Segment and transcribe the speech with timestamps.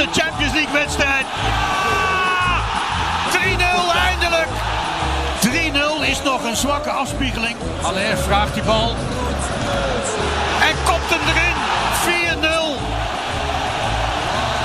[0.00, 1.26] 51ste Champions League wedstrijd.
[1.44, 2.60] Ja!
[3.30, 4.48] 3-0 eindelijk.
[6.04, 7.56] 3-0 is nog een zwakke afspiegeling.
[7.82, 8.96] Alleen vraagt die bal.
[10.60, 11.54] En kopt hem erin.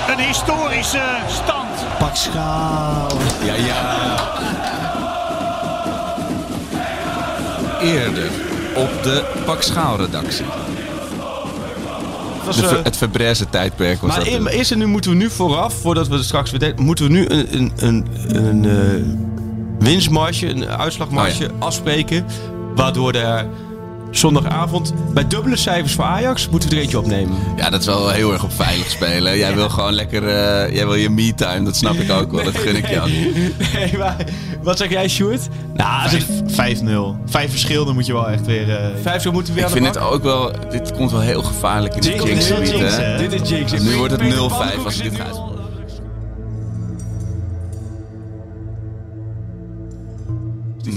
[0.07, 0.11] 4-0.
[0.11, 1.97] Een historische stand.
[1.99, 3.07] Pak schaal.
[3.41, 3.83] Ja, ja.
[7.81, 8.31] Eerder
[8.75, 10.45] op de Pak Schaal redactie.
[12.45, 14.27] Was, De eh, het Verbreze tijdperk was maar dat.
[14.27, 17.11] e- eerst en nu moeten we nu vooraf, voordat we er straks weer moeten we
[17.11, 19.03] nu een, een, een, een eh,
[19.79, 22.25] winstmarge, een uitslagmarge Oh afspreken.
[22.75, 23.47] Waardoor er
[24.17, 27.37] zondagavond bij dubbele cijfers voor Ajax moeten we er eentje opnemen.
[27.57, 29.37] Ja, dat is wel heel erg op veilig spelen.
[29.37, 30.27] Jij wil gewoon lekker...
[30.27, 32.43] eh, jij wil je me-time, dat snap ik ook wel.
[32.43, 33.07] dat gun ik je ook.
[33.73, 34.15] Nee, maar
[34.63, 35.47] wat zeg jij, Sjoerd?
[35.73, 36.25] Nou, als het
[36.81, 36.85] 5-0.
[37.25, 38.75] Vijf verschil, dan moet je wel echt weer...
[38.75, 40.51] eh, vijf zo moeten we weer Ik vind het ook wel...
[40.71, 43.01] Dit komt wel heel gevaarlijk in de Jinx, jinx dit is jinx, hè?
[43.03, 43.27] hè?
[43.27, 43.71] Dit is Jinx.
[43.71, 45.17] Nu wordt het Peter 0-5 Pannenkoek als dit nu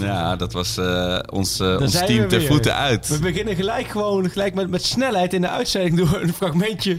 [0.07, 3.09] Ja, dat was eh, ons, eh, ons team ter voeten uit.
[3.09, 6.99] We beginnen gelijk gewoon gelijk met, met snelheid in de uitzending door een fragmentje.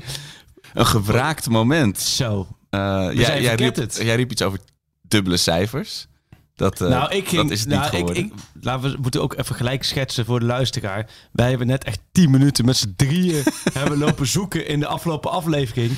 [0.73, 2.00] Een gewraakt moment.
[2.00, 2.47] Zo.
[2.70, 2.80] Eh,
[3.14, 4.59] jij, jij, riep, jij riep iets over
[5.02, 6.08] dubbele cijfers.
[6.55, 8.23] Dat, nou, ik ging, dat is het nou, niet ik, geworden.
[8.23, 11.09] ik, laten we moeten ook even gelijk schetsen voor de luisteraar.
[11.31, 15.31] Wij hebben net echt 10 minuten met z'n drieën hebben lopen zoeken in de afgelopen
[15.31, 15.92] aflevering.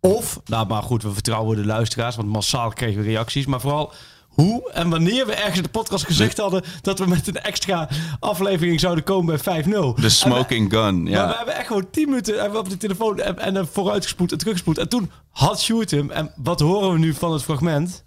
[0.00, 3.46] Of, nou maar goed, we vertrouwen de luisteraars, want massaal kregen we reacties.
[3.46, 3.92] Maar vooral
[4.36, 7.88] hoe en wanneer we ergens in de podcast gezegd hadden dat we met een extra
[8.20, 9.68] aflevering zouden komen bij 5-0.
[10.00, 11.36] De smoking gun, Maar we ja.
[11.36, 14.38] hebben echt gewoon 10 minuten hebben we op de telefoon en, en dan vooruitgespoed en
[14.38, 14.78] teruggespoed.
[14.78, 16.10] En toen had Sjoerd hem.
[16.10, 18.04] En wat horen we nu van het fragment?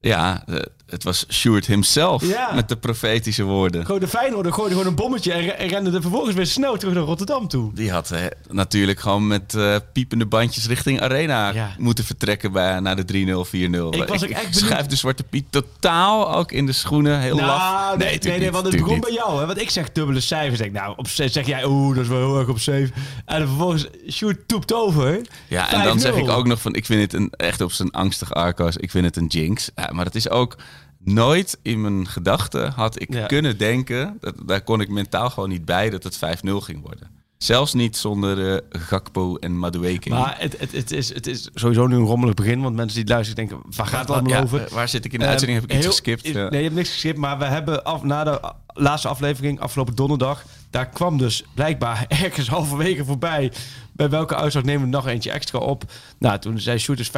[0.00, 0.56] Ja, eh,
[0.90, 2.52] het was Stuart himself Ja.
[2.54, 3.84] met de profetische woorden.
[3.86, 6.76] Gewoon de Feyenoorder gooide gewoon een bommetje en, re- en rende er vervolgens weer snel
[6.76, 7.74] terug naar Rotterdam toe.
[7.74, 11.74] Die had eh, natuurlijk gewoon met eh, piepende bandjes richting Arena Ja.
[11.78, 13.90] moeten vertrekken bij, naar de 3-0, 4-0.
[13.90, 14.54] Ik was echt benieuwd.
[14.54, 17.20] schuif de Zwarte Piet totaal ook in de schoenen.
[17.20, 17.46] Heel laf.
[17.46, 19.00] Nou, nee, nee, nee, niet, want het begon niet.
[19.04, 19.38] bij jou.
[19.40, 19.46] Hè?
[19.46, 20.58] Want ik zeg dubbele cijfers.
[20.58, 22.94] Denk, nou, op zeg jij, oeh, dat is wel heel erg op zeven.
[23.24, 25.20] En dan vervolgens, Sjoerd toept over.
[25.48, 26.00] Ja, en dan 5-0.
[26.00, 28.90] zeg ik ook nog van, ik vind het een, echt op zijn angstig Arcos, ik
[28.90, 29.70] vind het een jinx.
[29.74, 30.56] Ja, maar het is ook
[31.04, 33.26] nooit in mijn gedachten had ik Ja.
[33.26, 36.20] kunnen denken, dat, daar kon ik mentaal gewoon niet bij, dat het 5-0
[36.60, 37.18] ging worden.
[37.38, 40.08] Zelfs niet zonder eh, Gakpo en Madueke.
[40.08, 42.60] Maar het, het, het, is, het is sowieso nu een rommelig begin.
[42.60, 44.68] Want mensen die luisteren denken, waar gaat het allemaal Ja, over?
[44.72, 45.60] waar zit ik in de Ehm, uitzending?
[45.60, 46.26] Heb ik iets geskipt?
[46.26, 46.48] Ja.
[46.48, 47.18] Nee, je hebt niks geskipt.
[47.18, 50.44] Maar we hebben af, na de laatste aflevering, afgelopen donderdag...
[50.70, 53.52] daar kwam dus blijkbaar ergens halverwege voorbij...
[53.92, 55.84] bij welke uitslag nemen we nog eentje extra op.
[56.18, 57.12] Nou, toen zei Shooters 5-0.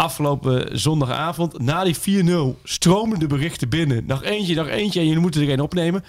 [0.00, 2.24] Afgelopen zondagavond, na die
[2.56, 4.06] 4-0, stromen de berichten binnen.
[4.06, 6.04] Nog eentje, nog eentje en jullie moeten er een opnemen.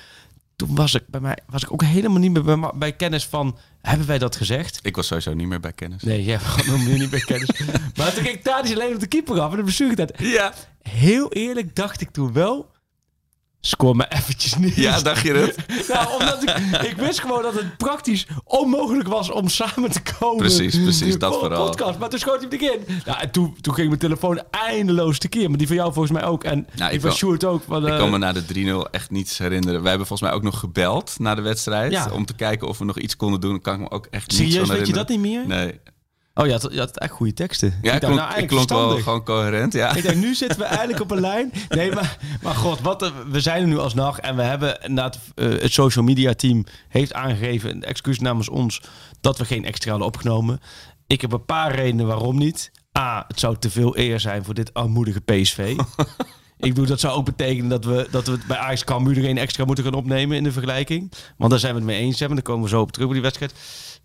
[0.56, 3.58] Toen was ik, bij mij, was ik ook helemaal niet meer bij, kennis van...
[3.82, 4.80] hebben wij dat gezegd?
[4.82, 6.04] Ik was sowieso niet meer bij kennis.
[6.04, 7.50] Nee, jij was nog niet bij kennis.
[7.98, 10.54] maar toen ging Thadis alleen op de keeper af en de bestuurder Ja.
[10.82, 12.72] Heel eerlijk dacht ik toen wel...
[13.62, 14.76] Scoor me eventjes niet.
[14.76, 15.56] ja, dacht je het?
[15.88, 20.38] Nou, omdat ik, ik wist gewoon dat het praktisch onmogelijk was om samen te komen.
[20.38, 21.66] Precies, precies, dat voor vooral.
[21.66, 22.00] Podcast.
[22.00, 22.80] Maar toen schoot hij erin.
[23.06, 25.50] Nou, en toen, toen ging mijn telefoon eindeloos tekeer.
[25.50, 26.44] Maar die van jou volgens mij ook.
[26.44, 27.64] En Nou, ik ik van Sjoerd ook.
[27.66, 29.80] Want, Ik eh, kan me na de 3-0 echt niets herinneren.
[29.82, 31.92] Wij hebben volgens mij ook nog gebeld na de wedstrijd.
[31.92, 32.10] Ja.
[32.12, 33.62] Om te kijken of we nog iets konden doen.
[33.62, 35.08] Kan ik me ook echt niet Serieus, zo weet je herinneren.
[35.08, 35.48] dat niet meer?
[35.48, 35.80] Nee.
[36.34, 37.80] Oh, je had, je had echt goede teksten.
[37.82, 39.74] Ja, ik klonk, nou, ik klonk wel gewoon coherent.
[39.74, 39.96] Ja.
[39.96, 41.52] Ik denk, nu zitten we eigenlijk op een lijn.
[41.70, 44.20] Nee, maar, maar god, wat, we zijn er nu alsnog.
[44.20, 48.82] En we hebben inderdaad, eh, het social media team heeft aangegeven, een excuus namens ons,
[49.22, 50.60] dat we geen extra hadden opgenomen.
[51.08, 52.72] Ik heb een paar redenen waarom niet.
[52.98, 55.76] A, het zou te veel eer zijn voor dit armoedige PSV.
[56.60, 59.24] Ik bedoel, dat zou ook betekenen dat we, dat we het bij Ajax Cambuur er
[59.24, 61.12] geen extra moeten gaan opnemen in de vergelijking.
[61.38, 62.20] Want daar zijn we het mee eens.
[62.20, 62.38] Hebben.
[62.38, 63.54] Daar komen we zo op terug op die wedstrijd.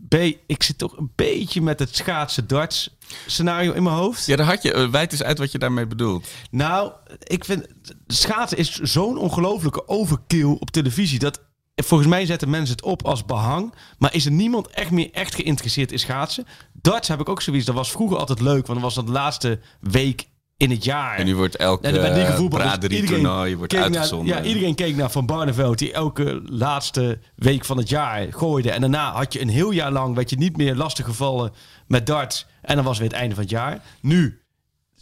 [0.09, 0.15] B,
[0.47, 2.97] ik zit toch een beetje met het schaatsen darts
[3.27, 4.27] scenario in mijn hoofd.
[4.27, 4.73] ja, daar had je.
[4.73, 6.29] eh, Wijd eens uit wat je daarmee bedoelt.
[6.51, 6.93] Nou,
[7.23, 7.67] ik vind
[8.07, 11.41] schaatsen is zo'n ongelofelijke overkill op televisie dat
[11.75, 15.35] volgens mij zetten mensen het op als behang, maar is er niemand echt meer echt
[15.35, 16.47] geïnteresseerd in schaatsen?
[16.73, 17.67] Darts heb ik ook zoiets.
[17.67, 21.17] Dat was vroeger altijd leuk, want dan was dat de laatste week in het jaar.
[21.19, 23.91] En nu wordt elke En bij die voetbal, dus braderie iedereen toernooi wordt keek naar-
[23.91, 24.37] uitgezonden.
[24.37, 28.71] ja, iedereen keek naar Van Barneveld, die elke laatste week van het jaar gooide.
[28.71, 31.53] En daarna had je een heel jaar lang, werd je niet meer lastig gevallen
[31.87, 32.47] met darts.
[32.63, 33.83] En dan was weer het einde van het jaar.
[34.01, 34.39] Nu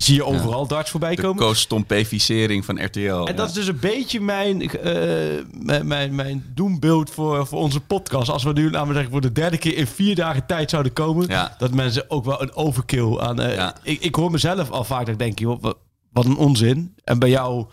[0.02, 1.42] zie je overal darts voorbij de komen.
[1.42, 3.24] co-stompificering van RTL.
[3.24, 4.92] En dat is dus een beetje mijn, eh,
[5.50, 8.28] mijn, mijn, mijn doembeeld voor, voor onze podcast.
[8.30, 11.28] Als we nu, we zeggen, voor de derde keer in vier dagen tijd zouden komen.
[11.28, 11.54] Ja.
[11.58, 13.40] Dat mensen ook wel een overkill aan...
[13.40, 15.76] eh, ik, ik hoor mezelf al vaak dat ik denk, joh, wat,
[16.12, 16.94] wat een onzin.
[17.04, 17.66] En bij jou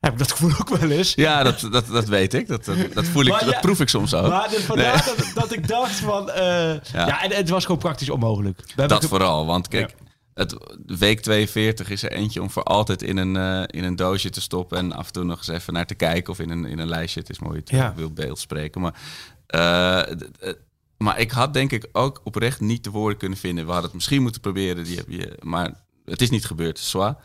[0.00, 1.14] heb ik dat gevoel ook wel eens.
[1.14, 2.48] Ja, dat, dat, dat weet ik.
[2.48, 4.28] Dat, dat, dat voel ik, Maar dat ja, proef ik soms ook.
[4.28, 6.30] Maar dus vandaar dat, dat ik dacht van...
[6.30, 7.22] eh, ja.
[7.22, 8.60] en het was gewoon praktisch onmogelijk.
[8.74, 9.94] Dat vooral, want kijk,
[10.34, 14.30] het, week 42 is er eentje om voor altijd in een, eh, in een doosje
[14.30, 16.64] te stoppen en af en toe nog eens even naar te kijken of in een,
[16.64, 17.20] in een lijstje.
[17.20, 17.94] Het is mooi, het Ja.
[17.96, 18.80] wil beeld spreken.
[18.80, 18.94] Maar,
[19.46, 20.56] eh, d-
[20.98, 23.64] maar ik had denk ik ook oprecht niet de woorden kunnen vinden.
[23.64, 25.70] We hadden het misschien moeten proberen, die heb je, maar
[26.04, 27.16] het is niet gebeurd, zwaar.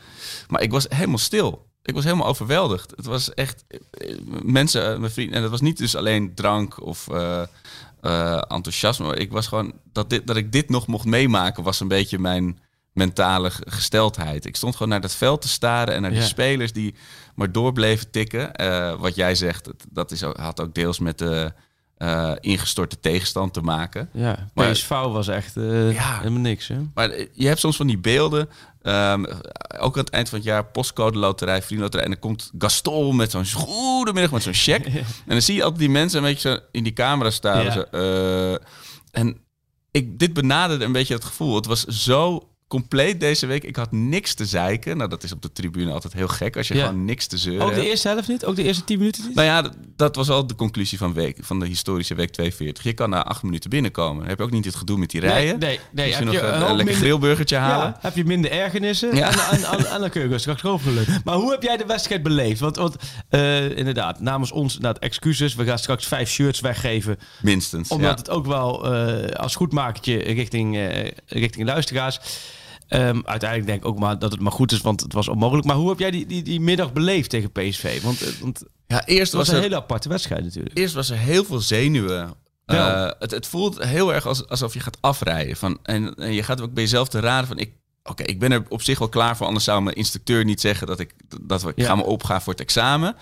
[0.47, 1.67] Maar ik was helemaal stil.
[1.83, 2.93] Ik was helemaal overweldigd.
[2.95, 6.81] Het was echt eh, mensen, eh, mijn vrienden, en dat was niet dus alleen drank
[6.81, 7.41] of eh,
[8.01, 9.15] eh, enthousiasme.
[9.15, 12.59] Ik was gewoon dat, dit, dat ik dit nog mocht meemaken, was een beetje mijn
[12.93, 14.45] mentale gesteldheid.
[14.45, 16.25] Ik stond gewoon naar dat veld te staren en naar die Ja.
[16.25, 16.95] spelers die
[17.35, 18.53] maar door bleven tikken.
[18.55, 21.53] Eh, wat jij zegt, dat, is, ook- had ook deels met de
[21.97, 24.09] eh, ingestorte tegenstand te maken.
[24.13, 26.17] Ja, Maar- PSV was echt eh, Ja.
[26.17, 26.67] helemaal niks.
[26.67, 26.75] Hè?
[26.93, 28.49] Maar je hebt soms van die beelden.
[28.81, 29.25] ehm,
[29.79, 32.05] ook aan het eind van het jaar, postcode loterij, vriendenloterij.
[32.05, 34.89] En dan komt Gaston met zo'n goedemiddag met zo'n cheque.
[34.99, 37.63] En dan zie je altijd die mensen een beetje zo in die camera staan.
[37.63, 37.71] Ja.
[37.71, 37.81] Zo,
[39.11, 39.37] en
[39.91, 41.55] ik, dit benaderde een beetje het gevoel.
[41.55, 43.63] Het was zo compleet deze week.
[43.63, 44.97] Ik had niks te zeiken.
[44.97, 46.85] Nou, dat is op de tribune altijd heel gek als je Ja.
[46.85, 48.45] gewoon niks te zeuren Ook de eerste helft niet?
[48.45, 49.35] Ook de eerste tien minuten niet?
[49.35, 52.83] Nou ja, dat was al de conclusie van, week, van de historische week 42.
[52.83, 54.19] Je kan na acht minuten binnenkomen.
[54.19, 55.59] Dan heb je ook niet het gedoe met die rijen.
[55.59, 56.05] nee, nee.
[56.05, 57.85] Misschien Heb nog je een, hoop lekker minder- grillburgertje halen.
[57.87, 59.31] Ja, heb je minder ergernissen Ja.
[59.31, 62.23] en, en, en, en dan kun je rustig achterover Maar hoe heb jij de wedstrijd
[62.23, 62.59] beleefd?
[62.59, 62.95] Want, want
[63.29, 65.55] eh, inderdaad, namens ons inderdaad, excuses.
[65.55, 67.17] We gaan straks vijf shirts weggeven.
[67.41, 67.89] Minstens.
[67.89, 68.15] Omdat ja.
[68.15, 72.19] het ook wel eh, als goedmakertje richting, eh, richting luisteraars.
[72.89, 75.67] Ehm, uiteindelijk denk ik ook maar dat het maar goed is, want het was onmogelijk.
[75.67, 78.01] Maar hoe heb jij die, die, die middag beleefd tegen PSV?
[78.01, 80.77] Want, eh, want ja, eerst was was, een er, hele aparte wedstrijd natuurlijk.
[80.77, 82.33] eerst was er heel veel zenuwen.
[82.65, 85.55] Eh, het, het voelt heel erg als, alsof je gaat afrijden.
[85.57, 87.57] Van, en, en je gaat ook bij jezelf te raden van...
[87.57, 89.47] Ik, Oké, ik ben er op zich wel klaar voor.
[89.47, 91.85] Anders zou mijn instructeur niet zeggen dat ik, dat we, ik Ja.
[91.85, 93.15] ga me opgaan voor het examen.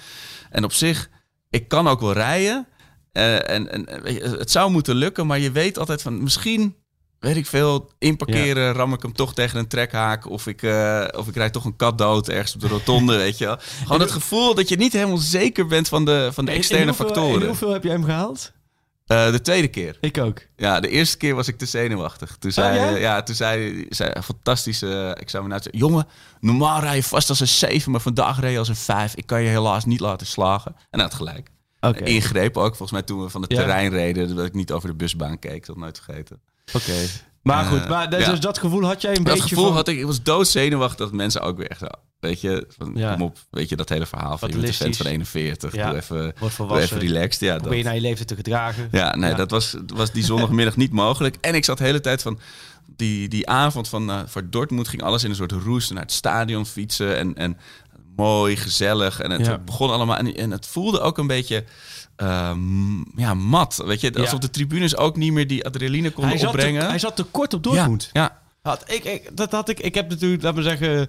[0.49, 1.09] En op zich,
[1.49, 2.67] ik kan ook wel rijden.
[3.11, 3.85] Eh, en, en
[4.39, 6.75] het zou moeten lukken, maar je weet altijd van misschien,
[7.19, 10.29] weet ik veel, inparkeren, ram ik hem toch tegen een trekhaak.
[10.29, 13.37] Of ik, eh, of ik rijd toch een kat dood ergens op de rotonde, weet
[13.37, 13.57] je wel.
[13.83, 16.87] Gewoon het gevoel dat je niet helemaal zeker bent van de, van de externe in
[16.87, 17.47] hoeveel, factoren.
[17.47, 18.51] Hoeveel heb jij hem gehaald?
[19.05, 19.97] Eh, de tweede keer.
[20.01, 20.41] Ik ook.
[20.55, 22.35] Ja, de eerste keer was ik te zenuwachtig.
[22.39, 22.97] Toen zei, Oh, ja?
[22.97, 23.23] ja?
[23.23, 25.77] toen zei, zei een fantastische examinatie.
[25.77, 26.07] Jongen,
[26.39, 29.15] normaal rij je vast als een 7, maar vandaag reed je als een 5.
[29.15, 30.75] Ik kan je helaas niet laten slagen.
[30.75, 31.49] En hij had gelijk.
[31.79, 32.03] Oké.
[32.03, 33.55] Ingrepen ook, volgens mij toen we van de Ja.
[33.55, 35.65] terrein reden, dat ik niet over de busbaan keek.
[35.65, 36.41] Dat nooit vergeten.
[36.73, 36.93] Oké.
[37.41, 38.33] Maar Eh, goed, maar dus ja.
[38.33, 39.75] dat gevoel had jij een Dat beetje gevoel van...
[39.75, 41.85] had ik, ik was doodzenuwachtig dat mensen ook weer echt zo,
[42.19, 43.11] weet je, van, Ja.
[43.13, 45.31] kom op, weet je, dat hele verhaal van je bent een vent Fatalistisch.
[45.31, 45.89] van 41, Ja.
[45.89, 47.39] doe even, Wordt doe even relaxed.
[47.41, 48.87] Ja, Probeer je dat, naar je leeftijd te gedragen.
[48.91, 49.35] Ja, nee, Ja.
[49.35, 51.37] dat was, was die zondagmiddag niet mogelijk.
[51.41, 52.39] En ik zat de hele tijd van...
[52.95, 56.11] Die, die avond van eh, voor Dortmund ging alles in een soort roes naar het
[56.11, 57.17] stadion fietsen.
[57.17, 57.57] En, en
[58.17, 59.19] mooi, gezellig.
[59.19, 59.57] En het Ja.
[59.57, 60.17] begon allemaal...
[60.17, 61.63] En, en het voelde ook een beetje...
[62.15, 63.81] ehm, ja, mat.
[63.85, 64.37] Weet je, alsof Ja.
[64.37, 66.87] de tribunes ook niet meer die adrenaline konden Hij te, opbrengen.
[66.87, 68.09] hij zat te kort op Dortmund.
[68.13, 68.41] Ja, ja.
[68.61, 71.07] Had, ik, ik, dat had ik, ik heb natuurlijk, laat me zeggen,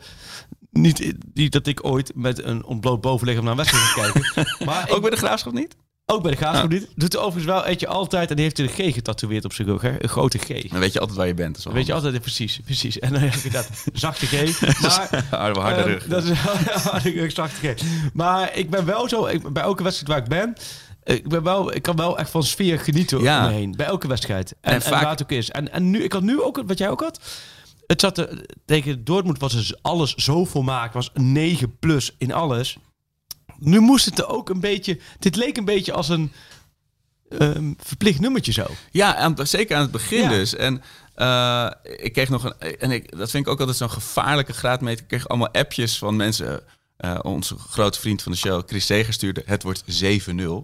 [0.71, 4.47] niet, niet dat ik ooit met een ontbloot bovenlichaam naar een wedstrijd kijken.
[4.67, 5.77] Maar ook ik- bij de Graafschap niet?
[6.11, 6.73] Ook bij de Graafschap.
[6.95, 9.69] Doet er overigens wel eentje altijd en die heeft hij de G getatoeëerd op zijn
[9.69, 9.83] rug.
[9.83, 10.03] Hè?
[10.03, 10.47] Een grote G.
[10.71, 11.63] Dan weet je altijd waar je bent.
[11.65, 12.99] Dat Weet je altijd, precies, precies.
[12.99, 14.61] En dan heb ik dat zachte G.
[14.81, 16.07] Maar, Harde, harde ehm, rug.
[16.07, 17.83] Dat is harde rug, zachte G.
[18.13, 20.55] Maar ik ben wel zo, ik, bij elke wedstrijd waar ik ben,
[21.17, 23.45] ik, ben wel, ik kan wel echt van sfeer genieten Ja.
[23.45, 23.73] om me heen.
[23.77, 24.51] Bij elke wedstrijd.
[24.51, 25.51] En, En en, vaak- waar het ook is.
[25.51, 27.21] En, en nu, ik had nu ook, wat jij ook had,
[27.87, 32.33] het zat er, tegen Dortmund was dus alles zo volmaakt, was een 9 plus in
[32.33, 32.77] alles.
[33.59, 36.33] Nu moest het er ook een beetje, dit leek een beetje als een
[37.39, 38.67] ehm, verplicht nummertje zo.
[38.91, 40.29] Ja, aan, zeker aan het begin Ja.
[40.29, 40.55] dus.
[40.57, 40.83] En
[41.15, 42.79] eh, ik kreeg nog een.
[42.79, 45.03] En ik, dat vind ik ook altijd zo'n gevaarlijke graadmeter.
[45.03, 46.61] Ik kreeg allemaal appjes van mensen.
[46.97, 49.43] eh, onze grote vriend van de show, Chris Seger, stuurde...
[49.47, 49.87] het wordt 7-0.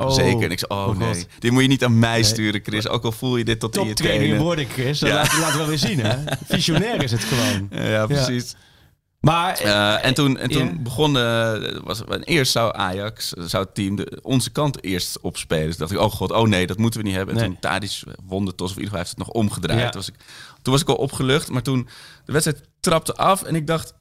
[0.08, 0.42] Zeker.
[0.42, 1.26] En ik zei, oh, oh nee, God.
[1.38, 2.88] dit moet je niet aan mij sturen, Chris.
[2.88, 4.44] Ook al voel je dit tot in je Toptrainingen tenen.
[4.44, 4.98] worden, Chris.
[4.98, 5.14] Dat Ja.
[5.14, 6.16] laten, laten we wel weer zien, hè?
[6.44, 7.68] Visionair is het gewoon.
[7.90, 8.54] Ja, precies.
[9.24, 11.16] Maar Eh, en toen, en toen begon...
[11.18, 15.66] eh, was, eerst zou Ajax, zou het team de, onze kant eerst opspelen.
[15.66, 17.34] Dus dacht ik, oh god, oh nee, dat moeten we niet hebben.
[17.34, 17.50] En Nee.
[17.50, 19.80] toen Tadic won de tos, of in ieder geval heeft het nog omgedraaid.
[19.80, 19.88] Ja.
[19.90, 20.14] Toen, was ik,
[20.62, 21.88] toen was ik al opgelucht, maar toen
[22.24, 23.94] de wedstrijd trapte af en ik dacht...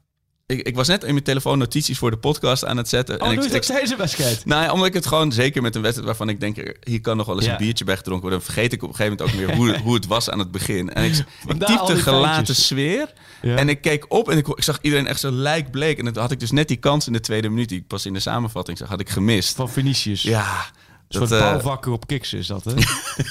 [0.53, 3.15] ik, ik was net in mijn telefoon notities voor de podcast aan het zetten.
[3.21, 4.45] Oh, en doe ik, ik, dat deze wedstrijd?
[4.45, 7.17] nou ja, omdat ik het gewoon, zeker met een wedstrijd waarvan ik denk, hier kan
[7.17, 7.51] nog wel eens Ja.
[7.51, 8.45] een biertje bij gedronken worden.
[8.45, 10.51] Dan vergeet ik op een gegeven moment ook weer hoe, hoe het was aan het
[10.51, 10.93] begin.
[10.93, 11.13] En ik,
[11.47, 13.13] al typte gelaten sfeer.
[13.41, 13.55] Ja.
[13.55, 15.97] En ik keek op en ik, ik zag iedereen echt zo lijkbleek.
[15.99, 18.05] En dan had ik dus net die kans in de tweede minuut, die ik pas
[18.05, 19.55] in de samenvatting zag, had ik gemist.
[19.55, 20.21] Van Vinicius.
[20.21, 20.65] Ja,
[21.13, 22.73] Een dat, soort eh, bouwvakker op kiks is dat, hè?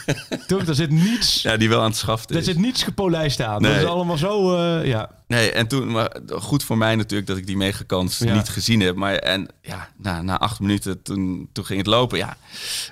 [0.47, 1.43] Toch, daar zit niets...
[1.43, 3.63] ja, die wel aan het schaften Er zit niets gepolijst aan.
[3.63, 5.11] Dat is allemaal zo, eh, ja.
[5.27, 8.35] Nee, en toen, maar goed voor mij natuurlijk dat ik die megakans Ja.
[8.35, 8.97] niet gezien heb.
[8.97, 12.19] Maar en ja, na, na acht minuten, toen, toen ging het lopen.
[12.19, 12.37] Ja,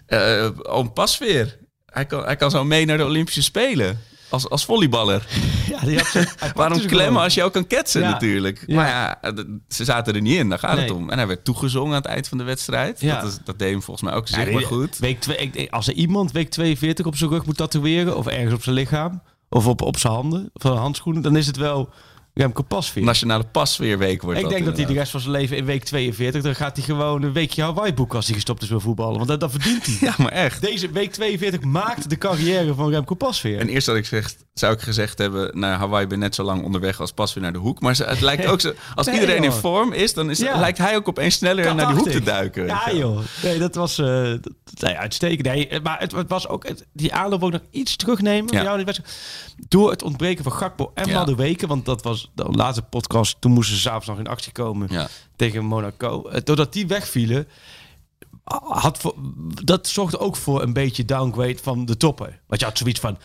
[0.06, 3.98] Eh oom Pasveer, hij kan, hij kan zo mee naar de Olympische Spelen.
[4.30, 5.26] Als, als volleyballer.
[5.68, 8.10] ja die had Waarom klemmen als je ook kan ketsen Ja.
[8.10, 8.64] natuurlijk.
[8.66, 8.74] Ja.
[8.76, 9.32] Maar ja,
[9.68, 11.10] ze zaten er niet in, daar gaat het om.
[11.10, 13.00] En hij werd toegezongen aan het eind van de wedstrijd.
[13.00, 13.20] Ja.
[13.20, 14.98] Dat, is, dat deed hem volgens mij ook zichtbaar goed.
[14.98, 18.16] Week twee, als er iemand week 42 op zijn rug moet tatoeëren...
[18.16, 19.22] of ergens op zijn lichaam...
[19.48, 21.22] of op, op zijn handen, zijn handschoenen...
[21.22, 21.88] dan is het wel
[22.34, 23.02] Remco Pasveer.
[23.02, 26.42] Nationale Pasveerweek wordt ik denk dat hij de rest van zijn leven in week 42...
[26.42, 29.16] dan gaat hij gewoon een weekje Hawaii boeken als hij gestopt is met voetballen.
[29.16, 29.96] Want dat, dat verdient hij.
[30.08, 30.60] Ja, maar echt.
[30.60, 33.58] Deze week 42 maakt de carrière van Remco Pasveer.
[33.58, 36.64] En eerst had ik gezegd, zou ik gezegd hebben, naar Hawaii ben net zo lang
[36.64, 37.80] onderweg als pas weer naar de hoek.
[37.80, 40.58] Maar het lijkt ook zo, als Nee, iedereen in vorm is, dan is, Ja.
[40.58, 42.66] lijkt hij ook opeens sneller naar die hoek te duiken.
[42.66, 43.18] Ja, joh.
[43.42, 45.46] Nee, dat was eh, dat, nee, uitstekend.
[45.46, 48.52] Nee, maar het, het was ook het- die aanloop ook nog iets terugnemen.
[48.52, 48.78] Ja.
[49.68, 51.14] Door het ontbreken van Gakpo en Ja.
[51.18, 51.66] Madueke.
[51.66, 53.36] Want dat was de laatste podcast.
[53.40, 55.08] Toen moesten ze s'avonds nog in actie komen Ja.
[55.36, 56.28] tegen Monaco.
[56.28, 57.48] Eh, Doordat die wegvielen.
[58.68, 59.14] Had voor,
[59.64, 62.38] dat zorgde ook voor een beetje downgrade van de toppen.
[62.46, 63.18] Want je had zoiets van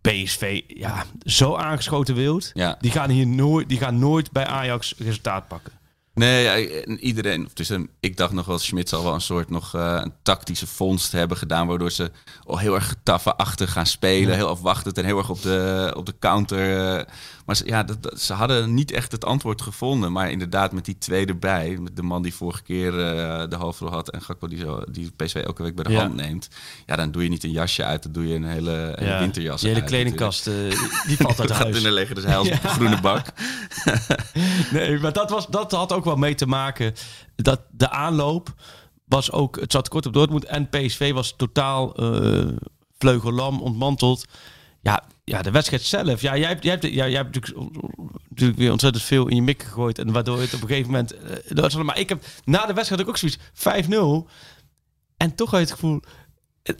[0.00, 2.50] PSV, ja, zo aangeschoten wild.
[2.54, 2.76] Ja.
[2.80, 5.72] Die gaan hier nooit, die gaan nooit bij Ajax resultaat pakken.
[6.14, 7.48] Nee, iedereen.
[7.54, 10.66] Dus eh, ik dacht nog wel, Schmidt zal wel een soort nog eh, een tactische
[10.66, 11.66] vondst hebben gedaan.
[11.66, 12.10] Waardoor ze
[12.44, 14.34] al heel erg getaffe achter gaan spelen.
[14.34, 16.96] Heel afwachtend en heel erg op de, op de counter.
[16.98, 17.06] eh.
[17.46, 20.12] Maar ze, ja, dat, dat- ze hadden niet echt het antwoord gevonden.
[20.12, 21.76] Maar inderdaad, met die twee erbij.
[21.80, 24.10] Met de man die vorige keer eh, de hoofdrol had.
[24.10, 26.00] En Gakpo die, zo, die PSV elke week bij de Ja.
[26.00, 26.48] hand neemt.
[26.86, 28.02] Ja, dan doe je niet een jasje uit.
[28.02, 30.54] Dan doe je een hele, hele winterjas Die hele uit kledingkast, eh,
[31.06, 31.76] die valt uit huis.
[31.76, 33.26] in de leggen, dus hij als groene bak.
[34.72, 36.94] Nee, maar dat, was, dat had ook wel mee te maken
[37.36, 38.54] dat de aanloop
[39.04, 39.60] was ook...
[39.60, 42.46] Het zat kort op Dortmund en PSV was totaal eh
[42.98, 44.24] vleugellam, ontmanteld.
[44.82, 46.20] Ja, ja, de wedstrijd zelf.
[46.20, 47.72] Ja, jij hebt, jij hebt, ja, jij hebt natuurlijk,
[48.28, 49.98] natuurlijk weer ontzettend veel in je mik gegooid.
[49.98, 51.12] En waardoor het op een gegeven moment...
[51.14, 54.30] eh, dat maar ik heb na de wedstrijd ook zoiets 5-0.
[55.16, 56.00] En toch had je het gevoel...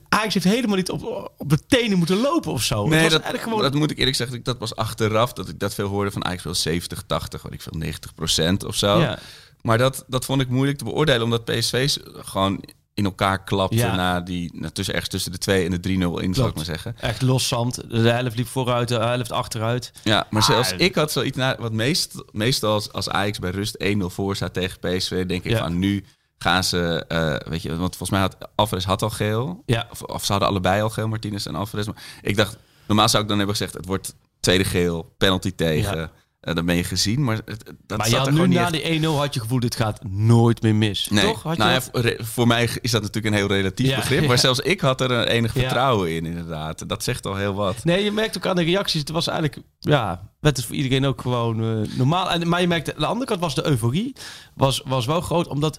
[0.09, 2.81] Ajax heeft helemaal niet op, op de tenen moeten lopen of zo.
[2.81, 3.63] Het Nee, was dat, gewoon...
[3.63, 4.43] dat moet ik eerlijk zeggen.
[4.43, 7.63] Dat was achteraf dat ik dat veel hoorde van Ajax wel 70, 80, wat ik
[7.63, 9.01] veel 90 procent of zo.
[9.01, 9.19] Ja.
[9.61, 13.95] Maar dat, dat vond ik moeilijk te beoordelen, omdat PSV gewoon in elkaar klapte Ja.
[13.95, 16.65] na die, nou, tussen, ergens tussen de 2 en de 3-0 in, zou ik maar
[16.65, 16.97] zeggen.
[17.01, 17.91] Echt los zand.
[17.91, 19.93] De helft liep vooruit, de helft achteruit.
[20.05, 23.85] Ja, maar zelfs ik had zoiets na, wat meest, meestal als, als Ajax bij rust
[23.85, 25.59] 1-0 voor staat tegen PSV, denk ik Ja.
[25.59, 26.05] van nu
[26.39, 29.63] gaan ze, eh, weet je, want volgens mij had Alvarez had al geel.
[29.67, 29.87] Ja.
[29.91, 31.87] Of, of ze hadden allebei al geel, Martinez en Alvarez.
[31.87, 32.57] Maar ik dacht,
[32.87, 35.97] normaal zou ik dan hebben gezegd, het wordt tweede geel, penalty tegen.
[35.97, 36.11] Ja.
[36.43, 38.61] Eh, dan ben je gezien, maar het, dat Maar zat je had er nu na
[38.63, 41.09] echt- die 1-0 had je gevoel, dit gaat nooit meer mis.
[41.11, 41.43] Nee, Toch?
[41.43, 42.15] Had je nou dat?
[42.19, 44.21] voor, mij is dat natuurlijk een heel relatief Ja, begrip.
[44.23, 44.29] ja.
[44.29, 45.61] Maar zelfs ik had er een enig Ja.
[45.61, 46.89] vertrouwen in, inderdaad.
[46.89, 47.85] Dat zegt al heel wat.
[47.85, 49.01] Nee, je merkt ook aan de reacties.
[49.01, 52.31] Het was eigenlijk, ja, het voor iedereen ook gewoon eh, normaal.
[52.31, 54.13] En, maar je merkte, aan de andere kant was de euforie
[54.55, 55.79] was, was wel groot, omdat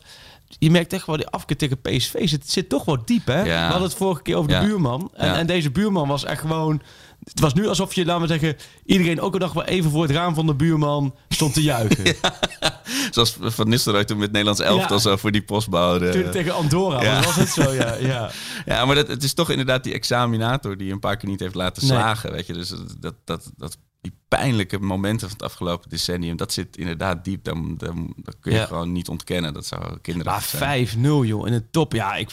[0.60, 3.39] je merkt echt wel die afkeer tegen PSV zit, zit toch wel diep, hè?
[3.41, 3.43] Ja.
[3.43, 4.62] We hadden het vorige keer over de Ja.
[4.63, 5.12] buurman.
[5.13, 5.36] En, Ja.
[5.38, 6.82] en deze buurman was echt gewoon...
[7.24, 10.12] Het was nu alsof je, laten we zeggen, iedereen ook nog wel even voor het
[10.12, 12.15] raam van de buurman stond te juichen.
[13.12, 15.01] Zoals Van Nistelrooy toen met Nederlands elftal Ja.
[15.01, 16.12] zo voor die postbouw.
[16.12, 17.22] Toen tegen Andorra, Ja.
[17.24, 17.96] was het zo, ja.
[17.96, 18.32] ja.
[18.65, 21.56] Ja, maar dat, het is toch inderdaad die examinator die een paar keer niet heeft
[21.56, 21.98] laten Nee.
[21.98, 22.32] slagen.
[22.32, 26.78] Weet je, dus dat, dat, dat, die pijnlijke momenten van het afgelopen decennium, dat zit
[26.78, 27.44] inderdaad diep.
[27.44, 28.66] Dan, dan, dat kun je Ja.
[28.66, 29.54] gewoon niet ontkennen.
[29.54, 30.88] Dat zou kinderen Maar zijn.
[30.88, 31.48] 5-0, joh.
[31.48, 31.94] In de top.
[31.94, 32.30] Ja, ik,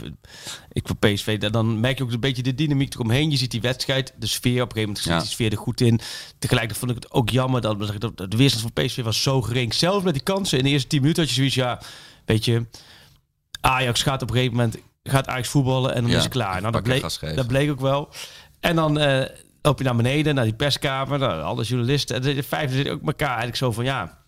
[0.72, 3.30] ik voor PSV, dan- merk je ook een beetje de dynamiek eromheen.
[3.30, 4.62] Je ziet die wedstrijd, de sfeer.
[4.62, 5.18] Op een gegeven moment zit Ja.
[5.18, 6.00] die sfeer er goed in.
[6.38, 9.74] Tegelijkertijd vond ik het ook jammer dat, dat de weerstand van PSV was zo gering.
[9.74, 11.80] Zelfs met die kansen in de eerste 10 minuten had je zoiets, ja,
[12.24, 12.66] weet je,
[13.60, 16.60] Ajax gaat op een gegeven moment gaat Ajax voetballen en dan Ja, is het klaar.
[16.60, 18.08] Nou, dat bleek, dat bleek ook wel.
[18.60, 19.28] En dan eh
[19.62, 22.16] loop je naar beneden, naar die perskamer, naar alle journalisten.
[22.16, 24.18] En de, de vijfde zitten ook elkaar eigenlijk zo van, ja,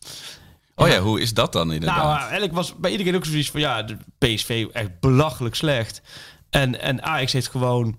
[0.75, 2.03] Oh ja, hoe is dat dan inderdaad?
[2.05, 6.03] nou, eigenlijk was bij iedereen ook zoiets van ja, de PSV echt belachelijk slecht.
[6.51, 7.99] En, en Ajax heeft gewoon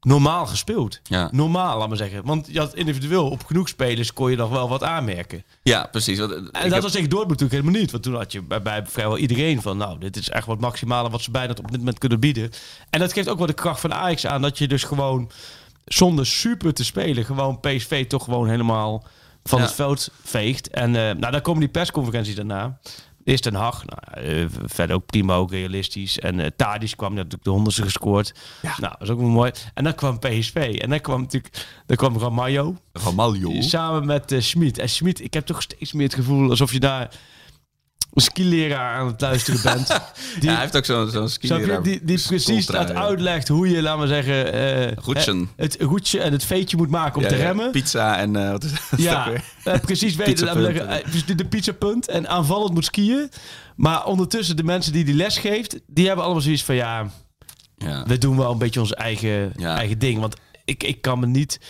[0.00, 1.00] normaal gespeeld.
[1.02, 1.28] Ja.
[1.32, 2.24] Normaal, laat maar zeggen.
[2.24, 5.44] Want je had individueel op genoeg spelers kon je nog wel wat aanmerken.
[5.62, 6.18] ja, precies.
[6.18, 7.90] Want, eh, En dat heb- was tegen Dortmund natuurlijk helemaal niet.
[7.90, 9.76] Want toen had je bij, bij vrijwel iedereen van...
[9.76, 12.50] nou, dit is echt wat maximale wat ze bijna op dit moment kunnen bieden.
[12.90, 14.42] En dat geeft ook wel de kracht van Ajax aan...
[14.42, 15.30] dat je dus gewoon
[15.84, 17.24] zonder super te spelen...
[17.24, 19.04] gewoon PSV toch gewoon helemaal
[19.44, 19.64] van Ja.
[19.64, 20.68] het veld veegt.
[20.70, 22.78] En eh, nou, dan komen die persconferenties daarna.
[23.24, 26.18] Eerst Den Haag, nou, eh, verder ook prima, ook realistisch.
[26.18, 28.34] En eh Tadic kwam natuurlijk de honderdste gescoord.
[28.62, 29.52] Nou, dat is ook wel mooi.
[29.74, 30.78] En dan kwam PSV.
[30.80, 32.76] En dan kwam natuurlijk, dan kwam Ramaljo.
[32.92, 33.60] Ramaljo.
[33.60, 34.78] Samen met eh Schmid.
[34.78, 37.08] En Schmid, ik heb toch steeds meer het gevoel alsof je daar
[38.22, 39.86] skileraar aan het luisteren bent.
[40.40, 43.02] Die, ja, hij heeft ook zo'n zo'n skileraar die, die precies schooltrui, dat ja.
[43.02, 45.40] uitlegt hoe je, laten we zeggen, Goedsen.
[45.40, 47.70] eh, het goedje en het veetje moet maken om Ja, te remmen.
[47.70, 49.32] Pizza en eh, wat is dat Ja,
[49.64, 50.44] eh, precies weten.
[50.46, 53.28] laten we de, pizzapunt en aanvallend moet skiën.
[53.76, 57.10] Maar ondertussen, de mensen die die les geeft, die hebben allemaal zoiets van ja,
[57.76, 58.04] Ja.
[58.06, 60.20] we doen wel een beetje ons eigen, eigen ding.
[60.20, 61.60] Want ik, ik kan me niet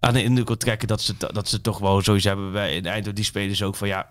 [0.00, 3.14] aan de indruk trekken dat ze, dat ze toch wel zoiets hebben bij in Eindhoven.
[3.14, 4.06] Die spelers ook van ja,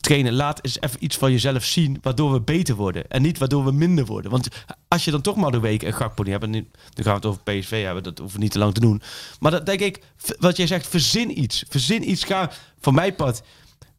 [0.00, 3.08] trainen, laat eens even iets van jezelf zien waardoor we beter worden.
[3.08, 4.30] En niet waardoor we minder worden.
[4.30, 4.48] Want
[4.88, 7.26] als je dan toch maar de week een Gakpo niet hebt, nu gaan we het
[7.26, 9.02] over PSV hebben, dat hoeven we niet te lang te doen.
[9.40, 10.02] Maar dat denk ik,
[10.38, 11.64] wat jij zegt, verzin iets.
[11.68, 13.42] Verzin iets, ga van mijn pad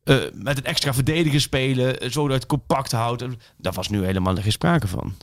[0.04, 3.24] eh, met een extra verdediger spelen, eh, zodat het compact houdt.
[3.58, 5.16] Daar was nu helemaal geen sprake van.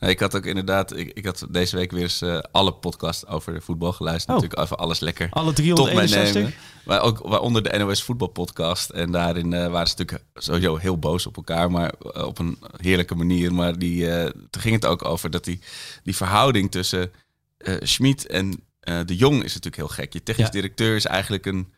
[0.00, 3.26] Nee, Ik had ook inderdaad, ik, ik had deze week weer eens eh, alle podcasts
[3.26, 4.28] over voetbal geluisterd.
[4.36, 4.42] Oh.
[4.42, 6.34] Natuurlijk even alles lekker Alle tot mij 361.
[6.34, 6.54] nemen.
[6.84, 8.90] Maar ook waaronder de NOS voetbalpodcast.
[8.90, 13.54] En daarin waren ze natuurlijk sowieso heel boos op elkaar, maar op een heerlijke manier.
[13.54, 14.06] Maar die,
[14.50, 15.60] toen ging het ook over dat die,
[16.02, 17.12] die verhouding tussen
[17.80, 20.12] Schmid en de Jong is natuurlijk heel gek.
[20.12, 20.52] Je technisch Ja.
[20.52, 21.72] directeur is eigenlijk een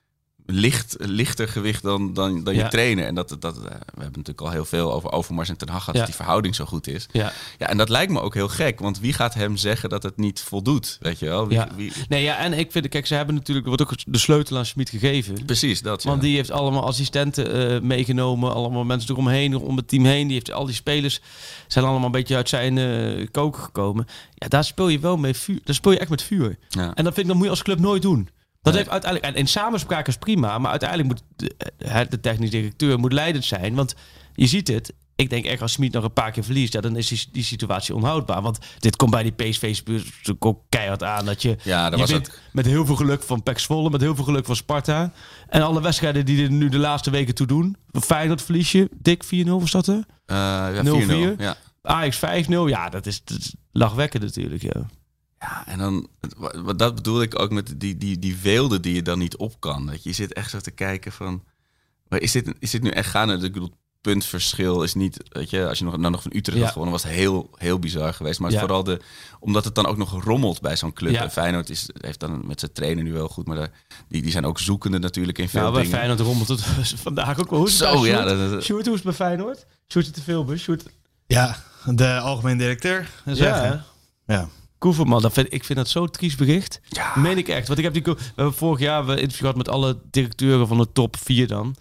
[0.47, 2.69] licht, lichter gewicht dan, dan, dan je Ja.
[2.69, 2.71] trainer.
[2.71, 3.05] trainer.
[3.07, 3.71] En dat, dat, eh, we
[4.03, 5.99] hebben natuurlijk al heel veel over Overmars en Ten Hag gehad, Ja.
[6.01, 7.07] dat die verhouding zo goed is.
[7.13, 7.33] Ja.
[7.59, 10.17] Ja, en dat lijkt me ook heel gek, want wie gaat hem zeggen dat het
[10.17, 10.99] niet voldoet?
[11.01, 11.49] Weet je wel?
[11.49, 11.69] Wie, Ja.
[11.77, 14.67] wie- Nee, ja, en ik vind, kijk, ze hebben natuurlijk, wordt ook de sleutel aan
[14.67, 15.45] Schmid gegeven.
[15.45, 16.03] precies dat.
[16.03, 16.09] Ja.
[16.09, 20.25] Want die heeft allemaal assistenten eh, meegenomen, allemaal mensen eromheen, om het team heen.
[20.27, 21.21] Die heeft al die spelers
[21.69, 24.07] zijn allemaal een beetje uit zijn eh koken gekomen.
[24.35, 25.61] Ja, daar speel je wel mee vuur.
[25.65, 26.57] Daar speel je echt met vuur.
[26.69, 26.95] Ja.
[26.95, 28.29] En dat vind ik dat moet je als club nooit doen.
[28.65, 32.51] Dat heeft uiteindelijk en in samenspraak is prima, maar uiteindelijk moet de, eh, de technisch
[32.51, 33.95] directeur moet leidend zijn, want
[34.35, 34.93] je ziet het.
[35.17, 37.43] Ik denk echt als Smit nog een paar keer verliest, ja, dan is die, die
[37.45, 38.43] situatie onhoudbaar.
[38.43, 41.25] Want dit komt bij die PSV-spelers ook keihard aan.
[41.25, 44.01] Dat je, Ja, dat je was ook- met heel veel geluk van PEC Zwolle, met
[44.01, 45.13] heel veel geluk van Sparta.
[45.49, 47.77] En alle wedstrijden die er nu de laatste weken toe doen.
[47.93, 50.05] Feyenoord verlies je, dik 4-0 was dat er?
[50.27, 51.07] Eh, ja, 0-4.
[51.07, 51.35] 4-0.
[51.39, 51.57] Ja.
[51.83, 54.87] Ajax 5-0, ja, dat is, dat is lachwekkend natuurlijk, ja.
[55.49, 56.09] Ja, en dan,
[56.77, 59.87] dat bedoel ik ook met die, die, die weelde die je dan niet op kan.
[59.87, 61.45] Dat je, je zit echt zo te kijken van,
[62.09, 63.33] maar is dit, is dit nu echt gaan?
[63.33, 66.59] Ik bedoel, het puntverschil is niet, weet je, als je nog, nou nog van Utrecht
[66.59, 66.63] Ja.
[66.65, 68.41] had gewonnen, was het heel, heel bizar geweest.
[68.41, 68.59] Maar Ja.
[68.59, 69.01] vooral de,
[69.41, 71.13] omdat het dan ook nog rommelt bij zo'n club.
[71.13, 71.23] Ja.
[71.23, 73.71] En Feyenoord is, heeft dan met zijn trainer nu wel goed, maar daar,
[74.09, 75.87] die, die zijn ook zoekende natuurlijk in veel Nou, bij.
[75.87, 76.61] Feyenoord rommelt het
[77.07, 77.59] vandaag ook wel.
[77.59, 78.39] Hoe Zo, bij ja, Sjoerd?
[78.39, 79.67] dat- dat- Sjoerd, hoe is het bij Feyenoord?
[79.93, 80.85] Sjoerd te veel, Sjoerd.
[81.27, 83.11] Ja, de algemeen directeur.
[83.27, 83.85] Zeggen.
[84.27, 84.49] Ja.
[84.85, 86.81] Koeverman, dat vind, ik vind dat zo'n triest bericht.
[86.89, 87.13] Ja.
[87.17, 87.67] Meen ik echt.
[87.67, 90.79] Want ik heb die, we hebben vorig jaar we interview gehad met alle directeuren van
[90.79, 91.77] de top 4 dan.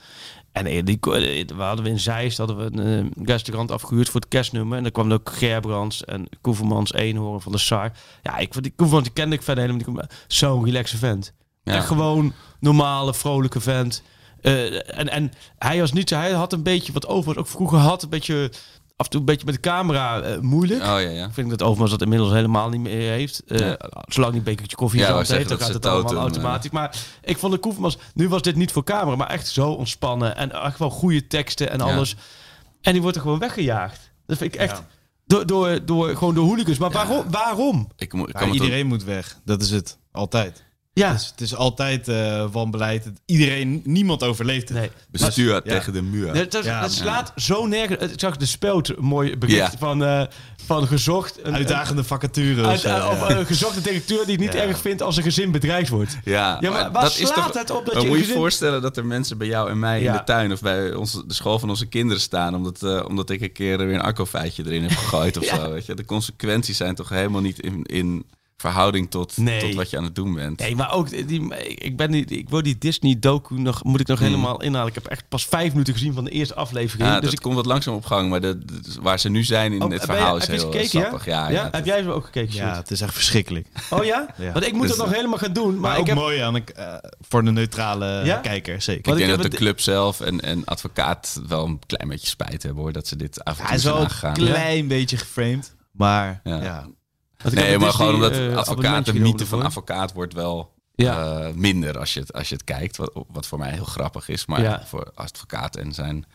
[0.51, 4.09] En eh, die, eh, we hadden we in Zeist hadden we een eh, restaurant afgehuurd
[4.09, 4.77] voor het kerstnummer.
[4.77, 7.91] En dan kwam ook Gerbrands en Koevermans Eenhoorn van de SAR.
[8.21, 11.33] Ja, ik, die Koevermans die kende ik verder helemaal Zo'n relaxe vent.
[11.63, 11.75] Ja.
[11.75, 14.03] Echt gewoon normale, vrolijke vent.
[14.41, 18.03] En, en hij was niet zo, hij had een beetje wat over, ook vroeger had
[18.03, 18.51] een beetje
[18.95, 20.81] af en toe een beetje met de camera eh, moeilijk.
[20.81, 21.25] Oh ja, ja.
[21.25, 23.43] Ik vind dat Overmars dat inmiddels helemaal niet meer heeft.
[23.47, 23.77] Eh, Ja.
[24.07, 26.71] Zolang die een bekertje koffie Ja, heeft, dan gaat het allemaal automatisch.
[26.71, 27.97] Maar ik vond de Koevermans...
[28.13, 30.35] Nu was dit niet voor camera, maar echt zo ontspannen.
[30.35, 31.85] En echt wel goede teksten en Ja.
[31.85, 32.15] alles.
[32.81, 34.11] En die wordt er gewoon weggejaagd.
[34.25, 34.77] Dat vind ik echt...
[34.77, 34.87] Ja.
[35.25, 36.77] Door, door, door, gewoon door hooligans.
[36.77, 37.25] Maar waarom?
[37.31, 37.87] waarom?
[37.97, 39.37] Ik, kan iedereen moet weg.
[39.45, 39.97] Dat is het.
[40.11, 40.63] Altijd.
[40.95, 41.11] Ja.
[41.11, 43.11] Het is, het is altijd eh wanbeleid.
[43.25, 44.77] Iedereen, niemand overleeft het.
[44.77, 44.89] Nee.
[45.11, 46.35] bestuur tegen de muur.
[46.35, 47.01] Het, het, Ja, het ja.
[47.03, 48.11] slaat zo nergens...
[48.11, 49.77] Ik zag de speld een mooi bericht Ja.
[49.77, 50.21] van, eh,
[50.65, 51.39] van gezocht...
[51.43, 52.67] Een, Uitdagende vacatures.
[52.67, 54.59] Uit, eh, of een gezochte directeur die het niet Ja.
[54.59, 56.17] erg vindt als een gezin bedreigd wordt.
[56.23, 58.97] Ja, Ja, maar waar slaat het op dat maar je moet je gezin- voorstellen dat
[58.97, 60.11] er mensen bij jou en mij Ja.
[60.11, 63.29] in de tuin of bij onze, de school van onze kinderen staan, omdat, eh, omdat
[63.29, 65.71] ik een keer weer een akkofeitje erin heb gegooid of zo.
[65.71, 65.93] Weet je?
[65.95, 68.25] De consequenties zijn toch helemaal niet in, in
[68.69, 69.59] verhouding tot, Nee.
[69.59, 70.59] tot wat je aan het doen bent.
[70.59, 74.07] Nee, maar ook die, ik ben niet, ik word die Disney docu nog, moet ik
[74.07, 74.87] nog helemaal inhalen.
[74.87, 77.01] Ik heb echt pas vijf minuten gezien van de eerste aflevering.
[77.03, 77.07] Hmm.
[77.13, 79.43] Ja, dus dat ik, komt wat langzaam op gang, maar de, de- waar ze nu
[79.43, 81.05] zijn in Oh, het je- verhaal is heb je eens heel gekeken, ja?
[81.05, 81.25] sappig.
[81.25, 81.53] Ja, ja?
[81.63, 82.55] ja, heb jij ze ook gekeken?
[82.55, 83.67] ja, het is echt verschrikkelijk.
[83.89, 84.27] Oh ja?
[84.37, 84.51] Ja.
[84.51, 85.71] Want ik moet Dus- dat nog helemaal gaan doen.
[85.71, 88.37] Maar, Maar, ik ook heb, mooi aan, eh, voor de neutrale Ja?
[88.37, 89.11] kijker, zeker.
[89.11, 92.27] Ik denk ik dat de het- club zelf en, en advocaat wel een klein beetje
[92.27, 94.87] spijt hebben hoor, dat ze dit af en Hij toe is zijn wel een klein
[94.87, 95.75] beetje geframed.
[95.91, 96.61] Maar Ja.
[96.61, 96.85] ja.
[97.43, 101.39] Nee, maar Disney, gewoon omdat eh, advocaat, de mythe van advocaat wordt wel Ja.
[101.41, 102.97] eh, minder als je, het, als je het kijkt.
[102.97, 104.45] Wat, wat voor mij heel grappig is.
[104.45, 104.83] Maar Ja.
[104.85, 106.25] voor advocaat en zijn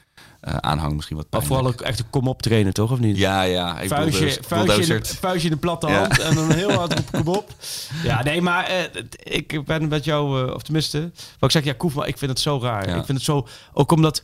[0.41, 1.63] eh, aanhang misschien wat Maar pijnlijk.
[1.63, 2.91] vooral ook echt een kom-op trainen, toch?
[2.93, 3.17] Of niet?
[3.17, 3.81] Ja, ja.
[3.81, 5.99] Ik vuistje, bulldozer- vuistje, in de, vuistje in de platte Ja.
[5.99, 7.55] hand en dan heel hard op kom op.
[8.03, 8.91] Ja, nee, maar
[9.23, 11.01] ik ben met jou, of tenminste,
[11.39, 12.89] wat ik zeg, ja, Koef, maar ik vind het zo raar.
[12.89, 12.97] Ja.
[12.97, 14.23] Ik vind het zo, ook omdat,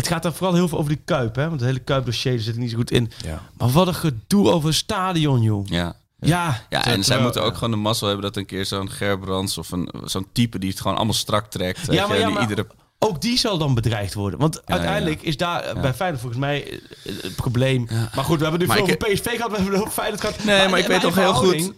[0.00, 1.42] het gaat dan vooral heel veel over die Kuip, hè?
[1.48, 3.10] Want het hele Kuip-dossier zit er niet zo goed in.
[3.24, 3.42] Ja.
[3.58, 5.66] Maar wat een gedoe over een stadion, joh.
[5.66, 5.96] Ja.
[6.20, 7.54] Ja, Ja, en zij moeten ook ja.
[7.54, 10.80] gewoon de mazzel hebben dat een keer zo'n Gerbrands of een, zo'n type die het
[10.80, 11.86] gewoon allemaal strak trekt.
[11.86, 12.66] Ja, je, maar, ja, die maar iedere...
[12.98, 14.38] ook die zal dan bedreigd worden.
[14.40, 15.80] Want uiteindelijk is daar Ja.
[15.80, 17.86] bij Feyenoord volgens mij eh, het probleem.
[17.90, 18.10] Ja.
[18.14, 20.20] Maar goed, we hebben nu Maar veel ik- over PSV gehad, we hebben over Feyenoord
[20.20, 20.44] gehad.
[20.44, 21.72] Nee, maar, ik weet toch heel goed.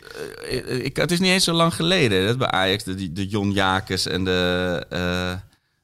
[0.50, 2.26] eh, Ik, het is niet eens zo lang geleden.
[2.26, 5.32] Dat bij Ajax, de, de Jon Jakes en de eh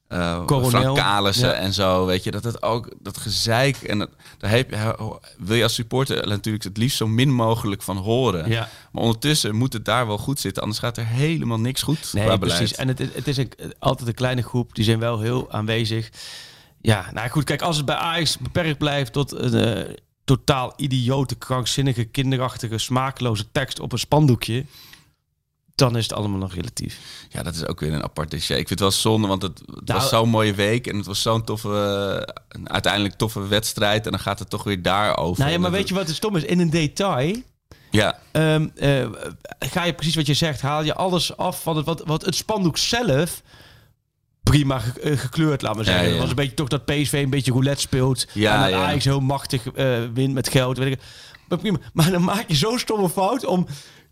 [0.08, 0.94] eh, Coronel.
[0.96, 1.52] Ja.
[1.52, 2.06] en zo.
[2.06, 3.76] Weet je, dat het ook dat gezeik.
[3.76, 7.82] En dat, daar heb, je- wil je als supporter natuurlijk het liefst zo min mogelijk
[7.82, 8.50] van horen.
[8.50, 8.68] Ja.
[8.92, 10.62] Maar ondertussen moet het daar wel goed zitten.
[10.62, 12.58] Anders gaat er helemaal niks goed Nee, qua precies.
[12.58, 12.76] beleid.
[12.76, 14.74] En het, is- het is een, altijd een kleine groep.
[14.74, 16.10] Die zijn wel heel aanwezig.
[16.80, 17.44] Ja, nou goed.
[17.44, 19.54] Kijk, als het bij Ajax beperkt blijft tot een
[19.86, 19.94] eh,
[20.24, 24.64] totaal idiote, krankzinnige, kinderachtige, smakeloze tekst op een spandoekje.
[25.78, 26.98] Dan is het allemaal nog relatief.
[27.28, 28.56] Ja, dat is ook weer een apart dossier.
[28.58, 30.86] Ik vind het wel zonde, want het, het Nou, was zo'n mooie week.
[30.86, 31.68] En het was zo'n toffe,
[32.48, 34.04] een uiteindelijk toffe wedstrijd.
[34.04, 35.40] En dan gaat het toch weer daarover.
[35.40, 36.42] Nou ja, maar dat weet je wat het stom is?
[36.44, 37.36] In een detail
[37.90, 39.06] Ja, ehm, eh,
[39.58, 40.60] ga je precies wat je zegt.
[40.60, 43.42] Haal je alles af van het, wat, wat het spandoek zelf
[44.42, 46.02] prima ge- eh, gekleurd, laat maar zeggen.
[46.02, 46.14] Ja, ja.
[46.14, 48.26] Het was een beetje toch dat PSV een beetje roulette speelt.
[48.32, 48.86] Ja, en dat ja.
[48.86, 50.78] Ajax heel machtig eh, wint met geld.
[50.78, 51.00] Weet ik.
[51.48, 51.78] Maar, prima.
[51.92, 53.66] maar dan maak je zo'n stomme fout om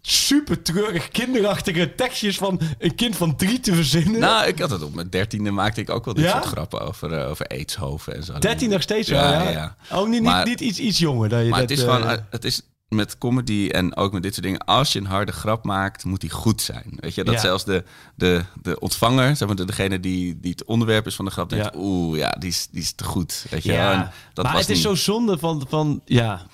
[0.09, 4.21] super treurig, kinderachtige tekstjes van een kind van drie te verzinnen.
[4.21, 6.31] Nou, ik had het op mijn dertiende maakte ik ook wel dit Ja?
[6.31, 8.39] soort grappen over, eh, over aidshoven en zo.
[8.39, 9.51] 13 nog steeds Ja, wel, ja?
[9.51, 9.77] ja.
[9.93, 11.29] Ook niet, Maar- niet, iets, iets jonger.
[11.29, 14.13] Dat je Maar dat, het is eh, gewoon, eh, het is met comedy en ook
[14.13, 14.65] met dit soort dingen.
[14.65, 16.93] Als je een harde grap maakt, moet die goed zijn.
[16.97, 17.41] Weet je, dat Ja.
[17.41, 21.25] zelfs de, de, de ontvanger, zeg maar, de- degene die, die het onderwerp is van
[21.25, 21.81] de grap, denkt, Ja.
[21.81, 23.47] oeh, ja, die is, die is te goed.
[23.51, 26.47] Weet je, ja, En dat maar was het is zo zonde van, van ja,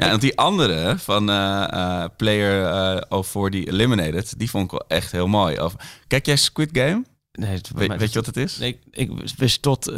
[0.00, 2.64] Ja, en die andere van eh, eh, Player
[3.10, 5.60] eh 040 Eliminated, die vond ik wel echt heel mooi.
[5.60, 5.74] Of,
[6.06, 7.04] kijk jij Squid Game?
[7.32, 8.58] Nee, We- weet je wat het is?
[8.58, 9.92] Nee, ik, ik wist tot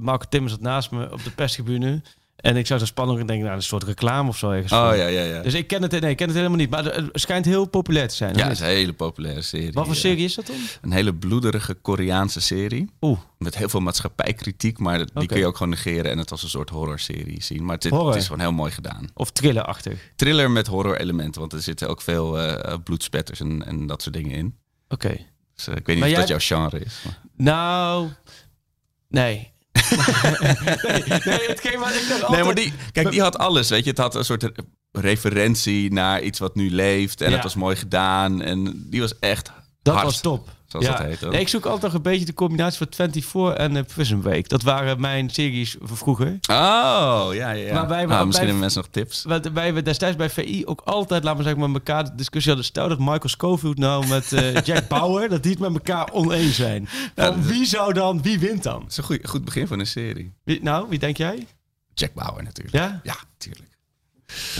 [0.00, 2.02] Marco Timmers zat naast me op de perstribune.
[2.38, 4.72] En ik zou zo spannend denken, nou, een soort reclame of zo ergens.
[4.72, 4.96] Oh voor.
[4.96, 5.42] ja, ja, ja.
[5.42, 6.70] Dus ik ken het, nee, ik ken het helemaal niet.
[6.70, 8.36] Maar het schijnt heel populair te zijn.
[8.36, 9.72] ja, het is een hele populaire serie.
[9.72, 10.56] Wat voor serie is dat dan?
[10.82, 12.90] Een hele bloederige Koreaanse serie.
[13.00, 16.42] Oeh, Met heel veel maatschappijkritiek, maar die kun je ook gewoon negeren en het als
[16.42, 17.64] een soort horrorserie zien.
[17.64, 18.08] Maar het, is- Horror.
[18.10, 19.08] het is gewoon heel mooi gedaan.
[19.14, 20.10] of thrillerachtig.
[20.16, 24.30] Thriller met horror-elementen, want er zitten ook veel eh, bloedspetters en, en dat soort dingen
[24.36, 24.54] in.
[24.88, 25.16] Oké.
[25.54, 27.00] Dus eh, ik weet niet Maar of jij- dat jouw genre is.
[27.04, 28.08] maar- Nou,
[29.08, 29.52] nee.
[29.90, 31.02] Nee.
[31.24, 32.28] Nee, hetgeen wat ik altijd...
[32.30, 33.90] Nee, maar die, kijk, die had alles, weet je.
[33.90, 34.50] Het had een soort
[34.92, 37.20] referentie naar iets wat nu leeft.
[37.20, 37.34] En Ja.
[37.34, 38.42] het was mooi gedaan.
[38.42, 39.50] En die was echt
[39.82, 40.48] Dat hard, was top.
[40.68, 41.20] Zoals dat heet.
[41.30, 44.48] Nee, ik zoek altijd nog een beetje de combinatie van 24 en uh, Prison Week.
[44.48, 46.26] Dat waren mijn series van vroeger.
[46.50, 47.74] Oh, ja, ja, ja.
[47.74, 49.24] Maar wij- wij- misschien hebben mensen nog tips.
[49.52, 52.70] Wij we destijds bij VI ook altijd, laten we zeggen, met elkaar de discussie hadden.
[52.70, 56.56] Stel dat Michael Scofield nou met eh, Jack Bauer, dat die het met elkaar oneens
[56.56, 56.88] zijn.
[57.16, 58.80] Van wie zou dan, wie wint dan?
[58.80, 60.32] Dat is een goed, goed begin van een serie.
[60.44, 61.46] Wie, nou, wie denk jij?
[61.94, 62.76] Jack Bauer natuurlijk.
[62.76, 63.00] Ja?
[63.02, 63.67] Ja, tuurlijk.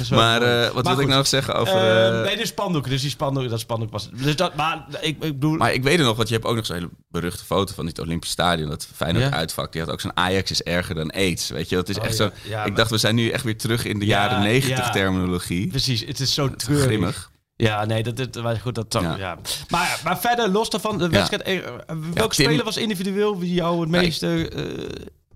[0.00, 1.74] Is Maar eh, wat Maar wil ik nou nog zeggen over...
[1.74, 2.90] eh, eh, nee, de spandoeken.
[2.90, 4.08] Dus die spandoek, dat spandoek was...
[4.12, 5.56] Dus dat, maar ik, ik bedoel...
[5.56, 7.86] Maar ik weet het nog, want je hebt ook nog zo'n hele beruchte foto van
[7.86, 8.68] dit Olympisch Stadion.
[8.68, 9.30] Dat Feyenoord Ja.
[9.36, 9.72] uitvak.
[9.72, 11.48] Die had ook zo'n Ajax is erger dan AIDS.
[11.48, 12.30] Weet je, dat is Oh, echt zo...
[12.42, 14.90] Ja, ik dacht, we zijn nu echt weer terug in de Ja, jaren negentig ja.
[14.90, 15.66] terminologie.
[15.68, 16.84] Precies, het is zo is treurig.
[16.84, 17.30] grimmig.
[17.56, 19.16] Ja, nee, dat, dat, maar goed, dat ja.
[19.16, 19.38] Ja.
[19.68, 21.64] Maar, maar verder, los daarvan, de wedstrijd...
[22.14, 24.50] welke Tim- speler was individueel jou het meeste...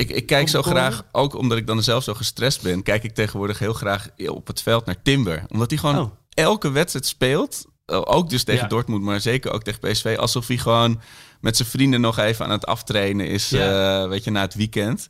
[0.03, 3.15] Ik, ik kijk zo graag, ook omdat ik dan zelf zo gestrest ben, kijk ik
[3.15, 5.45] tegenwoordig heel graag op het veld naar Timber.
[5.49, 6.11] Omdat hij gewoon Oh.
[6.35, 7.65] elke wedstrijd speelt.
[7.87, 8.69] eh, Ook dus tegen Ja.
[8.69, 10.17] Dortmund, maar zeker ook tegen PSV.
[10.19, 11.01] Alsof hij gewoon
[11.41, 14.03] met zijn vrienden nog even aan het aftrainen is, Ja.
[14.03, 15.09] eh, weet je, na het weekend.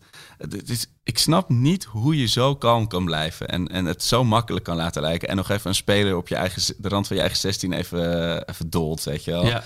[1.05, 4.77] Ik snap niet hoe je zo kalm kan blijven en, en het zo makkelijk kan
[4.77, 5.29] laten lijken.
[5.29, 8.31] En nog even een speler op je eigen, de rand van je eigen 16 even,
[8.37, 9.47] eh, even dolt, weet je wel.
[9.47, 9.63] ja.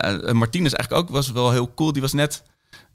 [0.00, 1.92] En Martinez eigenlijk ook was wel heel cool.
[1.92, 2.42] Die was net...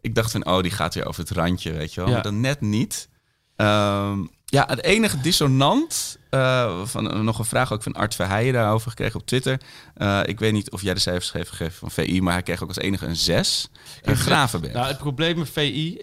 [0.03, 2.09] Ik dacht van, oh, die gaat weer over het randje, weet je wel.
[2.09, 2.13] Ja.
[2.15, 3.09] Maar dan net niet.
[3.55, 6.17] Ehm, ja, het enige dissonant...
[6.29, 9.61] eh, van, eh, nog een vraag ook van Art Verheijen daarover gekregen op Twitter.
[9.95, 12.21] Eh, ik weet niet of jij de cijfers heeft gegeven van VI...
[12.21, 13.69] maar hij kreeg ook als enige een 6.
[14.01, 14.73] Een Gravenberg.
[14.73, 16.01] Nou, het probleem met VI...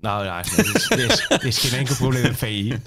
[0.00, 2.80] nou ja, is, is, geen enkel probleem met VI.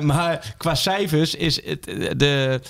[0.00, 1.84] Maar qua cijfers is het...
[2.16, 2.60] De,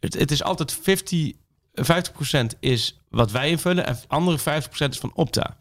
[0.00, 1.32] het, het is altijd 50...
[1.74, 4.42] 50% is wat wij invullen en andere 50%
[4.88, 5.56] is van Opta.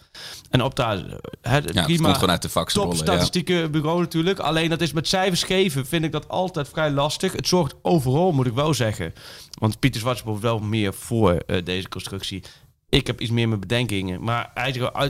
[0.49, 1.05] En Opta, het,
[1.41, 2.91] ja, het prima, komt gewoon uit de top.
[2.91, 2.97] Ja.
[2.97, 4.39] statistieke bureau natuurlijk.
[4.39, 7.31] Alleen dat is met cijfers geven, vind ik dat altijd vrij lastig.
[7.31, 9.13] Het zorgt overal, moet ik wel zeggen.
[9.59, 12.43] Want Pieter Zwarts wordt wel meer voor eh, deze constructie.
[12.89, 14.23] Ik heb iets meer mijn bedenkingen.
[14.23, 14.51] Maar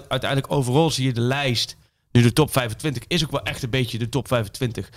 [0.07, 1.75] uiteindelijk overal zie je de lijst
[2.11, 4.89] Nu de top 25 is ook wel echt een beetje de top 25.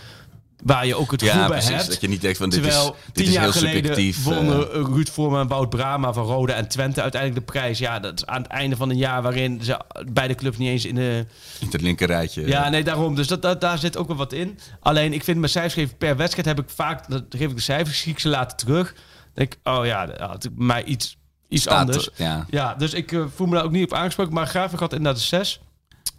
[0.65, 1.77] Waar je ook het Ja, gevoel bij precies.
[1.77, 1.89] hebt.
[1.89, 4.25] Dat je niet denkt van dit Terwijl is, dit tien is jaar heel geleden subjectief.
[4.25, 4.81] wonnen eh.
[4.83, 7.79] Ruud Vormer en Wout Brama van Rode en Twente uiteindelijk de prijs.
[7.79, 9.81] Ja, dat is aan het einde van een jaar waarin ze
[10.13, 11.27] beide clubs niet eens in de...
[11.61, 12.47] in het linkerrijtje.
[12.47, 13.15] Ja, nee, daarom.
[13.15, 14.59] Dus dat, dat, daar zit ook wel wat in.
[14.81, 17.09] Alleen, ik vind mijn cijfers geven per wedstrijd heb ik vaak...
[17.11, 18.93] Dan geef ik de cijfers, zie ik ze later terug.
[18.95, 19.03] Dan
[19.35, 21.17] denk ik, oh ja, dat had ik mij iets,
[21.49, 22.07] iets Staat anders.
[22.07, 22.47] er- ja.
[22.51, 24.35] Ja, dus ik eh, voel me daar ook niet op aangesproken.
[24.35, 25.61] Maar Graafwijk had inderdaad de 6.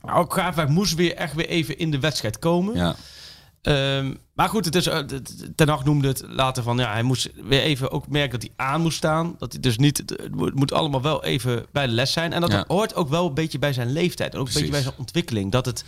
[0.01, 2.75] Ook Graafwijk moest weer echt weer even in de wedstrijd komen.
[2.75, 2.95] Ja.
[3.61, 4.97] Ehm, maar goed, het is, eh,
[5.55, 6.77] Ten Hag noemde het later van...
[6.77, 9.35] Ja, hij moest weer even ook merken dat hij aan moest staan.
[9.37, 9.97] Dat hij dus niet...
[9.97, 12.33] Het, moet- allemaal wel even bij de les zijn.
[12.33, 12.63] En dat Ja.
[12.67, 14.33] hoort ook wel een beetje bij zijn leeftijd.
[14.33, 15.51] En ook een beetje bij zijn ontwikkeling.
[15.51, 15.83] Dat het...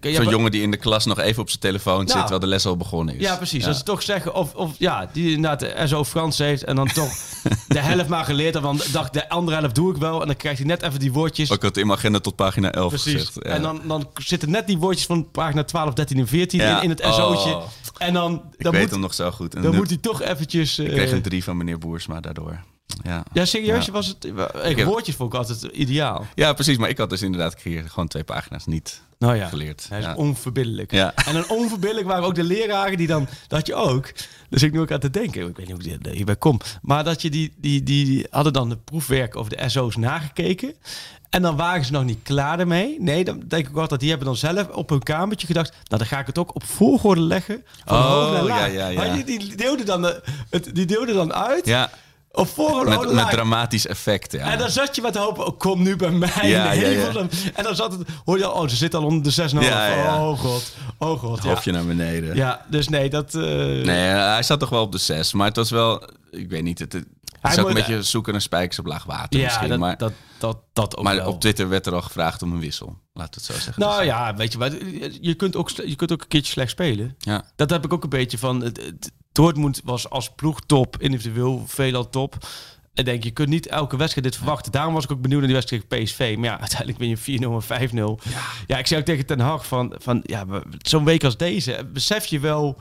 [0.00, 2.18] Ja, Zo'n jongen die in de klas nog even op zijn telefoon zit Nou.
[2.20, 3.20] terwijl de les al begonnen is.
[3.20, 3.64] Ja, precies.
[3.64, 6.86] Dat ze toch zeggen, of, of ja, die inderdaad de SO Frans heeft en dan
[6.86, 7.08] toch
[7.68, 8.56] de helft maar geleerd.
[8.56, 10.20] En dan dacht de andere helft doe ik wel.
[10.20, 11.50] En dan krijgt hij net even die woordjes.
[11.50, 13.12] Ook had in mijn agenda tot pagina 11 Precies.
[13.12, 13.34] gezegd.
[13.34, 13.40] Ja.
[13.42, 16.76] En dan, dan zitten net die woordjes van pagina 12, 13 en 14 Ja.
[16.76, 17.12] in, in het Oh.
[17.14, 17.62] SO'tje.
[17.98, 19.54] En dan, ik dan, weet moet, hem nog zo goed.
[19.54, 20.78] En dan nu- moet hij toch eventjes...
[20.78, 22.60] eh, ik kreeg een drie van meneer Boersma daardoor.
[23.02, 23.22] Ja.
[23.32, 23.86] ja, serieus?
[23.86, 23.92] Ja.
[23.92, 24.24] Was het,
[24.64, 26.26] ik, heb- woordjes vond ik altijd ideaal.
[26.34, 26.76] ja, precies.
[26.76, 29.86] Maar ik had dus inderdaad hier gewoon twee pagina's niet Nou ja, geleerd.
[29.88, 30.14] hij is Ja.
[30.14, 30.90] onverbiddelijk.
[30.92, 31.14] Ja.
[31.14, 33.28] En dan onverbiddelijk waren ook de leraren die dan...
[33.48, 34.12] Dat je ook...
[34.48, 35.48] Dus ik nu ook aan te denken.
[35.48, 36.60] Ik weet niet hoe ik hierbij kom.
[36.82, 40.74] Maar dat je die, die, die, die hadden dan de proefwerk over de SO's nagekeken.
[41.30, 42.96] En dan waren ze nog niet klaar ermee.
[43.00, 45.70] Nee, dan denk ik altijd, die hebben dan zelf op hun kamertje gedacht...
[45.70, 47.64] Nou, dan ga ik het ook op volgorde leggen.
[47.84, 48.58] Van Oh, hoog naar laag.
[48.58, 48.96] ja, ja, ja.
[48.96, 51.66] Maar die, die, deelde dan, de- het, die deelde dan uit.
[51.66, 51.90] Ja,
[52.84, 54.32] Met, met dramatisch effect.
[54.32, 54.38] Ja.
[54.52, 56.30] En dan zat je met hopen, oh, kom nu bij mij.
[56.48, 57.04] Ja, Nee, ja, ja.
[57.04, 57.28] van hem.
[57.54, 59.58] En dan zat het, hoor je al, oh, ze zit al onder de 6,5.
[59.60, 60.28] Ja, ja.
[60.28, 61.42] Oh god, oh god.
[61.42, 61.48] Ja.
[61.48, 62.36] Hofje naar beneden.
[62.36, 63.34] ja, dus nee, dat...
[63.34, 65.32] eh, Nee, eh, hij zat toch wel op de 6.
[65.32, 67.04] Maar het was wel, ik weet niet, het, het
[67.40, 69.68] Hij is ook moet- een beetje zoeken naar spijkers op laag water ja, misschien.
[69.68, 71.28] dat, maar dat, dat, dat ook maar wel.
[71.28, 72.96] op Twitter werd er al gevraagd om een wissel.
[73.12, 73.74] Laat het zo zeggen.
[73.76, 74.70] Nou Dus, ja, weet je, maar
[75.20, 77.14] je kunt, ook, je kunt ook een keertje slecht spelen.
[77.18, 77.44] ja.
[77.56, 78.60] Dat heb ik ook een beetje van.
[78.62, 82.36] het- het- Dortmund was als ploeg top, individueel veelal top.
[82.94, 84.72] Ik denk, je kunt niet elke wedstrijd dit verwachten.
[84.72, 86.34] Daarom was ik ook benieuwd naar die wedstrijd tegen PSV.
[86.38, 88.28] Maar ja, uiteindelijk ben je 4-0 en 5-0.
[88.66, 88.78] Ja.
[88.78, 90.44] ik zei ook tegen Ten Hag van, van ja,
[90.78, 92.78] zo'n week als deze, besef je wel...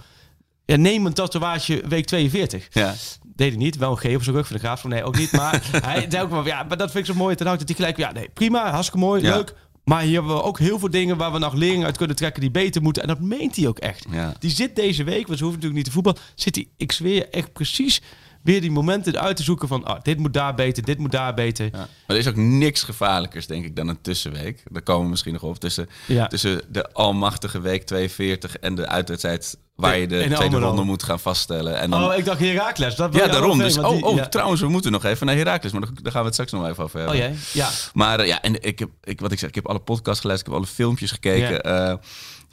[0.65, 2.67] Ja, neem een tatoeage week 42.
[2.71, 2.93] ja.
[3.35, 3.77] Deed hij niet.
[3.77, 4.83] Wel een G op zijn rug van de graaf.
[4.83, 5.31] Nee, ook niet.
[5.31, 7.35] Maar hij zei ook wel, ja, maar dat vind ik zo mooi.
[7.35, 9.35] Ten Hag dat hij gelijk, ja, nee, prima, hartstikke mooi, Ja.
[9.35, 9.53] leuk.
[9.83, 12.41] Maar hier hebben we ook heel veel dingen waar we nog lering uit kunnen trekken
[12.41, 13.01] die beter moeten.
[13.01, 14.05] En dat meent hij ook echt.
[14.11, 14.33] Ja.
[14.39, 16.19] Die zit deze week, want ze hoeven natuurlijk niet te voetballen.
[16.35, 18.01] Zit hij, ik zweer je, echt precies
[18.43, 19.83] weer die momenten uit te zoeken van...
[19.85, 21.65] ah, dit moet daar beter, dit moet daar beter.
[21.65, 21.71] Ja.
[21.77, 24.63] Maar er is ook niks gevaarlijkers, denk ik, dan een tussenweek.
[24.71, 25.59] Daar komen we misschien nog op.
[25.59, 26.27] Tussen, Ja.
[26.27, 30.67] tussen de almachtige week 42 en de uitwedstrijd waar je de tweede Almelo.
[30.67, 31.77] ronde moet gaan vaststellen.
[31.79, 32.95] En dan, Oh, ik dacht Herakles.
[32.95, 33.57] Dat ja, daarom.
[33.57, 34.27] Dus, oh, die- oh ja.
[34.27, 35.71] trouwens, we moeten nog even naar Herakles.
[35.71, 37.15] Maar daar gaan we het straks nog even over hebben.
[37.15, 37.35] Oh jij?
[37.53, 37.69] Ja.
[37.93, 40.51] Maar eh, ja, en ik heb, ik, wat ik zeg, ik heb alle podcasts geluisterd,
[40.53, 41.69] ik heb alle filmpjes gekeken.
[41.71, 41.99] Ja,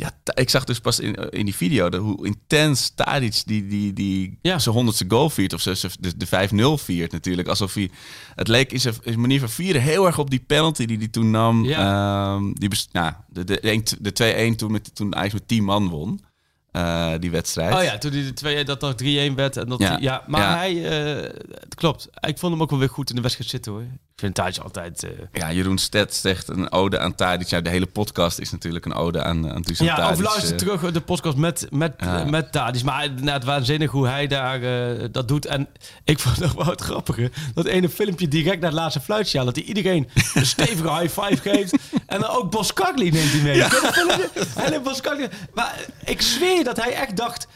[0.01, 3.93] ja ik zag dus pas in, in die video de, hoe intens Tadic die, die,
[3.93, 4.59] die Ja.
[4.59, 5.53] zijn honderdste goal viert.
[5.53, 6.27] Of de, de
[6.79, 7.49] 5-0 viert natuurlijk.
[7.49, 7.91] Alsof hij,
[8.35, 10.99] het leek in zijn, in zijn manier van vieren heel erg op die penalty die
[10.99, 11.65] hij toen nam.
[11.71, 15.49] Ehm, die best, nou, de, de, de, een- de 2-1 toen, met, toen Ajax met
[15.49, 16.21] 10 man won.
[16.73, 17.75] Eh, die wedstrijd.
[17.75, 19.57] Oh ja, toen hij de 2 dat nog 3-1 werd.
[19.57, 20.23] En dat Ja.
[20.27, 20.57] maar Ja.
[20.57, 20.85] hij...
[21.17, 21.23] eh,
[21.61, 22.09] het klopt.
[22.21, 23.81] Ik vond hem ook wel weer goed in de wedstrijd zitten hoor.
[23.83, 25.03] Ik vind Thijs altijd...
[25.05, 27.49] eh, Ja, Jeroen Stet zegt een ode aan Tadic.
[27.49, 30.17] Ja, de hele podcast is natuurlijk een ode aan, aan Dusan Ja, Tadic.
[30.27, 32.25] of luister terug de podcast met, met, Ja.
[32.25, 32.83] met Tadis.
[32.83, 34.61] Maar inderdaad waanzinnig hoe hij daar
[35.13, 35.47] dat doet.
[35.47, 35.69] En
[36.05, 37.31] ik vond nog wel het grappige.
[37.55, 41.51] Dat ene filmpje direct naar het laatste fluitje Dat hij iedereen een stevige high five
[41.51, 41.77] geeft.
[42.07, 43.57] En dan ook Boskagli neemt hij mee.
[43.57, 43.69] Ja.
[44.71, 45.29] Neemt Boskagli.
[45.55, 47.47] Maar ik zweer dat hij echt dacht...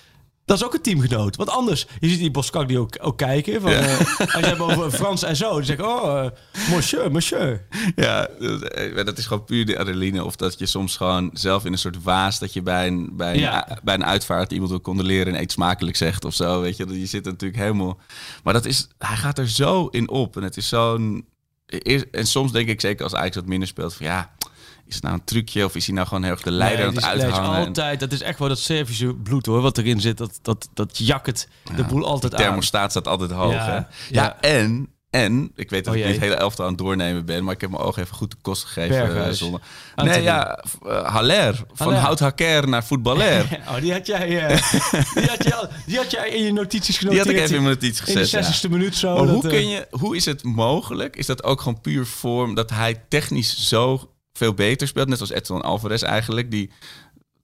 [0.45, 1.37] Dat is ook een teamgenoot.
[1.37, 3.61] Want anders, je ziet die Boskagli ook, ook kijken.
[3.61, 5.53] Van, eh, als je hebt over Frans en zo.
[5.53, 6.31] Dan zeg je, oh, eh,
[6.71, 7.67] monsieur, monsieur.
[7.97, 10.25] Ja, dat, eh, dat is gewoon puur de adrenaline.
[10.25, 12.39] Of dat je soms gewoon zelf in een soort waas...
[12.39, 13.79] dat je bij een, bij een, Ja.
[13.83, 15.35] bij een uitvaart iemand wil condoleren...
[15.35, 16.61] en eet smakelijk zegt of zo.
[16.61, 17.99] Weet je, je zit natuurlijk helemaal...
[18.43, 20.37] Maar dat is, hij gaat er zo in op.
[20.37, 21.27] En het is zo'n...
[22.11, 23.95] En soms denk ik, zeker als Ajax wat minder speelt...
[23.95, 24.35] van ja,
[24.87, 25.65] is het nou een trucje...
[25.65, 27.61] of is hij nou gewoon heel erg de leider Nee, aan het die uithangen?
[27.61, 28.01] En altijd.
[28.01, 30.19] Dat is echt wel dat Servische bloed hoor, wat erin zit.
[30.19, 32.45] Dat, dat, dat jakkert de boel altijd de aan.
[32.45, 33.53] thermostaat staat altijd hoog.
[33.53, 33.75] Ja, hè?
[33.75, 33.87] ja.
[34.09, 34.89] ja en...
[35.11, 37.55] En, ik weet dat Oh ik niet het hele elftal aan het doornemen ben, maar
[37.55, 39.25] ik heb mijn ogen even goed de kost gegeven.
[39.27, 39.61] Eh, zonder...
[39.95, 41.55] Nee, ja, eh, Haller.
[41.73, 42.03] Van Haller.
[42.03, 43.47] hout hacker naar voetballer.
[43.69, 44.49] Oh, die had jij, eh,
[45.15, 47.27] die, had jij, al- die had jij in je notities Die genoteerd.
[47.27, 48.47] had ik even in mijn notities in de gezet.
[48.47, 48.69] ja.
[48.69, 49.15] 60ste minuut zo.
[49.17, 51.17] Maar dat, hoe, kun je, hoe is het mogelijk?
[51.17, 55.09] Is dat ook gewoon puur vorm dat hij technisch zo veel beter speelt?
[55.09, 56.51] Net als Edson Alvarez eigenlijk.
[56.51, 56.71] Die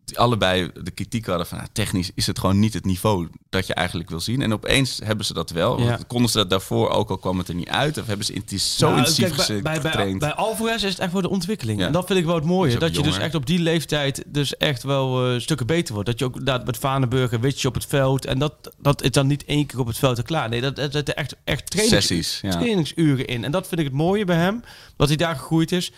[0.05, 1.59] die allebei de kritiek hadden van...
[1.59, 4.43] nou, technisch is het gewoon niet het niveau dat je eigenlijk wil zien.
[4.43, 5.81] En opeens hebben ze dat wel.
[5.81, 5.99] Ja.
[6.07, 7.99] Konden ze dat daarvoor ook al kwam het er niet uit?
[7.99, 10.19] Of hebben ze het is zo Nou, intensief kijk, bij, gese- bij, bij, getraind?
[10.19, 11.81] bij Alvarez is het echt voor de ontwikkeling.
[11.81, 11.87] Ja.
[11.87, 12.79] En dat vind ik wel het mooie.
[12.79, 16.09] Dat je dus echt op die leeftijd dus echt wel eh, stukken beter wordt.
[16.09, 18.25] Dat je ook inderdaad met Vanenburg en Witje op het veld.
[18.25, 20.49] En dat, dat is dan niet één keer op het veld en klaar.
[20.49, 22.51] Nee, dat, dat zitten echt, echt trainings, Sessies, ja.
[22.51, 23.45] trainingsuren in.
[23.45, 24.63] En dat vind ik het mooie bij hem.
[24.97, 25.93] Dat hij daar gegroeid is.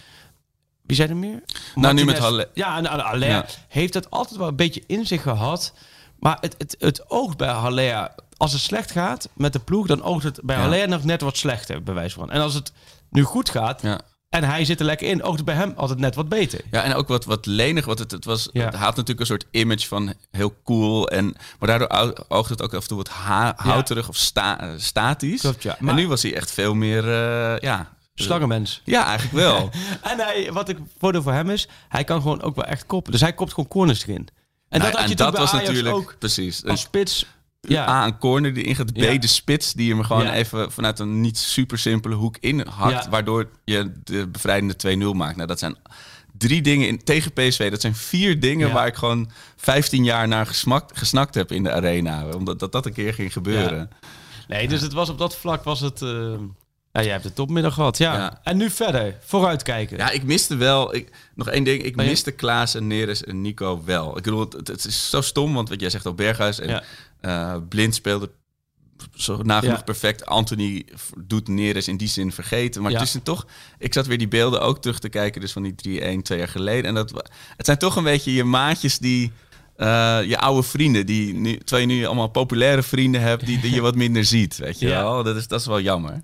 [0.82, 1.42] Wie zijn er meer?
[1.74, 2.18] Nou, nu met.
[2.18, 2.48] Halle.
[2.54, 3.44] Ja, en Haller Ja.
[3.68, 5.72] heeft dat altijd wel een beetje in zich gehad.
[6.18, 8.08] Maar het, het, het oogt bij Haller...
[8.36, 10.62] Als het slecht gaat met de ploeg, dan oogt het bij Ja.
[10.62, 12.30] Haller nog net wat slechter, bij wijze van.
[12.30, 12.72] En als het
[13.10, 14.00] nu goed gaat, Ja.
[14.28, 16.60] en hij zit er lekker in, oogt het bij hem altijd net wat beter.
[16.70, 17.84] Ja, en ook wat, wat lenig.
[17.84, 18.64] Wat het, het, was, Ja.
[18.64, 21.08] het had natuurlijk een soort image van heel cool.
[21.08, 24.68] En, maar daardoor oogt het ook af en toe wat ha- houterig of sta- eh,
[24.76, 25.40] statisch.
[25.40, 25.78] Klopt, ja.
[25.78, 27.04] En Maar- nu was hij echt veel meer...
[27.08, 28.80] eh, ja, Slangenmens.
[28.84, 29.70] ja, eigenlijk wel.
[30.10, 33.12] En hij, wat ik voordeel voor hem is, hij kan gewoon ook wel echt koppen.
[33.12, 34.28] Dus hij kopt gewoon corners erin.
[34.68, 35.94] En Nou, dat had je en bij was Ajax natuurlijk...
[35.94, 36.64] ook Precies.
[36.64, 37.26] als spits.
[37.60, 37.88] Ja.
[37.88, 38.92] A, een corner die ingaat.
[38.92, 39.18] B, Ja.
[39.18, 40.32] de spits die hem gewoon Ja.
[40.34, 43.04] even vanuit een niet super simpele hoek inhakt.
[43.04, 43.10] Ja.
[43.10, 45.36] Waardoor je de bevrijdende 2-0 maakt.
[45.36, 45.76] Nou, dat zijn
[46.38, 47.70] drie dingen in, tegen PSV.
[47.70, 48.74] Dat zijn vier dingen Ja.
[48.74, 52.24] waar ik gewoon 15 jaar naar gesmakt, gesnakt heb in de arena.
[52.36, 53.90] Omdat dat, dat een keer ging gebeuren.
[54.48, 56.02] nee, dus het was op dat vlak was het...
[56.02, 56.34] eh,
[56.92, 58.14] ja, jij hebt de topmiddag gehad, ja.
[58.14, 58.40] Ja.
[58.42, 59.96] En nu verder, vooruitkijken.
[59.96, 60.94] Ja, ik miste wel.
[60.94, 61.82] Ik, nog één ding.
[61.82, 64.16] Ik Oh, miste Klaas en Neres en Nico wel.
[64.16, 66.82] Ik bedoel, het, het is zo stom, want wat jij zegt op Berghuis en
[67.20, 68.30] eh, Blind speelde
[69.14, 69.82] zo nagenoeg Ja.
[69.82, 70.26] perfect.
[70.26, 70.86] Anthony
[71.18, 72.82] doet Neres in die zin vergeten.
[72.82, 72.98] Maar Ja.
[72.98, 73.46] het is toch...
[73.78, 76.48] Ik zat weer die beelden ook terug te kijken, dus van die 3-1 twee jaar
[76.48, 76.84] geleden.
[76.84, 77.10] En dat,
[77.56, 79.32] het zijn toch een beetje je maatjes die...
[79.76, 83.74] eh, je oude vrienden, die nu, terwijl je nu allemaal populaire vrienden hebt, die, die
[83.74, 85.02] je wat minder ziet, weet je Ja.
[85.02, 85.22] wel.
[85.22, 86.22] Dat is, dat is wel jammer.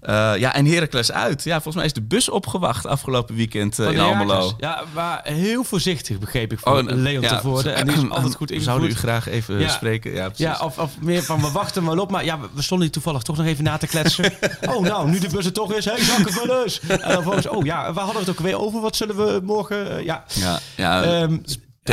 [0.00, 1.44] Eh, ja, en Heracles uit.
[1.44, 4.52] Ja, volgens mij is de bus opgewacht afgelopen weekend eh, Van in Almelo.
[4.58, 7.74] Ja, maar heel voorzichtig begreep ik voor Oh, Leon ja, te worden.
[7.74, 8.62] En die is altijd goed We ingevoerd.
[8.62, 9.68] zouden u graag even Ja.
[9.68, 10.12] spreken.
[10.12, 10.44] Ja, precies.
[10.44, 12.10] Ja, of, of meer van we wachten maar op.
[12.10, 14.32] Maar ja, we- stonden hier toevallig toch nog even na te kletsen.
[14.72, 15.84] oh, nou, nu de bus er toch is.
[15.84, 16.80] Hé, hey, zakkenvullers.
[16.80, 18.80] En dan volgens, oh ja, we hadden het ook weer over.
[18.80, 20.04] Wat zullen we morgen...
[20.04, 20.24] ja.
[20.34, 21.38] ja, ja, Ehm,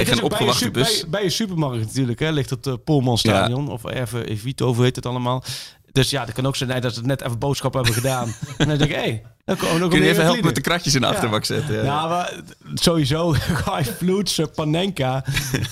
[0.02, 1.00] is een bij su- bus.
[1.02, 3.70] Bij, bij een supermarkt natuurlijk, hè, ligt het uh, Polmanstadion.
[3.72, 5.44] Of even Evito, hoe heet het allemaal.
[5.94, 8.28] Dus ja, dat kan ook zijn dat ze net even boodschappen hebben gedaan.
[8.58, 10.56] en dan denk ik, hé, hey, dan komen we ook Kun je even helpen met
[10.56, 11.14] de kratjes in de Ja.
[11.14, 11.76] achterbak zetten?
[11.76, 11.84] Ja.
[11.84, 12.34] Ja, maar
[12.74, 13.32] sowieso,
[13.66, 15.24] Guy Vloets, eh, Panenka,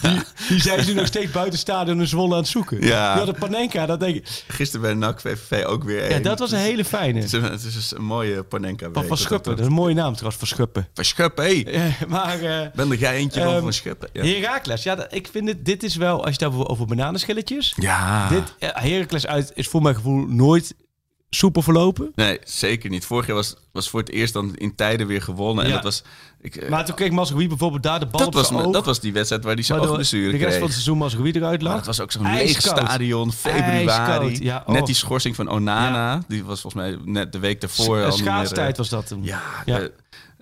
[0.01, 2.77] die, die zijn ze nog steeds buiten stadion in Zwolle aan het zoeken.
[2.85, 3.09] Ja.
[3.09, 4.43] Die hadden Panenka, dat denk ik.
[4.47, 7.15] Gisteren bij NAC VVV ook weer Ja, dat was een hele fijne.
[7.19, 10.11] Het is een, het is een mooie Panenka Van Schuppen, dat is een mooie naam
[10.13, 10.87] trouwens, Van Schuppen.
[10.93, 11.61] Van Schuppen, hé.
[11.63, 14.09] Eh, maar eh Ben er jij eentje van Ehm, Van Schuppen?
[14.13, 14.23] Ja.
[14.23, 17.73] Heracles, ja, dat- ik vind dit, dit is wel, als je het hebt over bananenschilletjes.
[17.75, 18.27] ja.
[18.29, 20.75] Dit, eh, Heracles uit is voor mijn gevoel nooit
[21.29, 22.11] soepel verlopen.
[22.15, 23.05] Nee, zeker niet.
[23.05, 25.63] Vorig jaar was, was voor het eerst dan in tijden weer gewonnen.
[25.63, 25.75] En Ja.
[25.75, 26.03] dat was...
[26.41, 28.73] Ik, eh, Maar toen kreeg Mazraoui bijvoorbeeld daar de bal dat, op was, oog.
[28.73, 30.53] dat was die wedstrijd waar hij zijn oogblessure de rest kreeg.
[30.53, 31.75] van het seizoen Mazraoui eruit lag.
[31.75, 34.43] Het was ook zo'n leeg stadion, februari.
[34.43, 34.73] Ja, oh.
[34.73, 36.21] Net die schorsing van Onana.
[36.27, 39.23] Die was volgens mij net de week daarvoor meer, schaatstijd eh, was dat toen.
[39.23, 39.79] Ja, Ja.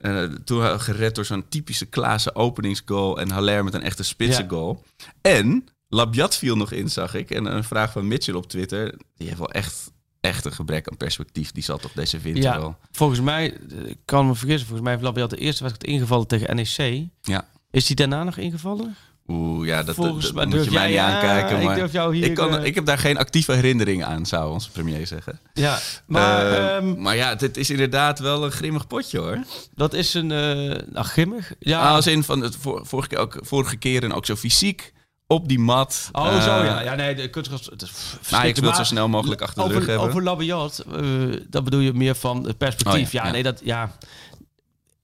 [0.01, 3.19] eh, eh, toen gered door zo'n typische Klaassen openingsgoal.
[3.19, 4.47] En Haller met een echte spitse Ja.
[4.49, 4.83] goal.
[5.21, 7.31] En Labiat viel nog in, zag ik.
[7.31, 8.95] En een vraag van Mitchell op Twitter.
[9.17, 11.51] Die heeft wel echt, echt een gebrek aan perspectief.
[11.51, 12.77] Die zal toch deze winter Ja, wel...
[12.91, 16.27] volgens mij, eh, ik kan me vergissen, volgens mij heeft Labiat de eerste wedstrijd ingevallen
[16.27, 17.03] tegen NEC.
[17.21, 17.47] Ja.
[17.71, 18.95] Is die daarna nog ingevallen?
[19.27, 21.57] Oeh, ja, dat, Volgens dat moet je mij niet ja, aankijken.
[21.59, 24.25] ik Maar durf jou hier, ik, kan, eh, ik heb daar geen actieve herinnering aan,
[24.25, 25.39] zou onze premier zeggen.
[25.53, 29.43] Ja, maar Eh, ehm, maar ja, dit is inderdaad wel een grimmig potje hoor.
[29.75, 31.53] dat is een, eh nou, grimmig.
[31.59, 34.93] Ja, Ah, als in van het vor- vorige, keer ook, vorige keren ook zo fysiek
[35.31, 36.09] op die mat.
[36.11, 36.81] Oh, Eh, zo ja.
[36.81, 37.65] Ja, nee, de kunstgras...
[37.65, 37.91] Het is
[38.31, 40.07] Nou, ik wil het zo snel mogelijk achter de over, rug hebben.
[40.07, 41.03] Over Labiat, eh,
[41.49, 43.05] dat bedoel je meer van het perspectief.
[43.07, 43.31] Oh, ja, ja, ja.
[43.31, 43.61] nee, dat...
[43.63, 43.91] Ja,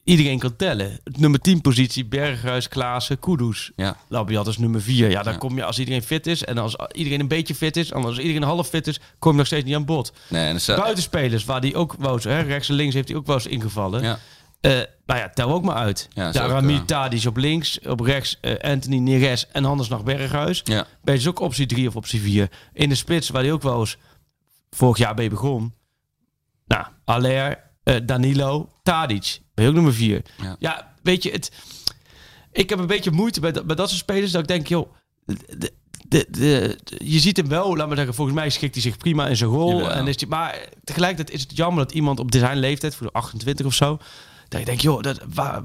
[0.03, 0.99] iedereen kan tellen.
[1.03, 3.71] Nummer 10 positie, Berghuis, Klaassen, Kudus.
[3.75, 3.97] Ja.
[4.07, 5.09] Labiat is nummer 4.
[5.09, 5.39] Ja, dan Ja.
[5.39, 6.43] kom je als iedereen fit is.
[6.43, 7.91] En als iedereen een beetje fit is.
[7.91, 10.13] En als iedereen half fit is, kom je nog steeds niet aan bod.
[10.29, 12.23] Nee, en Buitenspelers, waar die ook wel eens...
[12.23, 14.03] Hè, rechts en links heeft hij ook wel eens ingevallen.
[14.03, 14.19] ja.
[14.71, 14.71] Eh,
[15.05, 16.07] nou ja, tel ook maar uit.
[16.13, 19.65] Ja, is Daar ook, Rami eh, Tadic op links, op rechts eh, Anthony Neres en
[19.65, 20.61] anders nog Berghuis.
[20.63, 20.87] Ja.
[21.03, 22.49] Ben je ook optie 3 of optie 4.
[22.73, 23.97] In de spits, waar hij ook wel eens
[24.69, 25.73] vorig jaar mee begon.
[26.67, 27.63] Nou, Aller,
[28.05, 29.39] Danilo, Tadic.
[29.53, 30.21] Ben je ook nummer 4.
[30.41, 30.55] Ja.
[30.59, 30.93] Ja.
[31.03, 31.51] weet je, het,
[32.51, 34.31] ik heb een beetje moeite bij, dat- bij dat soort spelers.
[34.31, 34.93] Dat ik denk, joh,
[35.25, 35.73] de, de,
[36.07, 39.27] de, de- je ziet hem wel, laat maar zeggen, volgens mij schikt hij zich prima
[39.27, 39.71] in zijn rol.
[39.77, 39.91] Jawel.
[39.91, 43.13] En is die, maar tegelijkertijd is het jammer dat iemand op zijn leeftijd, voor de
[43.13, 43.97] 28 of zo,
[44.47, 45.63] dat je denkt, joh, dat, waar,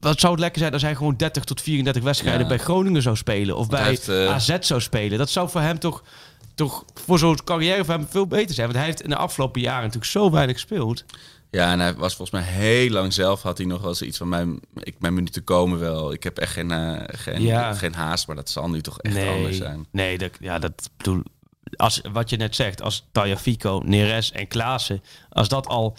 [0.00, 2.48] wat zou het lekker zijn als hij gewoon 30 tot 34 wedstrijden Ja.
[2.48, 3.56] bij Groningen zou spelen.
[3.56, 5.18] Of bij heeft, eh, AZ zou spelen.
[5.18, 6.02] Dat zou voor hem toch,
[6.54, 8.66] toch voor zo'n carrière voor hem veel beter zijn.
[8.66, 11.04] Want hij heeft in de afgelopen jaren natuurlijk zo weinig gespeeld.
[11.50, 13.42] Ja, en hij was volgens mij heel lang zelf.
[13.42, 16.12] Had hij nog wel eens iets van mijn, ik, mijn minuten komen wel.
[16.12, 17.74] Ik heb echt geen, eh, geen, Ja.
[17.74, 19.86] geen haast, maar dat zal nu toch echt anders zijn.
[19.90, 21.22] Nee, dat, ja, dat bedoel,
[21.76, 25.96] als, wat je net zegt, als Tagliafico, Neres en Klaassen, als dat al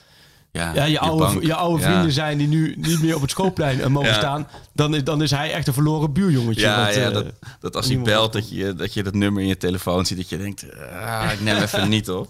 [0.52, 1.44] Ja, ja, je, oude, bank.
[1.44, 1.90] je oude Ja.
[1.90, 4.16] vrienden zijn die nu niet meer op het schoopplein eh, mogen Ja.
[4.16, 6.62] staan, dan is, dan is hij echt een verloren buurjongetje.
[6.62, 7.26] Ja, wat, ja eh, dat,
[7.60, 10.30] dat als hij belt, dat je, dat je dat nummer in je telefoon ziet, dat
[10.30, 10.66] je denkt,
[11.02, 12.28] ah, ik neem even niet op.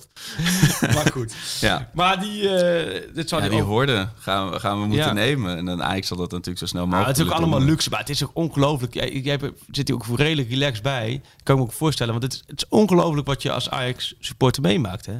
[0.95, 1.33] maar goed.
[1.59, 5.57] Ja, Maar die, eh dit zou die hoorden gaan we, gaan we moeten nemen.
[5.57, 7.67] En dan Ajax zal dat natuurlijk zo snel mogelijk het is ook allemaal doen.
[7.69, 8.93] luxe, maar het is ook ongelooflijk.
[8.93, 9.39] Jij, jij
[9.71, 11.21] zit hier ook redelijk relaxed bij.
[11.43, 12.11] Kan ik me ook voorstellen.
[12.19, 15.05] Want het is, het is ongelooflijk wat je als Ajax supporter meemaakt.
[15.05, 15.13] Hè?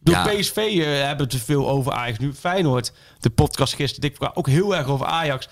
[0.00, 0.24] Door Ja.
[0.26, 2.18] PSV eh, hebben we te veel over Ajax.
[2.18, 5.48] Nu Feyenoord, de podcast gisteren, dik ook heel erg over Ajax.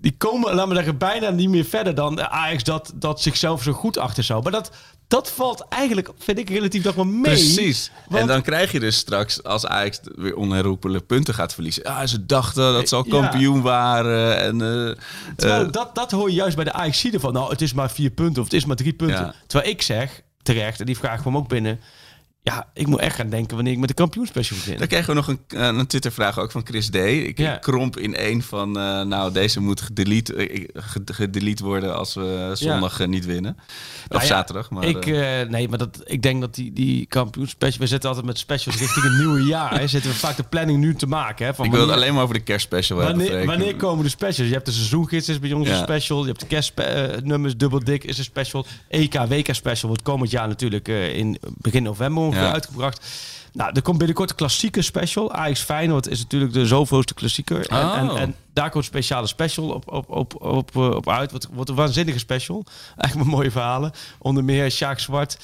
[0.00, 3.62] Die komen, laten we zeggen, bijna niet meer verder dan de Ajax dat, dat zichzelf
[3.62, 4.42] zo goed achter zou.
[4.42, 4.70] Maar dat,
[5.08, 7.22] dat valt eigenlijk, vind ik, relatief nog wel mee.
[7.22, 7.90] Precies.
[8.08, 11.84] Want- En dan krijg je dus straks, als Ajax weer onherroepelijk punten gaat verliezen.
[11.84, 13.10] Ah, ze dachten dat ze al Ja.
[13.10, 14.38] kampioen waren.
[14.38, 14.52] En,
[14.88, 15.02] eh,
[15.36, 17.32] Terwijl eh, dat, dat hoor je juist bij de Ajax van.
[17.32, 19.24] Nou, het is maar vier punten of het is maar drie punten.
[19.24, 19.34] Ja.
[19.46, 21.80] Terwijl ik zeg, terecht, en die vraag kwam ook binnen.
[22.48, 24.78] Ja, ik moet echt gaan denken wanneer ik met de kampioenspecial begin.
[24.78, 26.94] Dan kregen we nog een, eh, een Twitter-vraag ook van Chris D.
[26.94, 27.56] Ik Ja.
[27.56, 30.64] kromp in één van, eh, nou, deze moet gedelete, eh,
[31.04, 33.56] gedelete worden als we zondag niet winnen.
[33.58, 34.70] Of Nou ja, zaterdag.
[34.70, 35.06] Maar, ik,
[35.50, 37.80] nee, maar dat, ik denk dat die, die kampioenspecial...
[37.80, 39.78] We zitten altijd met specials richting het nieuwe jaar.
[39.78, 41.46] Hè, zitten we vaak de planning nu te maken.
[41.46, 43.16] Hè, van ik wil het alleen maar over de kerstspecial hebben.
[43.16, 43.46] Wanneer, Freek.
[43.46, 44.48] wanneer komen de specials?
[44.48, 46.20] Je hebt de seizoengids is bij ons een special.
[46.20, 48.66] Je hebt de kerstnummers dubbel dik is een special.
[48.88, 53.06] EK, WK special wordt komend jaar natuurlijk in begin november uitgebracht.
[53.52, 55.32] Nou, er komt binnenkort een klassieke special.
[55.32, 57.66] Ajax Feyenoord is natuurlijk de zoveelste klassieker.
[57.68, 57.96] En, Oh.
[57.96, 61.30] en, en daar komt een speciale special op, op, op, op, eh, op uit.
[61.30, 62.64] Wordt, wordt een waanzinnige special.
[62.96, 63.92] Eigenlijk met mooie verhalen.
[64.18, 65.38] Onder meer Sjaak Zwart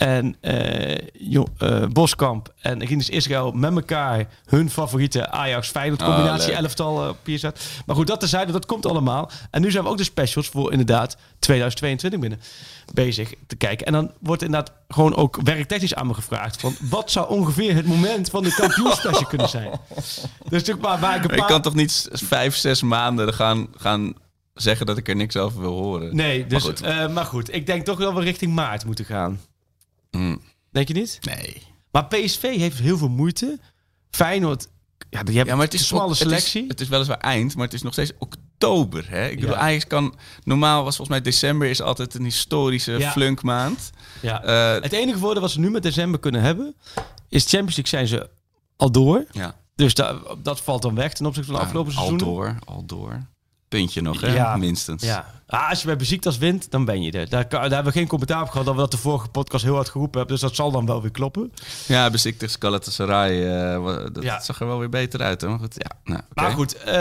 [0.00, 6.06] en eh, Jo- eh, Boskamp en Rinus Israël met elkaar hun favoriete Ajax Feyenoord Oh,
[6.06, 6.56] combinatie leuk.
[6.56, 7.60] elftal op hier staat.
[7.86, 9.30] Maar goed, dat terzijde, dat komt allemaal.
[9.50, 12.40] En nu zijn we ook de specials voor inderdaad 2022 binnen
[12.94, 13.86] bezig te kijken.
[13.86, 17.86] En dan wordt inderdaad gewoon ook werktechnisch aan me gevraagd van wat zou ongeveer het
[17.86, 19.70] moment van de kampioenspecial kunnen zijn.
[20.48, 21.48] Dus natuurlijk maar waar ik een ik paar...
[21.48, 24.12] kan toch niet vijf, zes maanden gaan, gaan
[24.54, 26.16] zeggen dat ik er niks over wil horen.
[26.16, 27.12] Nee, dus, maar goed.
[27.12, 29.40] maar goed, ik denk toch wel we richting maart moeten gaan.
[30.10, 30.40] Mm,
[30.70, 31.18] Denk je niet?
[31.22, 31.62] nee.
[31.92, 33.58] Maar PSV heeft heel veel moeite.
[34.10, 34.68] Feyenoord,
[35.10, 36.60] ja, die hebben Ja, maar het is een smalle selectie.
[36.62, 39.04] Het is, het is weliswaar eind, maar het is nog steeds oktober.
[39.10, 39.28] Hè?
[39.28, 39.60] Ik bedoel, Ja.
[39.60, 40.14] Ajax kan...
[40.44, 43.10] Normaal was volgens mij december is altijd een historische Ja.
[43.10, 43.90] flunkmaand.
[44.22, 44.42] ja.
[44.42, 46.74] Eh, Het enige voordeel wat ze nu met december kunnen hebben,
[47.28, 48.30] is Champions League zijn ze
[48.76, 49.24] al door.
[49.32, 49.58] ja.
[49.74, 52.26] Dus da- dat valt dan weg ten opzichte van de afgelopen al seizoenen.
[52.34, 53.26] door, al door.
[53.70, 54.34] Puntje nog, hè?
[54.34, 54.56] Ja.
[54.56, 55.02] Minstens.
[55.02, 55.26] Ja.
[55.46, 57.28] Ah, als je bij Beziektas wint, dan ben je er.
[57.28, 59.74] Daar, daar hebben we geen commentaar op gehad dat we dat de vorige podcast heel
[59.74, 60.38] hard geroepen hebben.
[60.38, 61.52] Dus dat zal dan wel weer kloppen.
[61.86, 64.40] Ja, bezichtig Galatasaray, eh, wa- dat Ja.
[64.40, 65.40] zag er wel weer beter uit.
[65.40, 65.48] Hè?
[65.48, 65.90] Maar goed, ja.
[66.04, 66.20] Nou.
[66.34, 66.92] Maar goed, eh,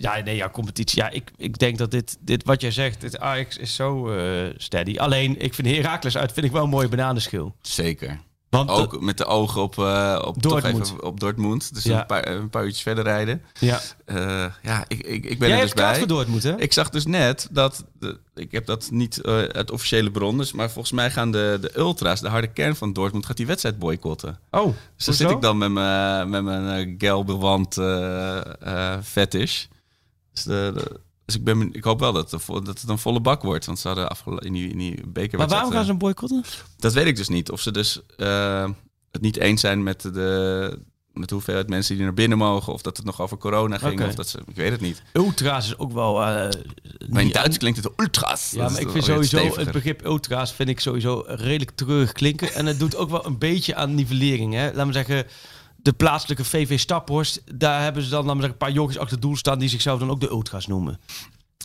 [0.00, 1.02] ja, nee, ja, competitie.
[1.02, 4.54] Ja, ik, ik denk dat dit, dit, wat jij zegt, dit Ajax is zo eh,
[4.56, 4.98] steady.
[4.98, 7.54] Alleen, ik vind Heracles uit, vind ik wel een mooie bananenschil.
[7.62, 8.20] Zeker.
[8.52, 10.86] Want Ook met de ogen op, eh op, Dortmund.
[10.86, 11.74] even op Dortmund.
[11.74, 12.00] Dus Ja.
[12.00, 13.42] een, paar, een paar uurtjes verder rijden.
[13.58, 13.80] ja.
[14.04, 15.98] Eh, ja, ik, ik, ik ben jij er dus bij.
[15.98, 16.56] voor Dortmund, hè?
[16.60, 20.52] Ik zag dus net dat, de, ik heb dat niet eh, uit officiële bron, dus,
[20.52, 23.78] maar volgens mij gaan de, de ultra's, de harde kern van Dortmund, gaat die wedstrijd
[23.78, 24.38] boycotten.
[24.50, 29.64] oh, Dus daar zit ik dan met mijn, met mijn gelbewand eh eh fetish.
[30.32, 31.00] Dus, de, de-
[31.32, 33.88] dus ik, ben, ik hoop wel dat, dat het een volle bak wordt, want ze
[33.88, 35.38] hadden in die, in die bekerwedstrijd...
[35.38, 36.44] Maar waarom gaan eh, ze hem boycotten?
[36.76, 37.50] Dat weet ik dus niet.
[37.50, 38.70] Of ze dus eh,
[39.10, 40.78] het niet eens zijn met de,
[41.12, 44.04] met de hoeveelheid mensen die naar binnen mogen, of dat het nog over corona ging,
[44.04, 45.02] of dat ze, ik weet het niet.
[45.12, 46.22] Ultra's is ook wel...
[46.22, 46.48] eh,
[47.08, 48.50] Maar in Duits klinkt het ultras.
[48.50, 49.60] Ja, maar ik vind sowieso steviger.
[49.60, 52.54] het begrip ultra's vind ik sowieso redelijk treurig klinken.
[52.54, 54.54] En het doet ook wel een beetje aan nivellering.
[54.54, 54.72] Hè?
[54.72, 55.26] Laat me zeggen,
[55.82, 59.36] de plaatselijke VV Staphorst, daar hebben ze dan zeggen, een paar jongens achter het doel
[59.36, 61.00] staan die zichzelf dan ook de ultra's noemen.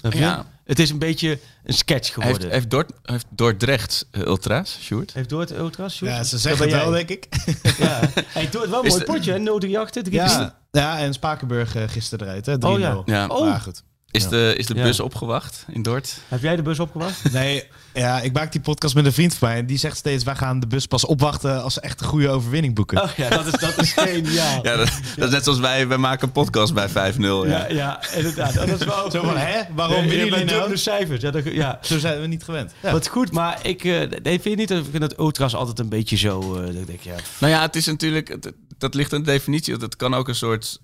[0.10, 0.46] Ja.
[0.64, 2.52] Het is een beetje een sketch Heeft, geworden.
[2.52, 5.14] heeft, Dort, heeft Dordrecht eh, ultras, Sjoerd?
[5.14, 5.96] Heeft Doort ultra's?
[5.96, 6.12] Sjoerd?
[6.12, 7.28] Ja, ze zeggen het wel, denk ik.
[7.78, 8.00] Ja.
[8.28, 9.40] Hey, Doort, wel een mooi potje, hè?
[9.40, 12.56] 038, drie Ja, ja en Spakenburg eh, gisteren eruit, hè?
[12.56, 12.60] 3-0.
[12.60, 13.02] Oh ja.
[13.06, 13.28] Ja.
[13.28, 13.50] Oh.
[13.50, 13.84] Maar goed.
[14.12, 14.30] Is Ja.
[14.30, 14.84] de, is de Ja.
[14.84, 16.18] bus opgewacht in Dort?
[16.28, 17.32] Heb jij de bus opgewacht?
[17.32, 19.58] Nee, ja, ik maak die podcast met een vriend van mij.
[19.58, 22.30] En die zegt steeds, wij gaan de bus pas opwachten als ze echt een goede
[22.30, 23.02] overwinning boeken.
[23.04, 24.64] Oh ja, dat is, dat is geniaal.
[24.64, 26.92] Ja, dat, dat is net zoals wij, wij maken een podcast bij 5-0.
[27.20, 27.44] Ja.
[27.46, 28.54] Ja, ja, inderdaad.
[28.54, 29.62] Dat is wel Zo van, hè?
[29.76, 30.46] Waarom Nee, je jullie nou?
[30.48, 31.22] dubbele cijfers.
[31.22, 31.80] Ja, dat, ja.
[31.82, 32.72] Zo zijn we niet gewend.
[32.84, 32.92] Ja.
[32.92, 33.92] Wat goed, maar ik eh,
[34.24, 36.56] nee, vind je niet dat ik vind dat ultras altijd een beetje zo.
[36.56, 37.16] eh, dat ik denk, ja.
[37.40, 38.38] Nou ja, het is natuurlijk,
[38.78, 39.76] dat ligt aan de definitie.
[39.76, 40.80] Het kan ook een soort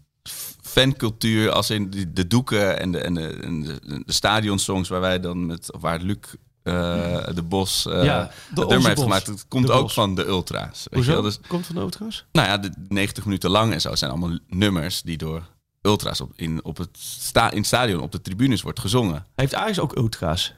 [0.82, 5.02] fancultuur als in de, de doeken en de, en de, en de, de stadionsongs waar
[5.02, 6.18] wij dan met, waar Luc
[6.64, 6.74] eh,
[7.34, 9.28] de Bos eh Ja, de nummer heeft gemaakt.
[9.28, 9.94] Het komt De ook Bos.
[9.94, 10.88] van de Ultra's.
[10.90, 11.22] Weet Hoezo?
[11.22, 12.26] Dus, Komt van de Ultras?
[12.32, 15.44] nou ja, de 90 minuten lang en zo zijn allemaal nummers die door
[15.82, 19.26] Ultra's op, in, op het sta, in het stadion op de tribunes wordt gezongen.
[19.36, 20.54] Heeft Ajax ook Ultras?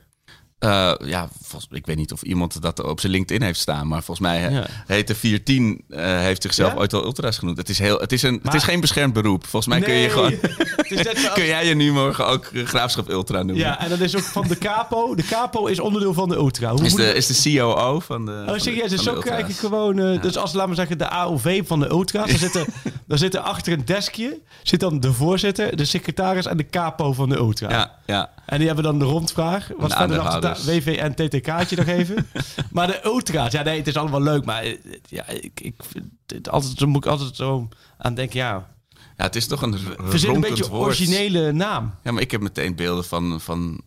[0.59, 4.03] Eh, ja, volgens, ik weet niet of iemand dat op zijn LinkedIn heeft staan, maar
[4.03, 4.65] volgens mij Ja.
[4.87, 6.77] heet de 410 eh, heeft zichzelf Ja?
[6.79, 7.57] ooit al Ultra's genoemd.
[7.57, 9.45] Het is, heel, het, is een, het is geen beschermd beroep.
[9.47, 10.33] Volgens mij kun je gewoon.
[11.33, 13.55] Kun jij je nu morgen ook eh, Graafschap Ultra noemen?
[13.55, 15.15] Ja, en dat is ook van de capo.
[15.15, 16.71] De capo is onderdeel van de Ultra.
[16.71, 18.45] Hoe Is de, ik- is de COO van de.
[18.47, 18.89] Oh, serieus?
[18.89, 19.99] Dus zo krijg ik gewoon...
[19.99, 22.29] eh, Dus als, laten we zeggen, de AOV van de Ultra's...
[22.29, 22.65] Dan zit, er,
[23.07, 24.39] dan zit er achter een deskje...
[24.63, 27.69] zit dan de voorzitter, de secretaris en de capo van de Ultra.
[27.69, 28.29] Ja, ja.
[28.45, 29.69] En die hebben dan de rondvraag.
[29.77, 30.85] Wat de verder achter aandeelhouders.
[30.85, 32.27] WV en TTK'tje nog even.
[32.71, 34.45] maar de Ultra's, ja nee, het is allemaal leuk.
[34.45, 34.77] Maar eh,
[35.07, 37.67] ja, ik, ik vind het altijd, zo moet ik altijd zo
[37.97, 38.75] aan denken, ja...
[39.17, 40.85] ja, het is toch een Verzin een beetje woord.
[40.85, 41.95] originele naam.
[42.03, 43.81] Ja, maar ik heb meteen beelden van, van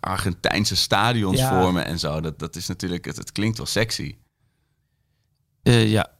[0.00, 1.60] Argentijnse stadions Ja.
[1.62, 2.20] voor me en zo.
[2.20, 4.16] Dat, dat is natuurlijk, het, het klinkt wel sexy.
[5.62, 6.10] Eh, ja.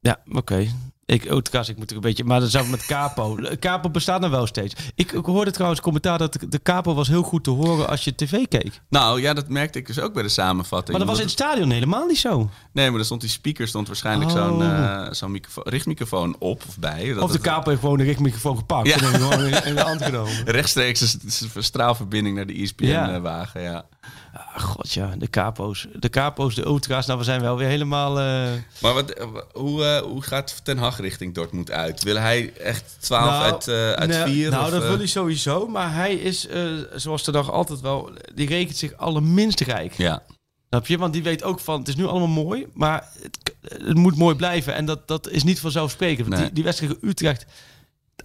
[0.00, 0.68] Ja, oké.
[1.06, 2.24] Ik, Ultra's, ik moet er een beetje...
[2.24, 3.38] Maar dat zou met Capo.
[3.58, 4.74] Capo bestaat nog wel steeds.
[4.94, 8.14] Ik, ik hoorde trouwens commentaar dat de, Capo was heel goed te horen als je
[8.14, 8.80] tv keek.
[8.88, 10.90] Nou ja, dat merkte ik dus ook bij de samenvatting.
[10.90, 12.50] Maar dat was in het stadion helemaal niet zo.
[12.72, 14.36] Nee, maar er stond die speaker stond waarschijnlijk Oh.
[14.36, 17.12] zo'n eh, zo'n microfoon, richtmicrofoon op of bij.
[17.12, 18.88] Dat Of de Capo heeft gewoon de richtmicrofoon gepakt.
[18.88, 18.94] Ja.
[18.94, 20.44] En gewoon in, de hand genomen.
[20.58, 21.16] Rechtstreeks
[21.54, 22.62] een straalverbinding naar de Ja.
[22.62, 23.84] ESPN-wagen, ja.
[24.32, 25.86] Ah, God ja, de Capo's.
[25.94, 27.06] De Capo's, de Ultra's.
[27.06, 28.18] Nou, we zijn wel weer helemaal...
[28.18, 32.02] eh, Maar wat, hoe, eh, hoe gaat Ten Hag richting Dortmund uit?
[32.02, 34.50] Wil hij echt 12 Nou, uit, eh uit nee, 4?
[34.50, 35.66] Nou, of, dat wil hij sowieso.
[35.68, 36.48] Maar hij is,
[36.94, 38.10] zoals de dag altijd wel...
[38.34, 39.92] Die rekent zich allerminst rijk.
[39.92, 40.22] Ja,
[40.68, 40.98] Snap je?
[40.98, 44.34] Want die weet ook van, het is nu allemaal mooi, maar het, het moet mooi
[44.36, 44.74] blijven.
[44.74, 46.28] En dat, dat is niet vanzelfsprekend.
[46.28, 46.40] Nee.
[46.40, 47.54] Die, die wedstrijd tegen Utrecht, als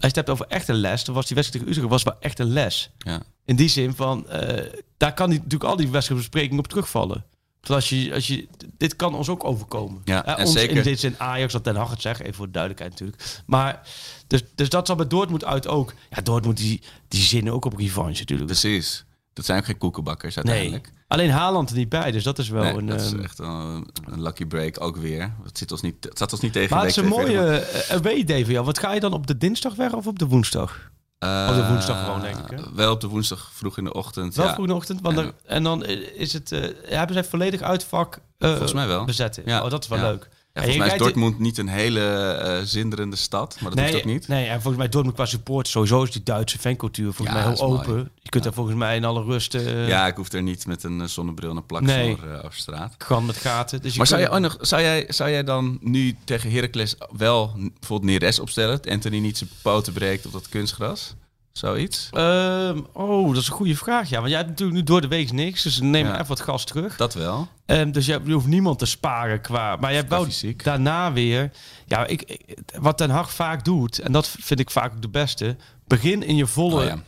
[0.00, 2.20] je het hebt over echt een les, dan was die wedstrijd tegen Utrecht was wel
[2.20, 2.90] echt een les.
[2.98, 3.22] ja.
[3.44, 4.66] In die zin van, eh,
[4.96, 7.24] daar kan natuurlijk al die wedstrijdbesprekingen op terugvallen.
[7.60, 10.02] Want als je, als je, dit kan ons ook overkomen.
[10.04, 12.34] Ja, Eh, en ons zeker- in dit zin Ajax, dat Den Hag het zegt, even
[12.34, 13.42] voor de duidelijkheid natuurlijk.
[13.46, 13.80] Maar,
[14.26, 15.94] dus, dus dat zal bij Dortmund uit ook.
[16.10, 18.50] Ja, Dortmund die, die zinnen ook op revanche natuurlijk.
[18.50, 19.04] Precies.
[19.32, 20.92] Dat zijn ook geen koekenbakkers nee, uiteindelijk.
[21.08, 22.86] alleen Haaland er niet bij, dus dat is wel Nee, een...
[22.86, 25.32] dat is ehm, echt een, een lucky break ook weer.
[25.44, 26.70] Het, zit ons niet, het zat ons niet tegen.
[26.76, 27.74] Maar het is een mooie verder.
[27.74, 28.64] uh, away-day voor jou.
[28.64, 30.90] Wat ga je dan op de dinsdag weg of op de woensdag?
[31.20, 32.74] Eh, op de woensdag gewoon, denk ik, hè?
[32.74, 34.34] Wel op de woensdag vroeg in de ochtend.
[34.34, 34.52] Wel ja.
[34.52, 35.00] vroeg in de ochtend.
[35.00, 36.52] Want dan- en dan is het...
[36.52, 39.04] eh hebben zij volledig uitvak uh, Volgens mij wel.
[39.04, 39.42] bezetten?
[39.46, 39.62] Ja.
[39.64, 40.04] Oh, dat is wel Ja.
[40.04, 40.28] leuk.
[40.52, 42.00] Ja, volgens mij is Dortmund niet een hele
[42.32, 44.28] eh, zinderende stad, maar dat nee, hoeft ook niet.
[44.28, 47.54] Nee, en volgens mij Dortmund qua support sowieso is die Duitse fancultuur volgens Ja, mij
[47.54, 47.90] heel open.
[47.94, 48.08] mooi.
[48.18, 50.82] Je kunt daar volgens mij in alle rust uh, ja, ik hoef er niet met
[50.82, 52.16] een eh, zonnebril en plak Nee.
[52.16, 52.94] voor eh, over straat.
[52.98, 53.82] gaan met gaten.
[53.82, 56.94] Dus Maar zou, je kunt- ook nog, zou, jij, zou jij dan nu tegen Heracles
[57.16, 58.76] wel bijvoorbeeld Neres opstellen?
[58.82, 61.14] Dat Anthony niet zijn poten breekt op dat kunstgras?
[61.52, 62.08] Zoiets?
[62.12, 64.08] Ehm, oh, dat is een goede vraag.
[64.08, 65.62] Ja, want jij hebt natuurlijk nu door de week niks.
[65.62, 66.14] Dus neem Ja.
[66.14, 66.96] even wat gas terug.
[66.96, 67.48] Dat wel.
[67.66, 69.76] Ehm, dus je, hoeft niemand te sparen qua.
[69.76, 70.64] Maar je wel fysiek.
[70.64, 71.50] daarna weer.
[71.86, 75.08] Ja, ik, ik- wat Den Haag vaak doet, en dat vind ik vaak ook de
[75.08, 75.56] beste.
[75.86, 76.80] Begin in je volle.
[76.80, 76.98] Oh ja.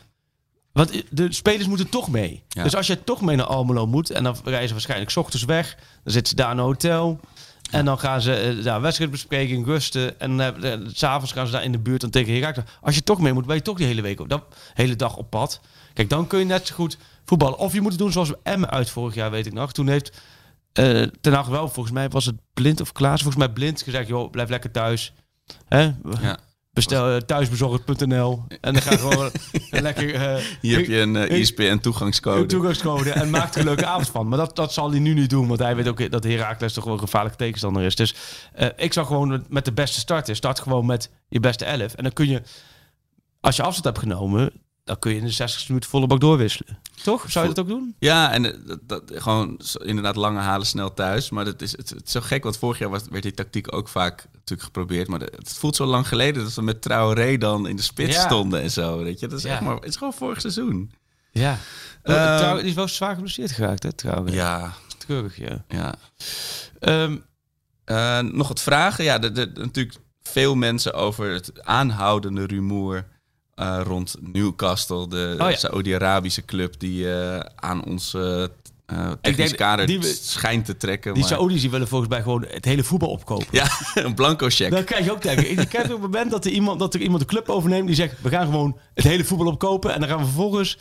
[0.72, 2.42] Want de spelers moeten toch mee.
[2.48, 2.62] Ja.
[2.62, 5.44] Dus als je toch mee naar Almelo moet, en dan reizen ze waarschijnlijk 's ochtends
[5.44, 7.20] weg, dan zitten ze daar in een hotel.
[7.72, 10.20] En dan gaan ze eh, daar wedstrijdbespreking, rusten.
[10.20, 12.64] En eh, s'avonds gaan ze daar in de buurt dan tegen Herakles.
[12.80, 14.44] Als je toch mee moet, ben je toch die hele week op, dat
[14.74, 15.60] hele dag op pad.
[15.92, 17.58] Kijk, dan kun je net zo goed voetballen.
[17.58, 19.72] Of je moet het doen zoals Emmen uit vorig jaar, weet ik nog.
[19.72, 20.20] Toen heeft
[20.72, 24.30] eh Ten wel, volgens mij was het Blind of Klaas, volgens mij Blind gezegd, joh,
[24.30, 25.14] blijf lekker thuis.
[25.68, 25.82] Hè?
[26.20, 26.38] Ja.
[26.72, 29.30] Bestel eh, thuisbezorgd.nl en dan ga je gewoon
[29.70, 30.14] lekker...
[30.14, 32.46] eh, Hier heb je een eh, ik- ISPN een toegangscode.
[32.46, 34.28] toegangscode en maakt er een leuke avond van.
[34.28, 36.84] Maar dat, dat zal hij nu niet doen, want hij weet ook dat Herakles toch
[36.84, 37.94] wel een gevaarlijke tegenstander is.
[37.96, 38.14] Dus
[38.52, 40.36] eh, ik zou gewoon met- met de beste starten.
[40.36, 41.94] Start gewoon met je beste elf.
[41.94, 42.42] En dan kun je,
[43.40, 44.50] als je afstand hebt genomen,
[44.84, 46.78] dan kun je in de 60 minuten volle bak doorwisselen.
[47.02, 47.30] Toch?
[47.30, 47.94] Zou je dat ook doen?
[47.98, 51.30] Ja, en eh, dat, dat, gewoon inderdaad lange halen snel thuis.
[51.30, 53.74] Maar dat is, het, het is zo gek, want vorig jaar was, werd die tactiek
[53.74, 55.08] ook vaak natuurlijk geprobeerd.
[55.08, 58.16] Maar de- het voelt zo lang geleden dat we met Traoré dan in de spits
[58.16, 58.22] Ja.
[58.26, 58.98] stonden en zo.
[58.98, 59.26] Weet je?
[59.26, 59.50] Dat is Ja.
[59.52, 60.92] echt maar, het is gewoon vorig seizoen.
[61.30, 61.58] Ja.
[62.02, 64.34] Trouw- die is wel zwaar geblesseerd geraakt, hè, trouwens.
[64.34, 65.64] Ja, Treurig, ja.
[65.68, 65.94] ja.
[66.78, 67.16] Ehm,
[67.84, 69.04] Eh, nog wat vragen?
[69.04, 73.04] Ja, er- natuurlijk veel mensen over het aanhoudende rumoer
[73.54, 75.56] eh, rond Newcastle, de Oh ja.
[75.56, 78.44] Saoedi-Arabische club die eh, aan ons eh,
[79.20, 81.12] technisch denk kader die we- schijnt te trekken.
[81.14, 83.46] die maar- Saoedi's die willen volgens mij gewoon het hele voetbal opkopen.
[83.50, 84.70] Ja, een blanco check.
[84.70, 85.50] Dan krijg je ook denken.
[85.58, 87.96] Ik ken op het moment dat er, iemand, dat er iemand de club overneemt die
[87.96, 89.94] zegt: we gaan gewoon het hele voetbal opkopen.
[89.94, 90.78] En dan gaan we vervolgens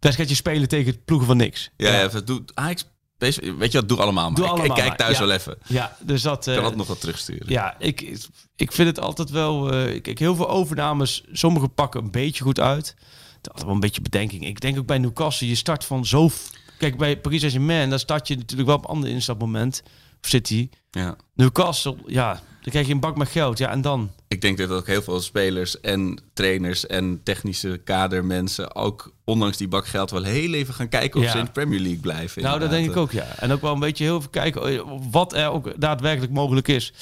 [0.00, 1.70] wedstrijdje spelen tegen het ploegen van niks.
[1.76, 2.08] Ja, ja.
[2.08, 2.84] dat doet Ajax.
[3.18, 4.34] Weet je wat, doe allemaal maar.
[4.34, 5.58] Doe Ik- ik, allemaal kijk maar, thuis wel even.
[5.66, 6.46] Ja, dus dat.
[6.46, 7.48] Ik kan eh, dat nog wat terugsturen.
[7.50, 8.18] ja, ik,
[8.56, 9.72] ik vind het altijd wel.
[9.72, 11.24] eh kijk, heel veel overnames.
[11.32, 12.94] Sommige pakken een beetje goed uit.
[13.42, 14.46] Altijd wel een beetje bedenking.
[14.46, 16.30] Ik denk ook bij Newcastle, je start van zo
[16.78, 19.82] kijk, bij Paris Saint-Germain, daar start je natuurlijk wel op een ander instapmoment.
[20.22, 20.68] Of City.
[20.90, 21.16] Ja.
[21.34, 22.40] Newcastle, ja, dan
[22.70, 23.58] krijg je een bak met geld.
[23.58, 24.10] Ja, en dan?
[24.28, 29.68] Ik denk dat ook heel veel spelers en trainers en technische kadermensen ook ondanks die
[29.68, 31.32] bak geld wel heel even gaan kijken of Ja.
[31.32, 32.42] ze in de Premier League blijven.
[32.42, 33.24] Nou, dat denk ik ook, ja.
[33.38, 36.92] En ook wel een beetje heel even kijken eh, wat er ook daadwerkelijk mogelijk is.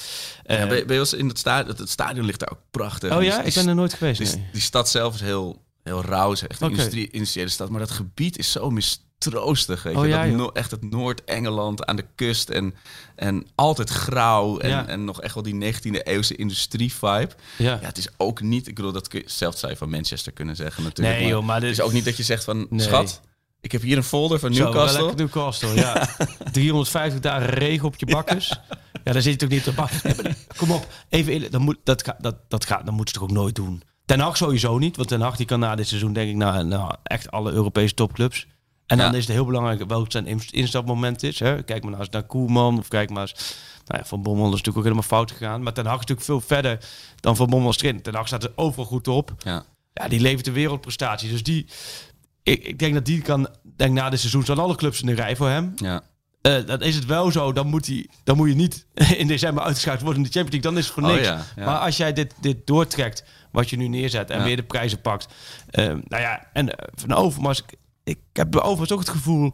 [0.45, 1.75] Ja, ben, je- ben je eens in het stadion?
[1.77, 3.15] Het stadion ligt daar ook prachtig.
[3.15, 4.19] oh ja, die- ik ben er nooit geweest.
[4.19, 4.45] die, nee.
[4.51, 6.31] die stad zelf is heel, heel rauw.
[6.31, 7.69] Is echt een industrie, industriële stad.
[7.69, 8.69] Maar dat gebied is zo
[9.19, 9.83] mistroostig.
[9.83, 12.49] Weet Oh ja, dat echt het Noord-Engeland aan de kust.
[12.49, 12.73] En,
[13.15, 14.57] en altijd grauw.
[14.59, 14.87] En, Ja.
[14.87, 17.29] en nog echt wel die 19e eeuwse industrie-vibe.
[17.57, 17.71] Ja.
[17.81, 18.67] Ja, het is ook niet...
[18.67, 21.17] Ik bedoel, dat kun je, zelf zou je van Manchester kunnen zeggen natuurlijk.
[21.19, 22.67] Nee, joh, maar dit- Het is ook niet dat je zegt van...
[22.69, 22.79] Nee.
[22.79, 23.21] Schat,
[23.61, 24.99] ik heb hier een folder van Zo, Newcastle.
[25.05, 26.09] lekker Newcastle, ja.
[26.51, 28.59] 350 dagen regen op je bakkes.
[29.03, 29.89] Ja, daar zit je toch niet op.
[30.57, 33.31] Kom op, even eerlijk, dat, moet, dat, dat, dat, gaat, dat moet ze toch ook
[33.31, 33.83] nooit doen.
[34.05, 36.65] Ten Hag sowieso niet, want Ten Hag die kan na dit seizoen denk ik naar
[36.65, 38.47] nou, echt alle Europese topclubs.
[38.85, 39.17] En dan Ja.
[39.17, 41.39] is het heel belangrijk welk zijn in- instapmoment is.
[41.39, 41.63] Hè.
[41.63, 43.55] Kijk maar eens naar Koeman of kijk maar eens...
[43.85, 45.63] Nou ja, Van Bommel is natuurlijk ook helemaal fout gegaan.
[45.63, 46.79] Maar Ten Hag is natuurlijk veel verder
[47.19, 48.01] dan Van Bommel trainer.
[48.01, 49.33] Ten Hag staat er overal goed op.
[49.37, 49.63] Ja.
[49.93, 51.29] Ja, die levert een wereldprestatie.
[51.29, 51.65] Dus die,
[52.43, 55.13] ik, ik denk dat die kan, denk na dit seizoen staan alle clubs in de
[55.13, 55.73] rij voor hem.
[55.75, 56.01] Ja.
[56.41, 58.85] Eh, dan is het wel zo, dan moet, hij, dan moet je niet
[59.17, 60.71] in december uitgeschakeld worden in de Champions League.
[60.71, 61.27] Dan is het voor Oh niks.
[61.27, 61.65] ja, ja.
[61.65, 64.43] Maar als jij dit, dit doortrekt, wat je nu neerzet en Ja.
[64.45, 65.27] weer de prijzen pakt.
[65.69, 67.61] eh, nou ja, en eh, van Overmars,
[68.05, 69.53] ik, heb Overmars ook het gevoel...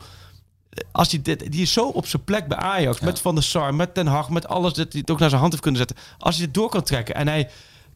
[0.91, 3.75] Als die, dit, die is zo op zijn plek bij Ajax, met Van der Sar,
[3.75, 6.05] met Ten Hag, met alles dat hij het ook naar zijn hand heeft kunnen zetten.
[6.17, 7.49] Als hij dit door kan trekken en hij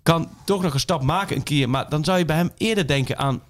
[0.03, 2.88] kan toch nog een stap maken een keer, maar dan zou je bij hem eerder
[2.88, 3.41] denken aan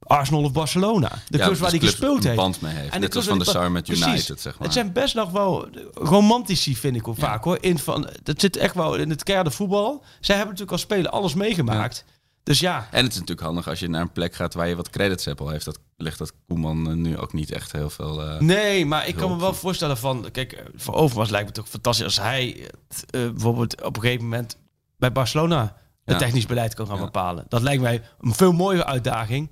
[0.00, 1.08] Arsenal of Barcelona.
[1.28, 2.42] De Ja, clubs waar hij dus gespeeld clubs een heeft.
[2.42, 2.92] band mee heeft.
[2.92, 4.06] de Net clubs als Van der Sar met Precies.
[4.06, 4.62] United, zeg maar.
[4.62, 7.58] Het zijn best nog wel romantici, vind ik ook vaak hoor.
[7.60, 10.04] In van, dat zit echt wel in het keiharde voetbal.
[10.20, 12.04] Zij hebben natuurlijk als speler alles meegemaakt.
[12.48, 14.76] Dus ja, En het is natuurlijk handig als je naar een plek gaat waar je
[14.76, 15.40] wat credits hebt.
[15.40, 18.22] Al heeft dat, ligt dat Koeman eh, nu ook niet echt heel veel...
[18.22, 20.28] eh, nee, maar ik kan me wel voorstellen van...
[20.32, 22.70] Kijk, eh, voor Overmars lijkt me toch fantastisch als hij
[23.10, 24.56] bijvoorbeeld op een gegeven moment
[24.96, 25.60] bij Barcelona
[26.04, 26.26] het Ja.
[26.26, 27.04] technisch beleid kan gaan Ja.
[27.04, 27.44] bepalen.
[27.48, 29.50] Dat lijkt mij een veel mooiere uitdaging.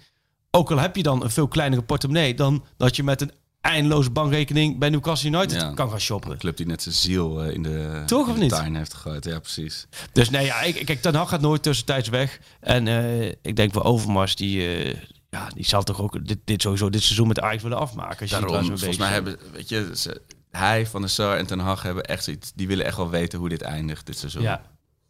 [0.51, 3.33] Ook al heb je dan een veel kleinere portemonnee dan dat je met een
[3.67, 5.73] eindeloze bankrekening bij Newcastle United Ja.
[5.75, 6.31] kan gaan shoppen.
[6.31, 8.51] Een club die net zijn ziel eh, in de, Toch, in de niet?
[8.51, 9.25] tuin heeft gegooid.
[9.25, 9.87] Ja, precies.
[10.13, 12.39] Dus nee, ja, ik, kijk, Ten Hag gaat nooit tussentijds weg.
[12.61, 14.97] En eh, ik denk voor Overmars, die, eh,
[15.31, 18.21] ja, die zal toch ook dit, dit sowieso dit seizoen met Ajax willen afmaken.
[18.21, 21.83] Als Daarom, volgens mij hebben, weet je, ze- hij, Van der Sar en Ten Hag
[21.83, 22.53] hebben echt zoiets.
[22.55, 24.43] Die willen echt wel weten hoe dit eindigt dit seizoen.
[24.43, 24.63] Ja,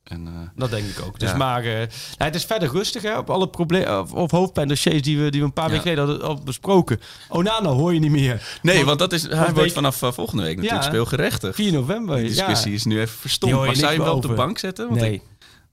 [0.07, 1.18] En, eh, dat denk ik ook.
[1.18, 1.36] Dus Ja.
[1.36, 1.86] maar, eh, nou,
[2.16, 5.46] het is verder rustig hè, op alle problemen of, of hoofdpijndossiers die we, die we
[5.46, 5.70] een paar Ja.
[5.70, 7.00] weken geleden hadden al besproken.
[7.28, 8.59] Onana hoor je niet meer.
[8.62, 10.88] nee, want dat is, hij wordt vanaf eh, volgende week natuurlijk Ja.
[10.88, 11.54] speelgerechtig.
[11.54, 12.16] 4 november.
[12.16, 12.76] Die discussie ja.
[12.76, 13.52] is nu even verstomd.
[13.52, 14.88] Maar zou je hem wel op de bank zetten?
[14.88, 15.12] Want Nee.
[15.12, 15.22] ik,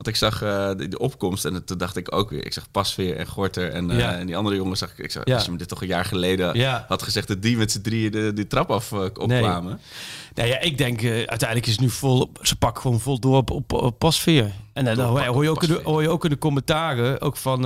[0.04, 2.46] want ik zag eh, de, de opkomst en toen dacht ik ook weer.
[2.46, 4.14] Ik zag Pasveer en Gorter en, eh, Ja.
[4.14, 4.80] en die andere jongens.
[4.80, 5.36] Zag ik, ik zag, Ja.
[5.36, 6.86] als je me dit toch een jaar geleden Ja.
[6.88, 7.28] had gezegd...
[7.28, 9.80] dat die met z'n drieën de, die trap af eh, opkwamen.
[10.34, 12.32] Nou ja, ik denk uiteindelijk is het nu vol.
[12.42, 14.52] Ze pakken gewoon vol door op, op, op pasveer.
[14.74, 17.38] En dan hoor, hoor, je ook in de, hoor je ook in de commentaren, ook
[17.38, 17.62] van,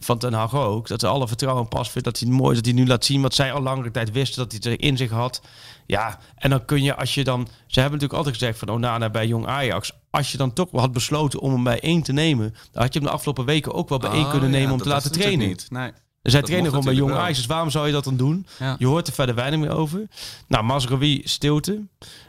[0.00, 2.64] van Ten Hag ook, dat ze alle vertrouwen in pasveer, dat hij mooi is dat
[2.66, 5.10] hij nu laat zien wat zij al langere tijd wisten dat hij het in zich
[5.10, 5.42] had.
[5.86, 9.10] Ja, en dan kun je als je dan, ze hebben natuurlijk altijd gezegd van Onana
[9.10, 12.54] bij Jong Ajax, als je dan toch had besloten om hem bij één te nemen,
[12.72, 14.72] dan had je hem de afgelopen weken ook wel bij één Oh, kunnen ja, nemen
[14.72, 15.48] om te laten trainen.
[15.48, 15.66] Niet.
[15.70, 15.90] Nee.
[16.22, 18.46] Er zijn mocht gewoon bij Jong natuurlijk Ajax, dus waarom zou je dat dan doen?
[18.58, 18.76] Ja.
[18.78, 20.06] Je hoort er verder weinig meer over.
[20.48, 21.80] Nou, Mazraoui stilte.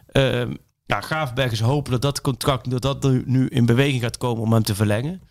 [0.08, 0.54] Ehm
[0.86, 4.54] ja, Graafberg is hopen dat dat contract dat dat nu- in beweging gaat komen om
[4.54, 5.22] hem te verlengen.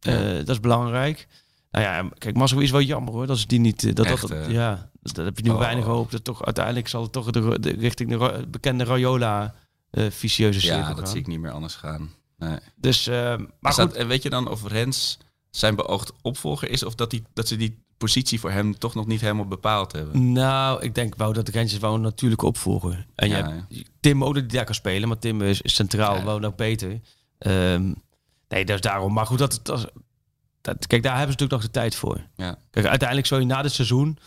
[0.00, 0.12] Ja.
[0.12, 1.28] Eh, dat is belangrijk.
[1.70, 3.26] Nou ja, kijk, Mazraoui is wel jammer hoor.
[3.26, 3.84] Dat is die niet.
[3.84, 4.46] eh, Dat, Echt, dat, hè?
[4.46, 5.58] ja, dat, dat heb je nu Oh.
[5.58, 6.10] weinig hoop.
[6.10, 9.50] Dat toch uiteindelijk zal het toch de, de- richting de bekende Rayola eh
[9.92, 10.96] vicieuze cirkel Ja, gaan.
[10.96, 12.10] dat zie ik niet meer anders gaan.
[12.38, 12.58] Nee.
[12.76, 13.92] Dus, eh, maar goed.
[13.92, 15.18] en weet je dan of Rens
[15.50, 16.82] zijn beoogd opvolger is...
[16.82, 20.32] of dat, die, dat ze die positie voor hem toch nog niet helemaal bepaald hebben?
[20.32, 23.06] Nou, ik denk wel dat de Rentjes wel een natuurlijke opvolger.
[23.14, 26.16] En je Ja, hebt Tim ook die daar kan spelen, maar Tim is, is centraal
[26.16, 26.24] Ja.
[26.24, 27.00] wel nog beter.
[27.38, 27.92] Ehm,
[28.48, 29.12] nee, dat is daarom.
[29.12, 29.92] Maar goed, dat, dat,
[30.60, 32.20] dat, kijk, daar hebben ze natuurlijk nog de tijd voor.
[32.36, 32.58] Ja.
[32.70, 34.18] Kijk, uiteindelijk zou je na dit seizoen,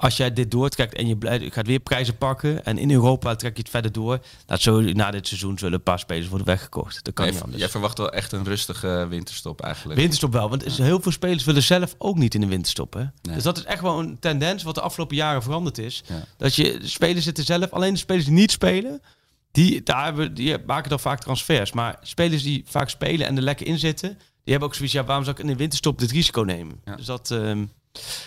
[0.00, 3.56] als jij dit doortrekt en je blijft- gaat weer prijzen pakken en in Europa trek
[3.56, 7.04] je het verder door, dat je na dit seizoen zullen een paar spelers worden weggekocht.
[7.04, 7.60] Dat kan Jij, niet anders.
[7.60, 9.98] jij verwacht wel echt een rustige winterstop eigenlijk.
[10.00, 12.92] Winterstop wel, want heel veel spelers willen zelf ook niet in de winterstop.
[12.92, 13.00] Hè?
[13.00, 13.34] Nee.
[13.34, 16.02] Dus dat is echt wel een tendens wat de afgelopen jaren veranderd is.
[16.06, 16.24] Ja.
[16.36, 19.02] Dat je spelers zitten zelf, alleen de spelers die niet spelen,
[19.50, 21.72] die, daar hebben, die maken dan vaak transfers.
[21.72, 25.04] Maar spelers die vaak spelen en er lekker in zitten, die hebben ook zoiets, ja,
[25.04, 26.80] waarom zou ik in de winterstop dit risico nemen?
[26.84, 26.96] Ja.
[26.96, 27.64] Dus dat, ehm,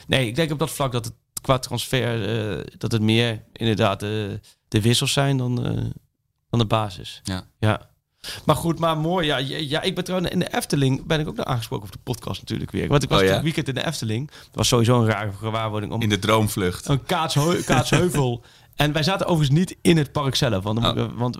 [0.07, 1.13] nee, ik denk op dat vlak dat het
[1.43, 4.09] qua transfer, eh, dat het meer inderdaad eh,
[4.67, 5.83] de wissels zijn dan, eh,
[6.49, 7.19] dan de basis.
[7.23, 7.43] Ja.
[7.59, 7.89] ja.
[8.45, 9.25] Maar goed, maar mooi.
[9.27, 11.99] Ja, ja, ik ben trouwens in de Efteling ben ik ook nog aangesproken op de
[12.03, 12.87] podcast natuurlijk weer.
[12.87, 13.41] Want ik was Oh, ja?
[13.41, 14.27] weekend in de Efteling.
[14.31, 16.87] Dat was sowieso een rare gewaarwording om In de droomvlucht.
[16.87, 18.43] een kaatsheu- kaatsheuvel.
[18.75, 20.63] en wij zaten overigens niet in het park zelf.
[20.63, 21.37] Want, ik- want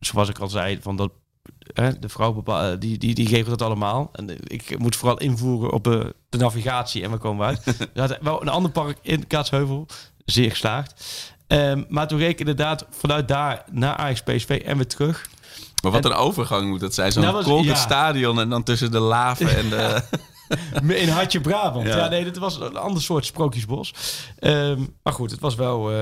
[0.00, 1.12] zoals ik al zei, van dat,
[1.72, 4.08] hè, de vrouw bepa- eh, die, die, die geeft dat allemaal.
[4.12, 7.64] En ik moet vooral invoeren op eh, de navigatie en we komen uit.
[7.94, 9.86] We hadden wel een ander park in Kaatsheuvel.
[10.24, 11.04] Zeer geslaagd.
[11.46, 15.28] Ehm, maar toen reed ik inderdaad vanuit daar naar Ajax PSV en weer terug.
[15.82, 17.12] Maar wat een overgang moet dat zijn.
[17.12, 17.74] Zo'n Dat ja.
[17.74, 20.02] stadion en dan tussen de laven en de...
[21.02, 21.86] In Hartje Brabant.
[21.86, 21.96] Ja.
[21.96, 22.08] Ja.
[22.08, 23.94] nee, dit was een ander soort sprookjesbos.
[24.38, 25.90] Ehm, maar goed, het was wel...
[25.90, 25.96] eh,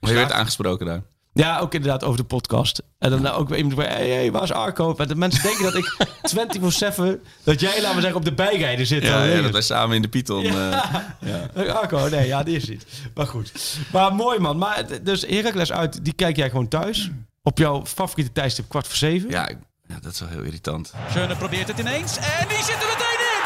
[0.00, 1.02] Maar je werd aangesproken daar.
[1.38, 2.82] Ja, ook inderdaad over de podcast.
[2.98, 4.94] En dan ook weer iemand bij, hey, hey, waar is Arco?
[4.96, 5.96] En de mensen denken dat ik
[7.18, 9.02] 24-7, dat jij, laten we zeggen, op de bijrijden zit.
[9.02, 10.42] Ja, ja, dat wij samen in de Python...
[10.42, 10.84] Ja.
[11.20, 11.30] eh,
[11.64, 11.72] je.
[11.72, 12.86] Arco, nee, ja, die is niet.
[13.14, 13.52] Maar goed.
[13.92, 14.58] Maar mooi man.
[14.58, 17.10] Maar dus Heracles uit, die kijk jij gewoon thuis.
[17.42, 19.30] Op jouw favoriete tijdstip kwart voor zeven.
[19.30, 19.48] ja,
[19.88, 20.92] ja, dat is wel heel irritant.
[21.10, 23.42] Schöne probeert het ineens en die zit er meteen in.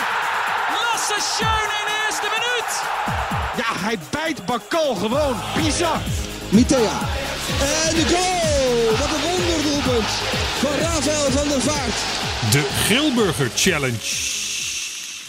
[0.73, 2.83] Lasse Schöne in de eerste minuut.
[3.57, 5.37] Ja, hij bijt Bakal gewoon.
[5.57, 6.01] Bizar.
[6.49, 6.99] Mitea.
[7.49, 8.99] En de goal!
[8.99, 10.09] Wat een wonderdoelpunt
[10.63, 11.95] van Rafael van der Vaart.
[12.53, 13.99] De Grilburger Challenge.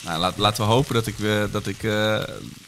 [0.06, 2.24] Nou, laat, laten we hopen dat ik, eh, dat ik eh,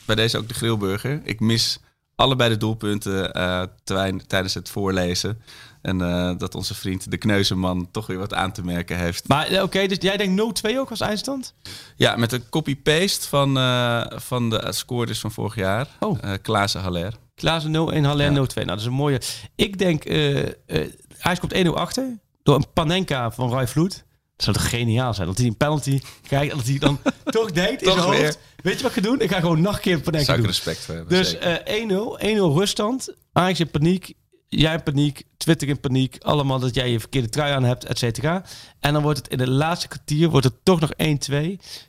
[0.06, 1.22] bij deze ook de grillburger.
[1.24, 1.80] Ik mis
[2.16, 5.42] allebei de doelpunten eh, terwijl- tijdens het voorlezen.
[5.82, 9.28] En eh, dat onze vriend de Kneuzeman toch weer wat aan te merken heeft.
[9.28, 11.54] Maar oké, dus jij denkt 0-2 ook als eindstand?
[11.96, 15.88] Ja, met een copy-paste van, eh, van de scoorders van vorig jaar.
[16.00, 16.18] Oh.
[16.22, 17.14] Eh Klaassen Haller.
[17.36, 18.34] Klaassen 0-1, Haller 0-2.
[18.34, 19.22] Nou, dat is een mooie...
[19.56, 24.04] Ik denk, eh eh hij komt 1-0 achter door een Panenka van Roy Vloed.
[24.36, 25.28] Dat zou toch geniaal zijn?
[25.28, 28.18] Dat hij een penalty krijgt dat hij dan toch denkt in zijn hoofd...
[28.20, 28.36] weer.
[28.56, 29.20] Weet je wat ik ga doen?
[29.20, 31.18] Ik ga gewoon nog een keer Panenka Zou ik respect voor hebben.
[31.18, 33.14] Dus eh 1-0, 1-0 ruststand.
[33.32, 34.14] Ajax in paniek,
[34.48, 36.18] jij in paniek, Twitter in paniek.
[36.20, 38.46] Allemaal dat jij je verkeerde trui aan hebt, et cetera.
[38.80, 40.96] En dan wordt het in de laatste kwartier wordt het toch nog 1-2.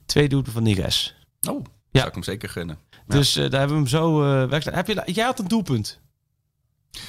[0.07, 1.14] Twee doelpunten van Niguez.
[1.49, 1.64] oh.
[1.97, 2.78] Zou ik hem zeker gunnen.
[3.07, 4.76] Dus eh, daar hebben we hem zo eh weggedaan.
[4.78, 6.01] Heb je, jij had een doelpunt.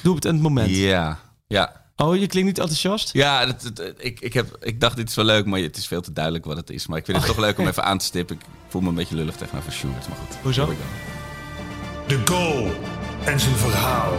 [0.02, 0.76] Doelpunt in het moment.
[0.76, 1.86] Ja, ja.
[1.96, 3.12] Oh, je klinkt niet enthousiast?
[3.12, 5.86] Ja, dat, dat- ik, ik, heb, ik dacht dit is wel leuk, maar het is
[5.86, 6.86] veel te duidelijk wat het is.
[6.86, 8.36] Maar ik vind het toch leuk om even aan te stippen.
[8.36, 10.36] Ik voel me een beetje lullig tegenover Sjoerd, maar goed.
[10.42, 10.74] Hoezo?
[12.06, 12.70] De goal
[13.24, 14.12] en zijn verhaal.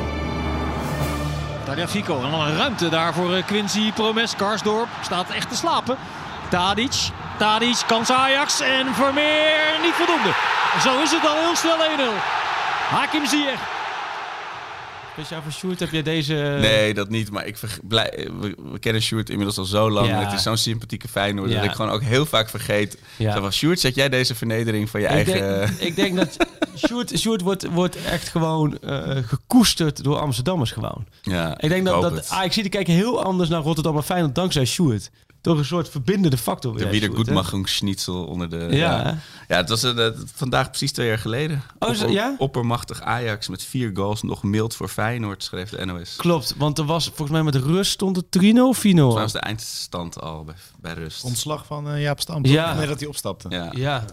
[1.65, 4.35] Tagliafico en dan een ruimte daar voor eh, Quincy Promes.
[4.35, 5.97] Karsdorp staat echt te slapen.
[6.49, 7.09] Tadic,
[7.39, 10.33] Tadic, kans Ajax en Vermeer niet voldoende.
[10.83, 11.81] Zo is het al heel snel 1-0.
[12.89, 13.77] Hakim Ziyech.
[15.11, 16.33] Speciaal voor Sjoerd heb je deze...
[16.61, 17.31] Nee, dat niet.
[17.31, 20.07] Maar ik blij, we, we kennen Sjoerd inmiddels al zo lang.
[20.07, 20.13] Ja.
[20.19, 21.55] En het is zo'n sympathieke Feyenoord Ja.
[21.55, 22.97] dat ik gewoon ook heel vaak vergeet.
[23.15, 23.33] Ja.
[23.33, 25.57] Zo van, Sjoerd, zet jij deze vernedering van je Ik eigen...
[25.67, 26.37] denk, ik denk dat
[26.77, 31.05] Sjoerd, Sjoerd wordt, wordt echt gewoon eh, gekoesterd door Amsterdammers gewoon.
[31.21, 32.29] ja, Ik denk dat, dat het.
[32.29, 35.09] Ajax die kijken heel anders naar Rotterdam en Feyenoord dankzij Sjoerd.
[35.41, 36.73] Toch een soort verbindende factor.
[36.73, 37.33] De weer, wieder Sjoerd, hè?
[37.33, 38.57] Goedmachungsschnitzel onder de...
[38.57, 38.75] Ja.
[38.75, 39.17] Ja,
[39.47, 41.63] ja het was eh, vandaag precies twee jaar geleden.
[41.79, 42.35] Oh, ja?
[42.37, 44.21] Oppermachtig Ajax met vier goals.
[44.21, 46.15] Nog mild voor Feyenoord, schreef de NOS.
[46.15, 48.41] Klopt, want er was volgens mij met rust stond het 3-0 4-0.
[48.41, 51.23] Volgens mij was de eindstand al bij, bij rust.
[51.23, 52.45] Ontslag van eh, Jaap Stam.
[52.45, 52.73] Ja.
[52.73, 53.49] Nee, dat hij opstapte.
[53.49, 53.71] ja.
[53.75, 54.05] Ja.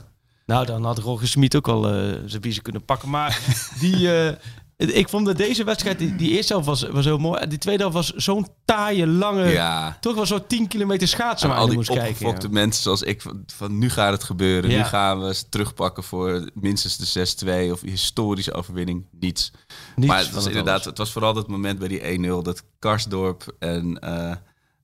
[0.46, 3.08] Nou, dan had Roger Smit ook al eh, zijn biezen kunnen pakken.
[3.10, 3.40] Maar
[3.80, 4.34] die, eh,
[4.76, 7.40] ik vond dat deze wedstrijd, die, die eerste helft was, was heel mooi.
[7.40, 9.48] En die tweede helft was zo'n taaie, lange...
[9.48, 9.96] ja.
[10.00, 12.42] Toch wel zo'n 10 kilometer schaatsen Maar waar al die moest kijken.
[12.42, 12.48] ja.
[12.50, 14.70] mensen zoals ik, van, van nu gaat het gebeuren.
[14.70, 14.76] Ja.
[14.78, 19.06] Nu gaan we ze terugpakken voor minstens de 6-2 of historische overwinning.
[19.10, 19.52] Niets.
[19.96, 20.86] Niets maar het was het inderdaad, alles.
[20.86, 24.36] het was vooral dat moment bij die 1-0 dat Karsdorp en eh,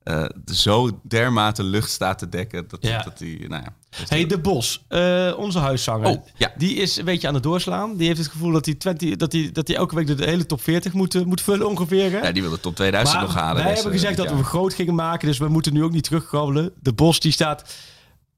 [0.05, 2.69] eh, zo dermate lucht staat te dekken.
[2.69, 3.03] Dat, Ja.
[3.03, 3.75] dat die, nou ja.
[3.99, 6.09] dat Hey, De Bos, eh, onze huiszanger.
[6.09, 6.53] Oh, ja.
[6.57, 7.97] Die is een beetje aan het doorslaan.
[7.97, 10.47] Die heeft het gevoel dat hij, 20, dat hij, dat hij elke week de hele
[10.47, 12.11] top 40 moet, eh, moet vullen ongeveer.
[12.11, 12.19] Hè?
[12.19, 13.65] ja, die wil de top 2000 Maar nog halen.
[13.65, 16.73] wij hebben gezegd dat we groot gingen maken, dus we moeten nu ook niet terugkrabbelen.
[16.81, 17.75] De Bos die staat...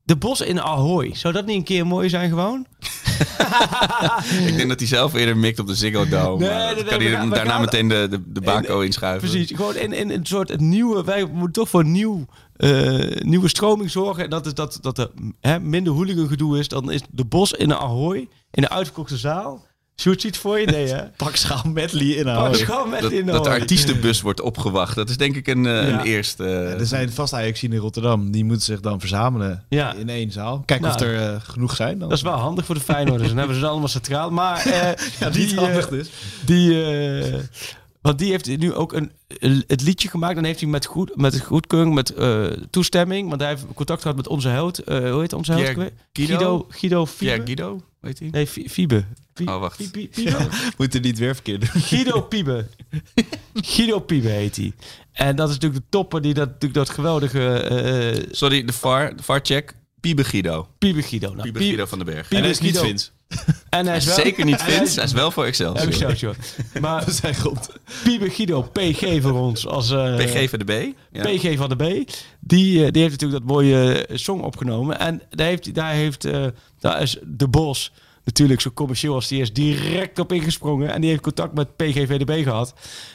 [0.05, 1.15] De Bos in Ahoy.
[1.15, 2.67] Zou dat niet een keer mooi zijn gewoon?
[4.47, 6.39] Ik denk dat hij zelf eerder mikt op de Ziggo Dome.
[6.47, 8.81] Nee, maar nee, dan nee, kan hij gaan- daarna gaan- meteen de, de, de bako
[8.81, 9.29] inschuiven.
[9.31, 9.57] Precies.
[9.57, 11.05] Gewoon in, in een soort nieuwe...
[11.05, 12.27] Wij moeten toch voor een nieuw,
[12.57, 14.25] eh, nieuwe stroming zorgen.
[14.25, 16.69] En dat is dat, dat er hè, minder hooligan gedoe is.
[16.69, 18.17] Dan is De Bos in Ahoy.
[18.51, 19.65] In een uitverkochte zaal.
[19.97, 20.66] Shoot ziet voor je?
[20.66, 21.03] Nee, hè?
[21.16, 22.53] Pak schaal medley in Pak
[23.01, 24.95] Dat, in dat de artiestenbus wordt opgewacht.
[24.95, 25.99] Dat is denk ik een, eh, Ja.
[25.99, 26.45] een eerste.
[26.45, 28.30] Ja, er zijn vast Ajax in Rotterdam.
[28.30, 29.95] Die moeten zich dan verzamelen Ja.
[29.95, 30.62] in één zaal.
[30.64, 31.99] Kijken Nou, of er eh, genoeg zijn.
[31.99, 32.09] Dan.
[32.09, 33.28] Dat is wel handig voor de Feyenoorders.
[33.28, 34.30] Dan hebben ze ze allemaal centraal.
[34.30, 34.72] Maar eh,
[35.20, 36.11] ja, die, niet handig dus.
[36.45, 36.84] Die,
[37.22, 37.34] eh,
[38.01, 39.12] want die heeft nu ook een,
[39.66, 40.34] het liedje gemaakt.
[40.34, 43.28] Dan heeft hij met, goed, met goedkeuring, met eh, toestemming.
[43.28, 44.78] Want hij heeft contact gehad met onze held.
[44.78, 45.64] eh, hoe heet onze held?
[45.64, 45.88] Guido?
[46.12, 47.34] Guido, Guido Fiebe.
[47.36, 47.80] Ja, Guido.
[48.05, 48.29] Weet hij?
[48.31, 49.05] Nee, Fi- Fiebe.
[49.35, 49.77] Fi- Oh, wacht.
[49.77, 50.49] Fi- Fi- Fiebe?
[50.77, 51.83] Moet er niet weer verkeerd doen.
[51.83, 52.67] Guido Piebe.
[53.55, 54.73] Guido Piebe heet hij.
[55.13, 59.17] En dat is natuurlijk de topper die dat, natuurlijk dat geweldige eh, Sorry, de VAR,
[59.17, 59.75] de VAR-check.
[60.01, 60.69] Piebe Guido.
[60.79, 61.29] Piebe Guido.
[61.29, 62.21] Nou, Piebe Pie- Guido van den Berg.
[62.21, 62.89] Piebe En hij is niet Guido.
[62.89, 63.13] Vins.
[63.68, 65.87] En hij is wel, Zeker niet hij Vince, is- hij is wel voor Excelsior.
[65.89, 66.37] Excelsior.
[66.80, 67.68] Maar Dat zijn goed.
[68.05, 69.66] Piebe Guido, PG voor ons.
[69.66, 70.95] Als, eh, PG van de B.
[71.12, 71.22] Ja.
[71.22, 72.11] PG van de B.
[72.41, 74.99] Die, eh, die heeft natuurlijk dat mooie eh, song opgenomen.
[74.99, 76.45] En daar heeft, daar heeft eh,
[76.80, 77.93] daar is De Bos
[78.25, 80.93] natuurlijk zo commercieel als die is direct op ingesprongen.
[80.93, 82.75] En die heeft contact met PGVDB gehad.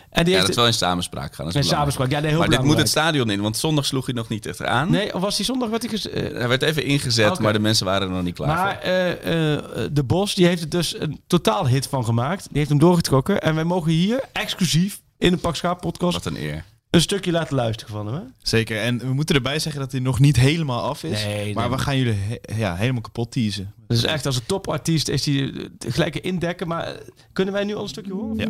[0.10, 1.46] En die Ja, heeft dat is wel in samenspraak gaan.
[1.46, 1.92] dat is in belangrijk.
[1.96, 2.12] samenspraak.
[2.12, 3.14] Ja, nee, heel Maar dit moet het belangrijk.
[3.16, 4.92] stadion in, want zondag sloeg hij nog niet echt aan.
[4.92, 5.70] Nee, of was die zondag?
[5.70, 8.36] Werd hij ges- eh, Hij werd even ingezet, maar de mensen waren er nog niet
[8.36, 8.92] klaar Maar voor.
[8.92, 12.44] eh, eh, De Bos die heeft er dus een totaal hit van gemaakt.
[12.48, 13.42] Die heeft hem doorgetrokken.
[13.42, 16.64] En wij mogen hier exclusief in de Pak Schaap podcast Wat een eer.
[16.90, 18.16] Een stukje laten luisteren van hem.
[18.16, 18.22] Hè?
[18.42, 18.82] Zeker.
[18.82, 21.24] En we moeten erbij zeggen dat hij nog niet helemaal af is.
[21.24, 21.78] Nee, maar nee.
[21.78, 23.74] we gaan jullie he- ja, helemaal kapot teasen.
[23.88, 26.68] Dus echt als een topartiest is hij eh, gelijk indekken.
[26.68, 26.94] Maar eh,
[27.34, 28.38] kunnen wij nu al een stukje horen?
[28.38, 28.48] Ja.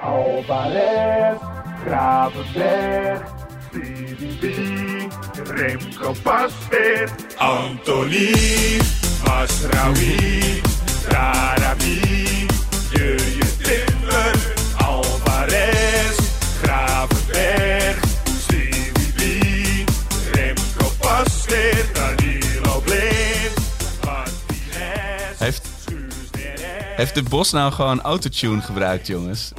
[0.00, 1.38] Alvarez,
[1.86, 3.22] Gravenberg,
[3.70, 4.44] CDB,
[5.44, 8.32] Remco Pasveer, Anthony,
[9.24, 10.60] Masraoui,
[13.62, 14.34] Timmer,
[14.76, 16.16] Alvarez,
[16.62, 18.00] Gravenberg,
[18.46, 19.20] CDB,
[20.32, 23.54] Remco Pasveer, Danilo Blind,
[24.04, 25.38] Martinez,
[26.96, 29.52] Heeft, de Bos nou gewoon autotune gebruikt, jongens?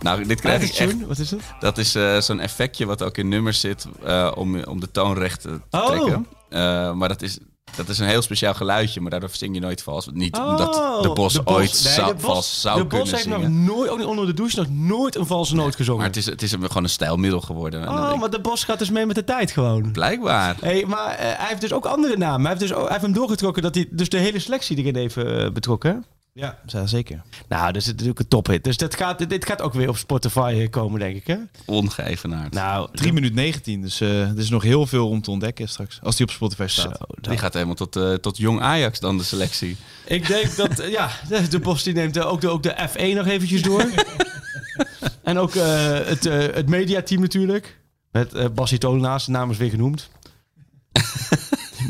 [0.00, 0.78] Nou, dit krijg ik echt...
[0.78, 1.06] Autotune?
[1.06, 1.40] Wat is het?
[1.60, 5.14] Dat is eh, zo'n effectje wat ook in nummers zit eh, om, om de toon
[5.14, 5.86] recht te Oh.
[5.86, 6.26] trekken.
[6.48, 7.38] Eh, maar dat is,
[7.76, 10.08] dat is een heel speciaal geluidje, maar daardoor zing je nooit vals.
[10.12, 12.90] Niet omdat Oh, de Bos de ooit Nee, zou, de Bos- vals zou de Bos
[12.98, 13.64] kunnen heeft zingen.
[13.64, 15.98] nog nooit, ook niet onder de douche, nog nooit een valse noot gezongen.
[16.00, 17.88] Maar het is, het is gewoon een stijlmiddel geworden.
[17.88, 19.92] Oh, maar de Bos gaat dus mee met de tijd gewoon.
[19.92, 20.56] Blijkbaar.
[20.60, 22.40] Hey, maar eh, hij heeft dus ook andere namen.
[22.40, 24.96] Hij heeft, dus, ook- hij heeft hem doorgetrokken dat hij dus de hele selectie erin
[24.96, 26.04] heeft eh, betrokken.
[26.34, 27.22] Ja, zeker.
[27.48, 28.64] Nou, dus het is natuurlijk een tophit.
[28.64, 31.26] Dus dit gaat, dit gaat ook weer op Spotify eh, komen, denk ik.
[31.26, 31.36] Hè?
[31.64, 32.54] Ongeëvenaard.
[32.54, 36.00] Nou, 3 minuten 19, dus eh, er is nog heel veel om te ontdekken straks.
[36.02, 36.98] Als die op Spotify staat.
[36.98, 39.76] Zo, Die gaat helemaal tot, eh, tot jong Ajax dan, de selectie.
[40.06, 41.10] Ik denk dat, ja,
[41.50, 43.86] de, Bos die neemt ook de, ook de F1 nog eventjes door.
[45.22, 47.80] en ook eh, het, eh, het mediateam natuurlijk.
[48.10, 50.10] Met uh, Bassie Tolenaars, de naam is weer genoemd.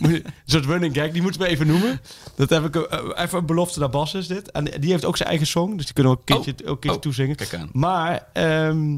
[0.03, 2.01] Een soort running gag, die moeten we even noemen.
[2.36, 4.51] Dat heb ik eh, even een belofte naar Bas is dit.
[4.51, 6.70] En die heeft ook zijn eigen song, dus die kunnen we ook een keertje, ook
[6.70, 7.36] een keertje Oh, toezingen.
[7.36, 7.68] Kijk aan.
[7.72, 8.93] Maar, ehm,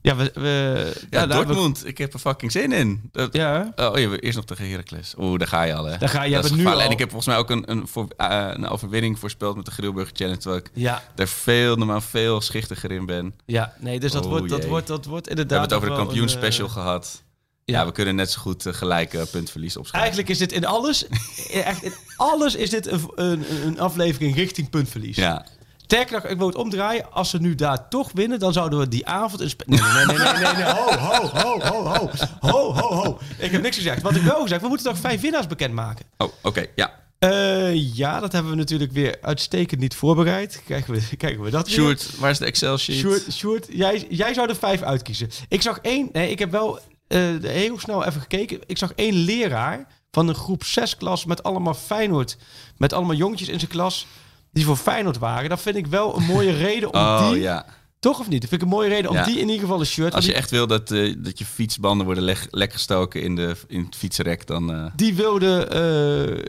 [0.00, 0.30] ja, we...
[0.34, 1.86] we Ja, we- Dortmund.
[1.86, 3.08] Ik heb er fucking zin in.
[3.12, 5.14] Dat, Ja, Oh, je eerst nog tegen Heracles.
[5.18, 5.98] Oeh, daar ga je al, hè?
[5.98, 8.08] Daar ga je, Dat nu al- En ik heb volgens mij ook een, een, voor,
[8.16, 10.38] eh, een overwinning voorspeld met de Grilburger Challenge.
[10.38, 13.34] Terwijl ik ja, daar veel, normaal veel schichtiger in ben.
[13.46, 13.74] ja.
[13.80, 15.60] Nee, dus dat, Oh, wordt, dat, wordt, dat wordt We inderdaad...
[15.60, 17.22] hebben het over de kampioenspecial een, eh, gehad.
[17.66, 20.10] Ja, we kunnen net zo goed eh, gelijk eh, puntverlies opschrijven.
[20.10, 24.34] Eigenlijk is dit in alles, eh, echt in alles is dit een, een, een aflevering
[24.34, 25.16] richting puntverlies.
[25.16, 25.46] Ja.
[25.76, 27.12] Sterker ik wil het omdraaien.
[27.12, 29.40] Als ze nu daar toch winnen, dan zouden we die avond...
[29.40, 32.10] Een nee, nee, nee, nee, nee, Ho, ho, ho, ho, ho.
[32.40, 33.18] Ho, ho, ho.
[33.38, 34.02] Ik heb niks gezegd.
[34.02, 36.04] Wat ik wel gezegd, we moeten nog vijf winnaars bekendmaken.
[36.16, 37.02] Oh, oké, ja.
[37.20, 40.62] Uh, ja, dat hebben we natuurlijk weer uitstekend niet voorbereid.
[40.66, 42.96] Kijken we, kijken we dat Sjoerd, waar is de Excel-sheet?
[42.96, 45.30] Sjoerd, Sjoerd jij, jij zou er vijf uitkiezen.
[45.48, 46.08] Ik zag één...
[46.12, 48.58] Nee, ik heb wel eh, heel snel even gekeken.
[48.66, 52.36] Ik zag één leraar van een groep 6 klas met allemaal Feyenoord.
[52.76, 54.06] Met allemaal jongetjes in zijn klas
[54.52, 55.48] die voor Feyenoord waren.
[55.48, 57.40] Dat vind ik wel een mooie reden om Oh, die...
[57.40, 57.66] ja.
[57.98, 58.40] Toch of niet?
[58.40, 59.24] Dat vind ik een mooie reden om Ja.
[59.24, 60.14] die in ieder geval een shirt...
[60.14, 63.56] Als je die, echt wil dat, eh, dat je fietsbanden worden lek gestoken in, de,
[63.68, 64.72] in het fietsrek, dan...
[64.74, 66.44] eh, die wilde...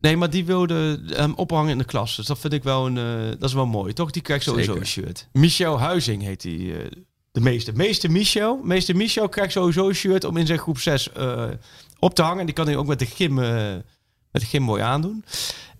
[0.00, 2.16] nee, maar die wilde hem ophangen in de klas.
[2.16, 2.94] Dus dat vind ik wel een...
[3.38, 4.10] dat is wel mooi, toch?
[4.10, 4.80] Die krijgt sowieso Zeker.
[4.80, 5.28] een shirt.
[5.32, 6.74] Michel Huizing heet die...
[7.34, 7.72] de meeste.
[7.72, 8.60] Meester Michel.
[8.64, 11.44] Meester Michel krijgt sowieso een shirt om in zijn groep 6 eh,
[11.98, 12.46] op te hangen.
[12.46, 13.72] Die kan hij ook met de gym, eh,
[14.30, 15.24] met de gym mooi aandoen.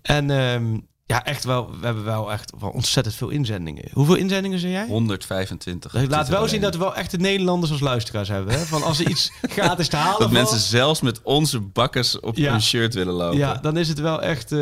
[0.03, 3.85] En ehm, ja, echt wel, we hebben wel echt wel ontzettend veel inzendingen.
[3.93, 4.87] Hoeveel inzendingen zijn jij?
[4.87, 5.93] 125.
[5.93, 8.55] Dat laat wel zien dat we wel echt de Nederlanders als luisteraars hebben.
[8.55, 8.65] Hè?
[8.65, 12.55] Van als ze iets gratis te halen Dat mensen zelfs met onze bakkers op Ja.
[12.55, 13.39] een shirt willen lopen.
[13.39, 14.59] Ja, dan is het wel echt, eh,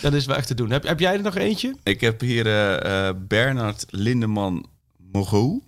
[0.00, 0.70] dan is het wel echt te doen.
[0.70, 1.74] Heb, heb jij er nog eentje?
[1.82, 2.44] Ik heb hier
[3.28, 4.66] Bernard Lindeman
[5.12, 5.66] Moreau.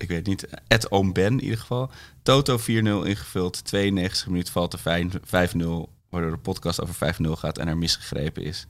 [0.00, 0.46] Ik weet niet.
[0.66, 1.90] Ed Oom Ben in ieder geval.
[2.22, 2.62] Toto 4-0
[3.06, 3.64] ingevuld.
[3.64, 5.88] 92 minuten valt er vijf- 5-0.
[6.10, 8.66] Waardoor de podcast over 5-0 gaat en er misgegrepen is.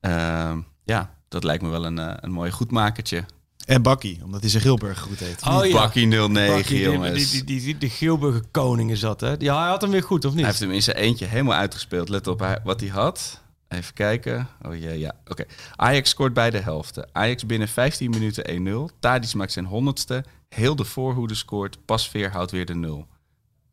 [0.00, 3.24] Ehm, ja, dat lijkt me wel een, eh, een mooi goedmakertje.
[3.66, 5.42] En Bakkie, omdat hij zijn Gilburg goed heet.
[5.46, 5.72] Oh, ja.
[5.72, 7.30] Bakkie 09, Bakkie, die- jongens.
[7.30, 9.34] Die, die, die, de Geelburger koning is dat, hè?
[9.38, 10.40] Ja, hij had hem weer goed, of niet?
[10.40, 12.08] Hij heeft hem in zijn eentje helemaal uitgespeeld.
[12.08, 13.40] Let op wat hij had.
[13.72, 14.48] Even kijken.
[14.62, 15.14] Oh ja, ja.
[15.26, 15.44] Oké.
[15.76, 17.08] Ajax scoort bij de helften.
[17.12, 18.98] Ajax binnen 15 minuten 1-0.
[18.98, 20.24] Tadic maakt zijn honderdste.
[20.48, 21.84] Heel de voorhoede scoort.
[21.84, 23.06] Pasveer houdt weer de 0.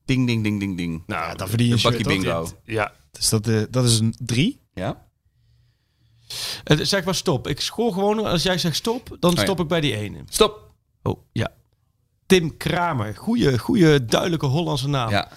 [0.06, 1.04] Ding, ding, ding, ding, ding.
[1.08, 2.02] Nou, dan verdien je een toch?
[2.02, 2.50] bingo.
[2.64, 2.92] Ja.
[3.12, 4.62] Dus dat, eh, dat is een drie.
[4.74, 5.06] Ja?
[6.64, 7.48] Zeg maar stop.
[7.48, 9.42] Ik scoor gewoon, als jij zegt stop, dan ja.
[9.42, 10.24] stop ik bij die ene.
[10.30, 10.72] Stop.
[11.02, 11.52] Oh, ja.
[12.26, 13.16] Tim Kramer.
[13.16, 15.10] Goeie, goeie duidelijke Hollandse naam.
[15.10, 15.30] Ja.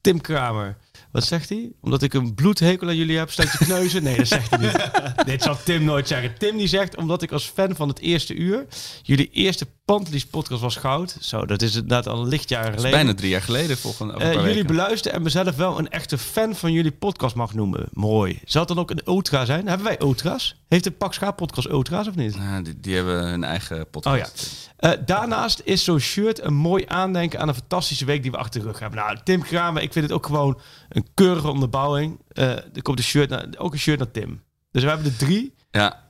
[0.00, 0.76] Tim Kramer.
[1.12, 1.72] Wat zegt hij?
[1.80, 4.02] Omdat ik een bloedhekel aan jullie heb, staat je kneuzen?
[4.02, 4.90] Nee, dat zegt hij niet.
[5.30, 6.38] Dit zal Tim nooit zeggen.
[6.38, 8.66] Tim die zegt, omdat ik als fan van het eerste uur...
[9.02, 11.16] jullie eerste Pantelis podcast was goud.
[11.20, 12.98] Zo, dat is inderdaad al een lichtjaren is geleden.
[12.98, 16.72] bijna drie jaar geleden een Eh, jullie beluisteren en mezelf wel een echte fan van
[16.72, 17.88] jullie podcast mag noemen.
[17.92, 18.40] Mooi.
[18.44, 19.68] Zal het dan ook een ultra zijn?
[19.68, 20.62] Hebben wij ultra's?
[20.68, 22.36] Heeft de Pak Schaap podcast ultra's of niet?
[22.36, 24.66] Nou, die, die hebben hun eigen podcast.
[24.76, 24.92] Oh ja.
[24.92, 28.60] Eh, daarnaast is zo'n shirt een mooi aandenken aan een fantastische week die we achter
[28.60, 28.98] de rug hebben.
[28.98, 32.20] Nou, Tim Kramer, ik vind het ook gewoon een keurige onderbouwing.
[32.28, 34.42] Eh, er komt een shirt naar, ook een shirt naar Tim.
[34.70, 35.54] Dus we hebben er drie.
[35.70, 36.04] Ja.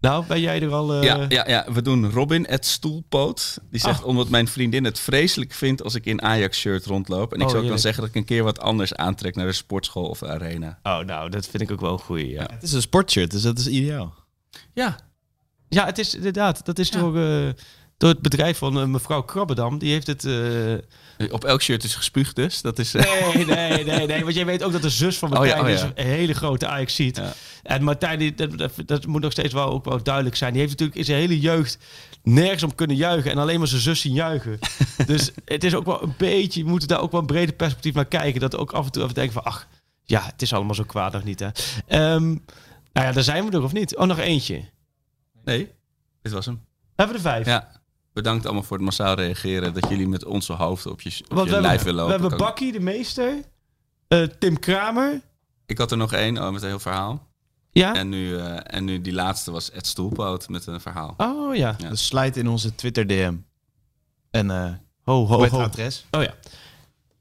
[0.00, 0.92] Nou, ben jij er al...
[0.94, 3.58] eh, Ja, ja, ja, we doen Robin het Stoelpoot.
[3.70, 4.06] Die zegt Ah.
[4.06, 7.32] omdat mijn vriendin het vreselijk vindt als ik in Ajax-shirt rondloop.
[7.32, 7.80] En ik Oh, zou ook dan heerlijk.
[7.82, 10.78] zeggen dat ik een keer wat anders aantrek naar de sportschool of de arena.
[10.82, 12.46] Oh, nou, dat vind ik ook wel een goeie, ja.
[12.52, 14.14] Het is een sportshirt, dus dat is ideaal.
[14.74, 14.98] Ja.
[15.68, 16.64] Ja, het is inderdaad.
[16.66, 17.48] Dat is door, eh,
[17.98, 19.78] door het bedrijf van eh, mevrouw Krabbedam.
[19.78, 20.24] Die heeft het...
[20.24, 22.60] eh, Op elk shirt is gespuugd dus.
[22.62, 24.22] Dat is, Nee, nee, nee, nee.
[24.22, 25.74] Want jij weet ook dat de zus van Oh ja, Martijn oh ja.
[25.74, 27.22] is een hele grote ajax ziet.
[27.62, 30.50] En Martijn, die, dat, dat, moet nog steeds wel, ook wel duidelijk zijn.
[30.52, 31.78] Die heeft natuurlijk in zijn hele jeugd
[32.22, 33.30] nergens om kunnen juichen.
[33.30, 34.58] En alleen maar zijn zus zien juichen.
[35.06, 36.60] dus het is ook wel een beetje...
[36.60, 38.40] Je moet daar ook wel een breder perspectief naar kijken.
[38.40, 39.44] Dat ook af en toe even denken van...
[39.44, 39.66] Ach,
[40.04, 41.48] ja, het is allemaal zo kwaad nog niet, hè.
[41.86, 42.26] Ehm,
[42.92, 43.96] nou ja, daar zijn we er of niet?
[43.96, 44.64] Oh, nog eentje.
[45.44, 45.70] Nee,
[46.22, 46.60] dit was hem.
[46.96, 47.46] Hebben we er vijf?
[47.46, 47.77] Ja.
[48.18, 49.74] Bedankt allemaal voor het massaal reageren.
[49.74, 52.10] Dat jullie met onze hoofden op je, op Want je we lijf hebben, willen we
[52.12, 52.28] lopen.
[52.28, 53.34] hebben Bakkie, de meester.
[54.08, 55.20] eh, Tim Kramer.
[55.66, 57.26] Ik had er nog één oh, met een heel verhaal.
[57.70, 57.94] Ja?
[57.94, 61.14] En nu, eh, en nu die laatste was Ed Stoelpoot met een verhaal.
[61.16, 61.76] Oh ja.
[61.88, 63.34] Dus slide in onze Twitter DM.
[64.30, 65.60] En eh Ho, ho, het ho.
[65.60, 66.06] adres?
[66.10, 66.34] Oh ja.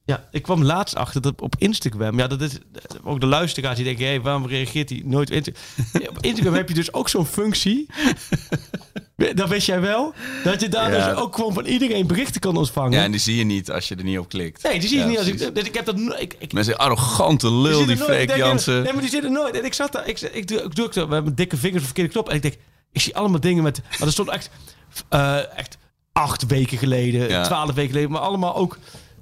[0.06, 2.58] Ja, ik kwam laatst achter dat op Instagram, ja, dat is
[3.04, 5.64] ook de luisteraars die denken, hé, hey, waarom reageert hij nooit op Instagram?
[6.04, 7.86] Ja, op Instagram heb je dus ook zo'n functie.
[9.36, 10.14] Dat wist jij wel?
[10.44, 11.10] Dat je daar Ja.
[11.10, 12.92] dus ook gewoon van iedereen berichten kan ontvangen.
[12.98, 14.64] Ja, en die zie je niet als je er niet op klikt.
[14.64, 15.56] Nee, die zie je Ja, niet als ik.
[15.56, 15.96] Dus ik heb dat.
[16.20, 17.96] Ik, ik, Mensen, arrogante lul, die.
[17.96, 18.84] Ik Freek denk, Jansen.
[18.84, 19.58] Nee, maar die zitten nooit.
[19.60, 20.08] En ik zat daar.
[20.08, 22.30] Ik, ik, doe- ik drukte met mijn dikke vingers op de verkeerde knop.
[22.30, 22.56] En ik denk,
[22.92, 23.82] ik zie allemaal dingen met.
[24.00, 24.50] Maar er stond echt.
[25.10, 25.78] eh, echt
[26.14, 28.12] acht weken geleden, twaalf weken geleden.
[28.12, 28.78] Maar allemaal ook.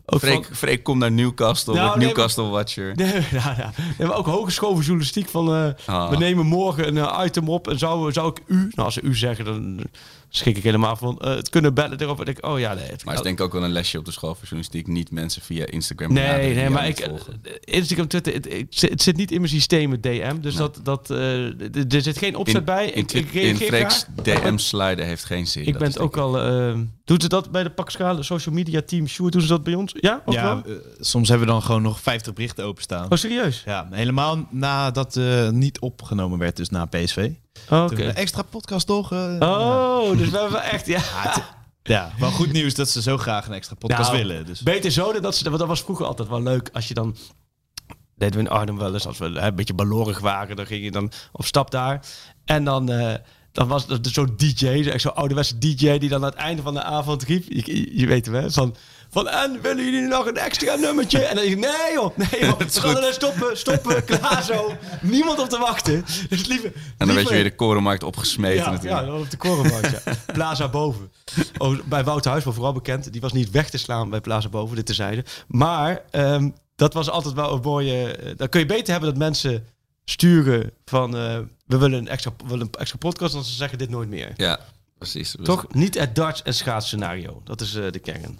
[0.06, 2.96] Ook Freek, van- Freek komt naar Newcastle, Nou, wordt nee, Newcastle Watcher.
[2.96, 3.74] Nee, ja, ja.
[3.98, 5.56] Nee, maar ook hogeschoven journalistiek van...
[5.56, 6.10] eh, Ah.
[6.10, 8.56] We nemen morgen een eh, item op en zou, zou ik u...
[8.56, 9.80] Nou, als ze u zeggen, dan
[10.30, 11.20] schrik ik helemaal van...
[11.20, 12.20] eh, het kunnen bellen erop.
[12.22, 12.84] En ik, oh ja, nee.
[12.86, 14.88] Het, Maar het is denk ik ook wel een lesje op de school voor journalistiek.
[14.88, 17.10] Niet mensen via Instagram Nee, nee, maar ik,
[17.64, 20.40] Instagram, Twitter, het, het, zit- het zit niet in mijn systeem, het DM.
[20.42, 22.86] Dus dat, dat, er zit geen opzet bij.
[22.90, 24.42] In, Ik, ik in, reageer Freek's graag.
[24.42, 25.66] DM sliden heeft geen zin.
[25.68, 26.38] Ik ben het ook al...
[27.06, 29.08] doet ze dat bij de Pakschale social media team?
[29.08, 29.92] Sjoerd, doen ze dat bij ons?
[30.00, 33.12] Ja, Ja, eh, soms hebben we dan gewoon nog 50 berichten openstaan.
[33.12, 33.62] Oh, serieus?
[33.66, 37.30] Ja, helemaal nadat eh niet opgenomen werd, dus na PSV.
[37.70, 38.04] Oh, Oké.
[38.04, 39.12] Extra podcast toch?
[39.12, 40.86] eh, Oh, dus we hebben echt...
[40.86, 41.02] Ja.
[41.84, 44.46] Ja, wel goed nieuws dat ze zo graag een extra podcast Nou, willen.
[44.46, 44.62] Dus.
[44.62, 45.44] Beter zo dan dat ze...
[45.44, 47.16] Want dat was vroeger altijd wel leuk als je dan...
[48.16, 50.84] Deden we in Arnhem wel eens, als we hè, een beetje balorig waren, dan ging
[50.84, 52.06] je dan op stap daar.
[52.46, 52.90] En dan,
[53.56, 56.82] dan was er zo'n DJ, zo'n ouderwetse DJ, die dan aan het einde van de
[56.82, 57.44] avond riep,
[57.92, 58.76] je, weet hem hè, van,
[59.10, 61.20] van en willen jullie nog een extra nummertje?
[61.20, 64.74] En dan denk ik, nee joh, nee joh, we gaan er stoppen, stoppen, klaar zo.
[65.02, 66.06] Niemand op te wachten.
[66.30, 69.06] Dus liever, En dan werd je weer de korenmarkt opgesmeten ja, natuurlijk.
[69.06, 70.02] ja, op de korenbank, ja.
[70.34, 71.12] Plaza Boven.
[71.58, 73.12] Oh, bij Wouter Huis, vooral bekend.
[73.12, 75.26] Die was niet weg te slaan bij Plaza Boven, dit terzijde.
[75.48, 78.12] Maar ehm, dat was altijd wel een mooie...
[78.12, 79.68] eh, dan kun je beter hebben dat mensen
[80.06, 81.18] sturen van...
[81.18, 84.10] eh, we willen een extra, we willen een extra podcast, dan ze zeggen dit nooit
[84.10, 84.32] meer.
[84.36, 84.60] Ja,
[84.98, 85.36] precies.
[85.44, 85.66] Toch?
[85.74, 87.42] Niet het darts en schaats scenario.
[87.44, 88.40] Dat is eh, de kern.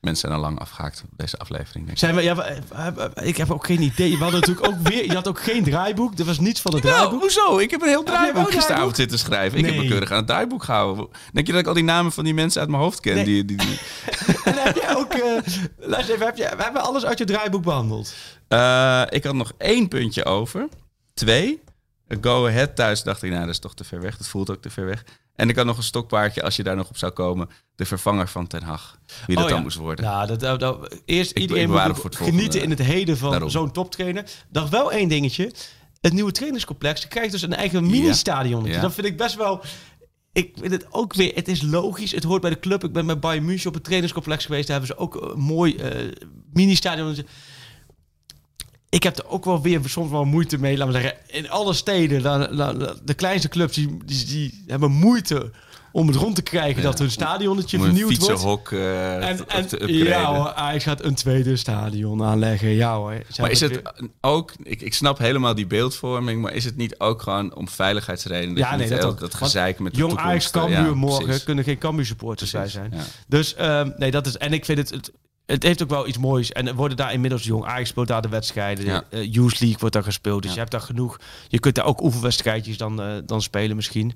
[0.00, 1.74] Mensen zijn al lang afgehaakt op deze aflevering.
[1.74, 1.98] Denk ik.
[1.98, 2.60] Zijn we, ja, we-
[3.14, 4.10] we- ik heb ook geen idee.
[4.16, 5.04] We hadden natuurlijk ook weer...
[5.04, 6.18] Je had ook geen draaiboek.
[6.18, 7.20] Er was niets van het draaiboek.
[7.20, 7.58] hoezo?
[7.58, 8.94] Ik heb een heel draaiboek gisteravond draaiboek?
[8.96, 9.58] zitten schrijven.
[9.58, 11.08] Ik heb me keurig aan het draaiboek gehouden.
[11.32, 13.14] Denk je dat ik al die namen van die mensen uit mijn hoofd ken?
[13.14, 13.24] Nee.
[13.24, 13.78] Die, die, die-
[14.44, 15.12] En heb jij ook...
[15.12, 15.20] eh,
[15.78, 18.14] luister even, heb je, we hebben alles uit je draaiboek behandeld.
[18.48, 20.68] Eh, ik had nog één puntje over.
[21.14, 21.60] Twee.
[22.20, 24.16] Go Ahead thuis dacht ik, nou, dat is toch te ver weg.
[24.16, 25.04] Dat voelt ook te ver weg.
[25.34, 27.48] En ik had nog een stokpaardje, als je daar nog op zou komen.
[27.74, 28.98] De vervanger van Ten Hag.
[29.26, 29.64] Wie dat Oh, dan ja.
[29.64, 30.04] moest worden.
[30.04, 33.72] Ja, dat, dat, dat- eerst Ik- iedereen ik moet genieten in het heden van zo'n
[33.72, 34.24] toptrainer.
[34.50, 35.52] Nog wel één dingetje.
[36.00, 38.64] Het nieuwe trainingscomplex krijgt dus een eigen mini-stadion.
[38.64, 38.80] Ja.
[38.80, 39.62] Dat vind ik best wel...
[40.32, 41.34] Ik vind het ook weer...
[41.34, 42.10] Het is logisch.
[42.12, 42.84] Het hoort bij de club.
[42.84, 44.66] Ik ben met Bayern München op het trainingscomplex geweest.
[44.68, 46.08] Daar hebben ze ook een mooi eh,
[46.52, 47.16] mini-stadion.
[48.92, 50.76] Ik heb er ook wel weer soms wel moeite mee.
[50.76, 52.40] Laten we zeggen, in alle steden, dan,
[53.04, 55.50] de kleinste clubs, die, die, die hebben moeite
[55.92, 58.24] om het rond te krijgen dat hun stadionnetje Moet vernieuwd wordt.
[58.24, 59.46] fietsenhok eh, En,
[59.86, 62.68] ja hoor, Ajax gaat een tweede stadion aanleggen.
[62.68, 63.22] Ja hoor.
[63.40, 63.82] Maar is het
[64.20, 68.54] ook, ik, ik snap helemaal die beeldvorming, maar is het niet ook gewoon om veiligheidsredenen?
[68.54, 69.20] Dat Ja, nee, dat ook.
[69.20, 71.44] dat gezeik met de Jong Ajax Cambuur ja, morgen precies.
[71.44, 72.92] kunnen geen Cambuur supporters bij zijn.
[72.94, 73.02] ja.
[73.26, 74.36] Dus ehm, nee, dat is.
[74.36, 75.12] En ik vind het, het.
[75.52, 76.52] Het heeft ook wel iets moois.
[76.52, 78.84] En er worden daar inmiddels Jong Ajax speelt daar de wedstrijden.
[78.84, 79.02] Ja.
[79.10, 80.40] Eh, Youth League wordt daar gespeeld.
[80.42, 80.54] Dus Ja.
[80.54, 81.18] je hebt daar genoeg.
[81.48, 84.12] Je kunt daar ook oefenwedstrijdjes dan, eh, dan spelen misschien.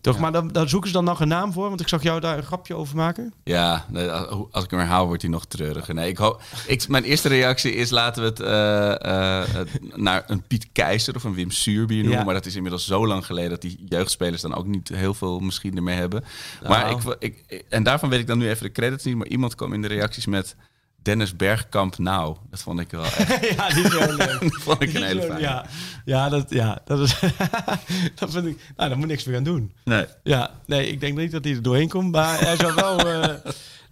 [0.00, 0.18] Toch?
[0.18, 1.68] Maar dan, dan zoeken ze dan nog een naam voor.
[1.68, 3.32] Want ik zag jou daar een grapje over maken.
[3.44, 4.10] Ja, nee,
[4.50, 5.94] als ik hem herhaal, wordt hij nog treuriger.
[5.94, 10.42] Nee, ik hoop, ik, mijn eerste reactie is laten we het eh, eh, naar een
[10.42, 12.18] Piet Keizer of een Wim Suurbier noemen.
[12.18, 12.24] Ja.
[12.24, 15.38] Maar dat is inmiddels zo lang geleden dat die jeugdspelers dan ook niet heel veel
[15.38, 16.24] misschien ermee hebben.
[16.68, 17.14] Maar Nou.
[17.18, 19.16] ik, ik, en daarvan weet ik dan nu even de credits niet.
[19.16, 20.56] Maar iemand kwam in de reacties met
[21.02, 22.36] Dennis Bergkamp nou.
[22.50, 23.28] Dat vond ik wel echt.
[23.56, 24.40] ja, die is wel leuk.
[24.52, 25.40] dat vond ik Die een hele fijne.
[25.40, 25.66] ja,
[26.04, 27.18] ja, dat, ja, dat is.
[28.18, 28.72] dat vind ik.
[28.76, 29.72] Nou, daar moet niks meer aan doen.
[29.84, 30.06] Nee.
[30.22, 32.98] Ja, nee, ik denk niet dat hij er doorheen komt, maar hij zou wel.
[32.98, 33.34] eh,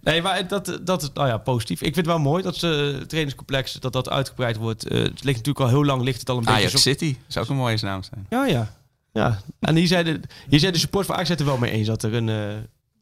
[0.01, 1.77] nee, maar dat, dat is nou ja, positief.
[1.79, 4.87] Ik vind het wel mooi dat ze het trainingscomplex dat dat uitgebreid wordt.
[4.87, 6.59] Eh, het ligt natuurlijk al heel lang, ligt het al een beetje.
[6.59, 8.25] Ajax City zou ook een mooie naam zijn.
[8.29, 8.73] Ja, ja.
[9.13, 9.39] ja.
[9.59, 11.87] En hier zei, de, hier zei de support van Ajax het er wel mee eens
[11.87, 12.55] dat er een eh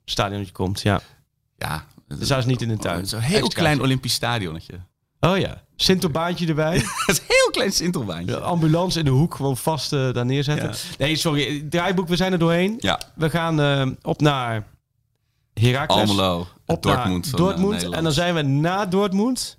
[0.05, 0.81] stadionnetje komt.
[0.81, 1.01] Ja.
[1.57, 1.85] Ja.
[2.07, 3.05] Dus hij is niet in een tuin.
[3.07, 3.59] Zo'n heel Extra.
[3.61, 4.73] klein Olympisch stadionnetje.
[5.19, 5.63] Oh ja.
[5.75, 6.73] Sintelbaantje erbij.
[7.05, 8.25] Dat is een heel klein Sintelbaantje.
[8.25, 10.67] De ambulance in de hoek gewoon vast eh, daar neerzetten.
[10.69, 10.75] Ja.
[10.97, 11.65] Nee, sorry.
[11.69, 12.75] Draaiboek, we zijn er doorheen.
[12.79, 12.99] Ja.
[13.15, 14.67] We gaan eh, op naar
[15.53, 16.09] Heracles.
[16.09, 17.83] Almelo, Op Dortmund naar Dortmund.
[17.83, 19.57] eh, en dan zijn we na Dortmund.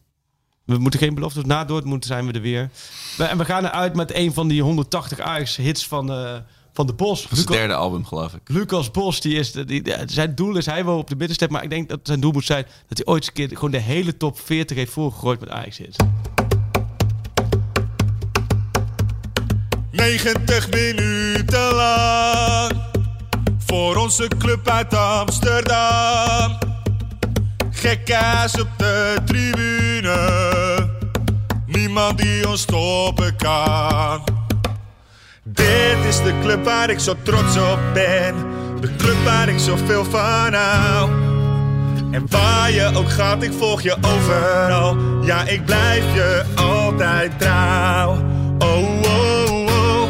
[0.65, 1.45] We moeten geen beloftes.
[1.45, 2.71] Na Dortmund zijn we er weer.
[3.17, 6.35] We, en we gaan eruit met een van die 180 Ajax-hits van, eh,
[6.77, 7.23] van de Bos.
[7.23, 8.41] Dat is het Luca- derde album, geloof ik.
[8.45, 11.63] Lucas Bos, die is die, die- zijn doel is, hij wil op de middenstep, maar
[11.63, 13.79] ik denk dat zijn doel moet zijn dat hij ooit eens een keer gewoon de
[13.81, 15.97] hele top 40 heeft voorgegooid met Ajax hits.
[19.91, 22.73] 90 minuten lang
[23.59, 26.59] voor onze club uit Amsterdam.
[27.71, 30.19] Gekkaas op de tribune,
[31.67, 34.25] niemand die ons stoppen kan.
[35.57, 38.35] Dit is de club waar ik zo trots op ben,
[38.81, 41.11] de club waar ik zoveel van hou.
[42.11, 44.97] En waar je ook gaat, ik volg je overal.
[45.23, 48.11] Ja, ik blijf je altijd trouw.
[48.59, 50.09] Oh, oh, oh,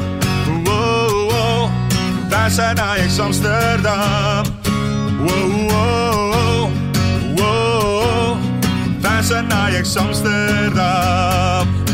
[0.64, 1.70] oh, oh.
[2.28, 4.44] Wij zijn Ajax Amsterdam.
[5.18, 6.70] Wow, wow, wow,
[7.36, 8.36] wow.
[9.00, 11.85] Wij zijn Ajax Amsterdam.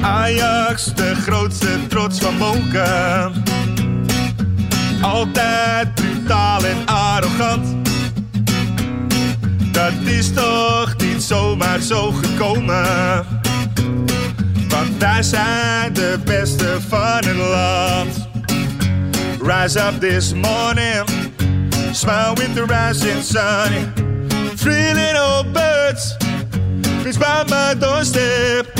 [0.00, 3.32] Ajax, de grootste trots van Moken.
[5.02, 7.66] Altijd brutaal en arrogant.
[9.72, 13.24] Dat is toch niet zomaar zo gekomen.
[14.68, 18.28] Want wij zijn de beste van het land.
[19.42, 21.04] Rise up this morning,
[21.92, 23.92] smile with the rising sun.
[24.56, 26.16] Three little birds,
[27.02, 28.79] fish by my doorstep,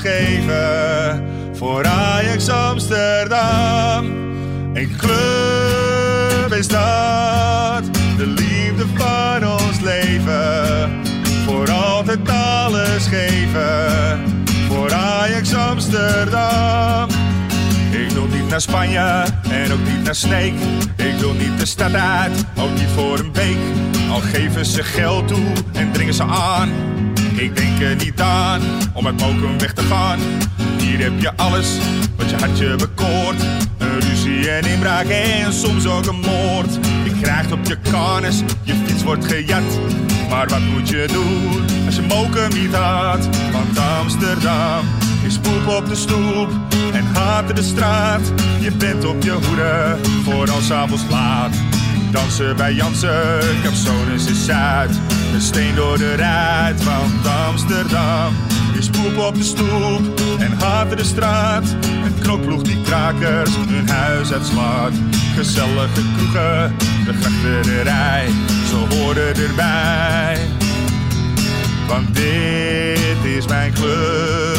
[0.00, 4.04] geven, voor Ajax Amsterdam.
[4.72, 7.84] Een club en stad,
[8.16, 10.90] de liefde van ons leven.
[11.44, 14.20] Voor altijd alles geven,
[14.68, 17.08] voor Ajax Amsterdam.
[17.90, 20.52] Ik wil niet naar Spanje en ook niet naar Sneek.
[20.96, 23.56] Ik wil niet de stad uit, ook niet voor een week.
[24.10, 26.70] Al geven ze geld toe en dringen ze aan.
[27.34, 28.60] Ik denk er niet aan
[28.92, 30.18] om uit Mokum weg te gaan.
[30.78, 31.78] Hier heb je alles
[32.16, 33.42] wat je hartje bekoort.
[33.78, 36.74] Een ruzie en inbraak en soms ook een moord.
[37.04, 39.78] Je krijgt op je karnes, je fiets wordt gejat.
[40.28, 43.28] Maar wat moet je doen als je Mokum niet had?
[43.52, 44.84] Want Amsterdam
[45.24, 46.50] is poep op de stoep
[46.92, 48.32] en haat de straat.
[48.60, 51.54] Je bent op je hoede voor als avonds laat.
[52.10, 54.90] Dansen bij Jansen, Capsones is Zuid.
[55.34, 58.34] Een steen door de ruit, want Amsterdam
[58.78, 61.64] is poep op de stoep en haat de straat.
[62.04, 64.92] Een knokploeg die krakers hun huis uitslaat.
[65.34, 66.74] Gezellige kroegen,
[67.04, 68.26] de grachterij,
[68.68, 70.38] ze horen erbij.
[71.88, 74.58] Want dit is mijn club,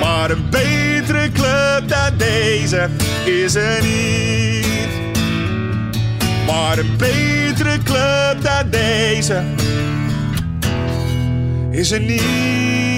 [0.00, 2.88] Maar een betere club dan deze
[3.24, 4.88] is er niet.
[6.46, 9.42] Maar een betere club dan deze
[11.70, 12.89] is er niet.